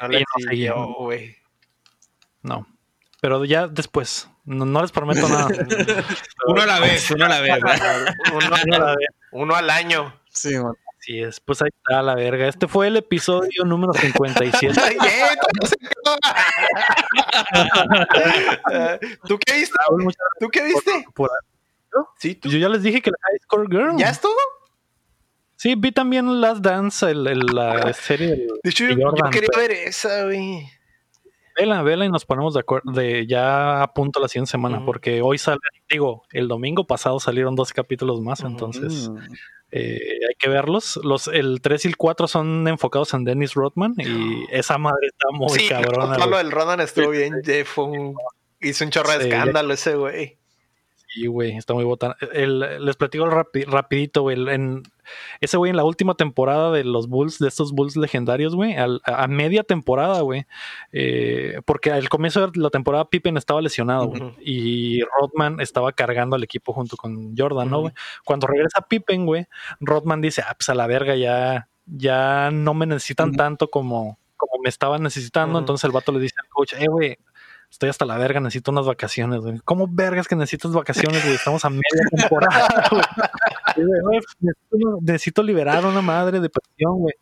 [0.00, 1.36] No le siguió, güey.
[2.42, 2.66] No.
[3.20, 4.28] Pero ya después.
[4.44, 5.48] No, no les prometo nada.
[6.46, 7.52] uno a la vez, uno a la vez.
[8.32, 9.08] uno, a la vez.
[9.32, 10.14] uno al año.
[10.30, 10.74] Sí, man.
[10.98, 12.46] Así es, pues ahí está la verga.
[12.46, 14.74] Este fue el episodio número 57.
[19.26, 19.78] ¿Tú qué viste?
[20.38, 21.06] ¿Tú qué viste?
[22.18, 22.50] ¿Sí, tú?
[22.50, 23.96] Yo ya les dije que la High Score Girl.
[23.96, 24.36] ¿Ya es todo?
[25.60, 28.28] Sí, vi también Last Dance, el, la serie
[28.62, 30.66] de hecho, yo, quería ver esa, güey.
[31.54, 35.20] Vela, vela y nos ponemos de acuerdo de ya a punto la siguiente semana, porque
[35.20, 35.58] hoy sale,
[35.90, 39.10] digo, el domingo pasado salieron dos capítulos más, entonces
[39.70, 40.98] eh, hay que verlos.
[41.02, 45.28] Los, el 3 y el 4 son enfocados en Dennis Rodman y esa madre está
[45.30, 46.14] muy sí, cabrona.
[46.14, 47.34] Sí, el Rodman estuvo bien,
[48.62, 50.39] hizo un chorro de escándalo ese güey.
[51.12, 52.16] Sí, güey, está muy botana.
[52.20, 54.36] les platico rapidito, güey.
[54.48, 54.84] En,
[55.40, 59.26] ese güey en la última temporada de los Bulls, de estos Bulls legendarios, güey, a,
[59.26, 60.46] media temporada, güey,
[60.92, 66.36] eh, porque al comienzo de la temporada Pippen estaba lesionado, güey, y Rodman estaba cargando
[66.36, 67.92] al equipo junto con Jordan, ¿no, güey?
[68.24, 69.46] Cuando regresa Pippen, güey,
[69.80, 74.62] Rodman dice, ah, pues a la verga, ya, ya no me necesitan tanto como, como
[74.62, 77.18] me estaban necesitando, entonces el vato le dice al coach, eh, güey,
[77.70, 79.60] estoy hasta la verga, necesito unas vacaciones, güey.
[79.64, 81.36] ¿Cómo vergas que necesitas vacaciones, güey?
[81.36, 82.88] Estamos a media temporada,
[83.76, 84.20] güey.
[85.00, 87.14] necesito, liberar una madre de presión, güey.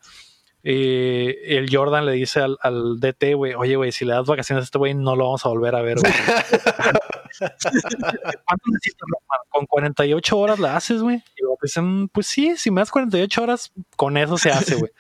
[0.65, 4.63] Eh, el Jordan le dice al, al DT, güey, oye, güey, si le das vacaciones
[4.63, 6.13] a este güey, no lo vamos a volver a ver, güey.
[7.39, 9.09] ¿Cuánto necesitas,
[9.51, 11.17] Con 48 horas la haces, güey.
[11.37, 14.91] Y dicen, pues sí, si me das 48 horas, con eso se hace, güey.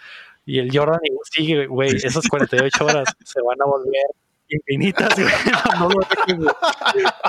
[0.46, 1.00] Y el Jordan
[1.30, 4.06] sigue, güey, esas 48 horas se van a volver
[4.48, 5.28] infinitas, güey.
[5.78, 6.00] No, lo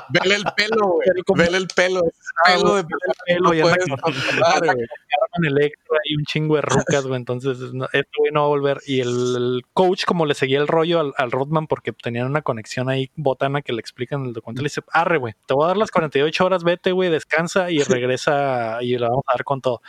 [0.09, 1.07] Vele el pelo, güey.
[1.35, 2.01] Vele el pelo.
[2.45, 2.85] pelo de
[3.25, 7.17] pelo y anda con electro y un chingo de rucas, güey.
[7.17, 7.57] Entonces,
[7.93, 8.79] este güey no va a volver.
[8.87, 12.89] Y el, coach, como le seguía el rollo al, al, Rodman, porque tenían una conexión
[12.89, 15.67] ahí botana que le explican en el documental, le dice: Arre, güey, te voy a
[15.67, 19.61] dar las 48 horas, vete, güey, descansa y regresa y le vamos a dar con
[19.61, 19.81] todo.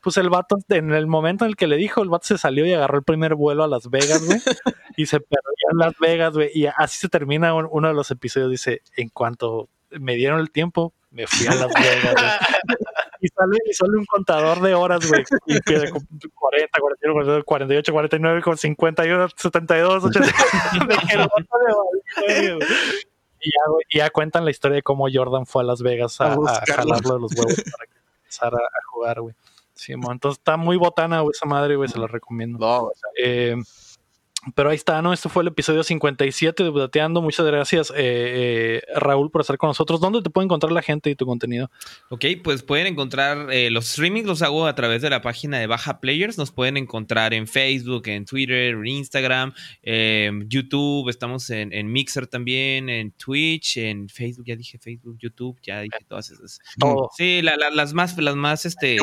[0.00, 2.66] Pues el vato, en el momento en el que le dijo, el vato se salió
[2.66, 4.40] y agarró el primer vuelo a Las Vegas, güey,
[4.96, 6.50] y se perdió en Las Vegas, güey.
[6.54, 8.50] Y así se termina uno de los episodios.
[8.50, 12.38] Dice: En cuanto me dieron el tiempo, me fui a Las Vegas,
[13.20, 15.24] y sale, y sale un contador de horas, güey.
[15.46, 20.28] Y 40, 41, 48, 49, con 51, 72, 80.
[23.40, 26.34] y, ya, y ya cuentan la historia de cómo Jordan fue a Las Vegas a,
[26.34, 28.58] a, jalarlo de los huevos para que empezar a,
[28.90, 29.34] jugar, güey.
[29.74, 32.58] Sí, entonces está muy botana, güey, esa madre, güey, se la recomiendo.
[32.58, 33.56] No, eh,
[34.54, 35.12] pero ahí está, ¿no?
[35.12, 37.20] Esto fue el episodio 57 de Budateando.
[37.20, 40.00] Muchas gracias, eh, eh, Raúl, por estar con nosotros.
[40.00, 41.70] ¿Dónde te puede encontrar la gente y tu contenido?
[42.08, 45.66] Ok, pues pueden encontrar eh, los streamings, los hago a través de la página de
[45.66, 46.38] Baja Players.
[46.38, 49.52] Nos pueden encontrar en Facebook, en Twitter, en Instagram,
[49.82, 51.10] en YouTube.
[51.10, 54.46] Estamos en, Mixer también, en Twitch, en Facebook.
[54.46, 56.60] Ya dije Facebook, YouTube, ya dije todas esas.
[57.16, 58.96] Sí, las más, las más, este,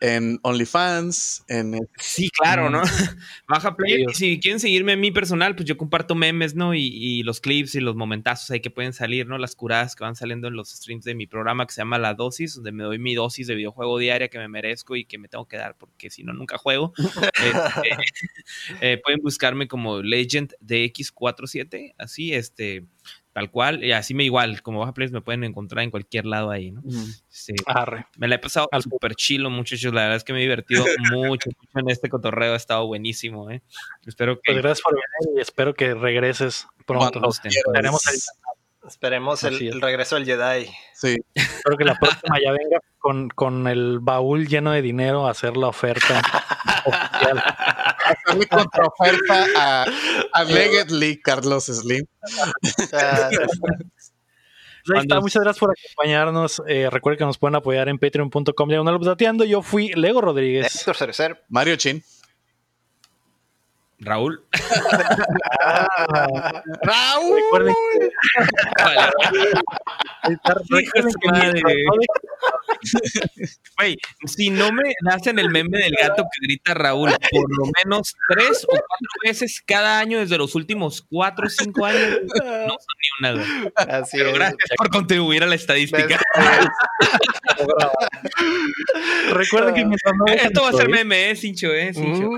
[0.00, 1.78] En OnlyFans, en.
[1.98, 2.80] Sí, claro, ¿no?
[3.46, 6.72] Baja Players, sí si quieren seguirme a mí personal, pues yo comparto memes, ¿no?
[6.72, 9.38] Y, los clips y los momentazos ahí que pueden salir, ¿no?
[9.38, 12.14] Las curadas que van saliendo en los streams de mi programa que se llama La
[12.14, 15.26] Dosis, donde me doy mi dosis de videojuego diaria que me merezco y que me
[15.26, 16.92] tengo que dar porque si no, nunca juego.
[17.40, 17.96] Este,
[18.80, 22.84] eh, pueden buscarme como Legend DX47, así, este
[23.32, 26.50] tal cual, y así me igual, como Baja Players me pueden encontrar en cualquier lado
[26.50, 26.82] ahí, ¿no?
[27.28, 27.54] Sí.
[28.16, 31.50] Me la he pasado súper chilo, muchachos, la verdad es que me he divertido mucho,
[31.74, 33.62] en este cotorreo, ha estado buenísimo, ¿eh?
[34.06, 34.52] Espero que...
[34.52, 37.20] Pues gracias por venir y espero que regreses pronto.
[37.44, 38.20] Esperemos el,
[38.86, 40.70] Esperemos el, regreso del Jedi.
[40.94, 41.16] Sí.
[41.34, 45.56] Espero que la próxima ya venga con, con el baúl lleno de dinero a hacer
[45.56, 46.20] la oferta
[46.86, 47.42] oficial.
[48.10, 49.86] Hacerle contraoferta a,
[50.32, 50.90] a Leggett
[51.22, 52.04] Carlos Slim.
[54.86, 56.62] Pues muchas gracias por acompañarnos.
[56.66, 58.70] Eh, recuerden que nos pueden apoyar en patreon.com.
[59.44, 60.74] Yo fui Lego Rodríguez.
[60.74, 61.44] Héctor Cerecer.
[61.48, 62.02] Mario Chin.
[64.00, 64.44] Raúl.
[66.82, 67.40] Raúl.
[67.42, 67.74] Recuerden
[71.54, 71.60] que...
[73.76, 73.96] Güey,
[74.26, 78.64] si no me hacen el meme del gato que grita Raúl por lo menos tres
[78.64, 82.74] o cuatro veces cada año desde los últimos cuatro o cinco años, no
[83.76, 86.20] Así Pero gracias por contribuir a la estadística.
[89.30, 89.86] Recuerden que
[90.36, 91.72] Esto va a ser meme, ¿eh, Sincho?
[91.72, 91.92] ¿eh?
[91.92, 92.30] Sincho.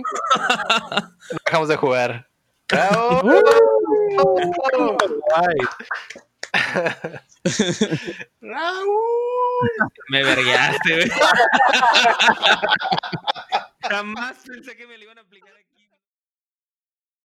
[1.44, 2.28] Dejamos de jugar.
[8.40, 9.70] Raúl.
[10.08, 11.10] Me vergaste,
[13.82, 15.71] Jamás pensé que me lo iban a aplicar aquí.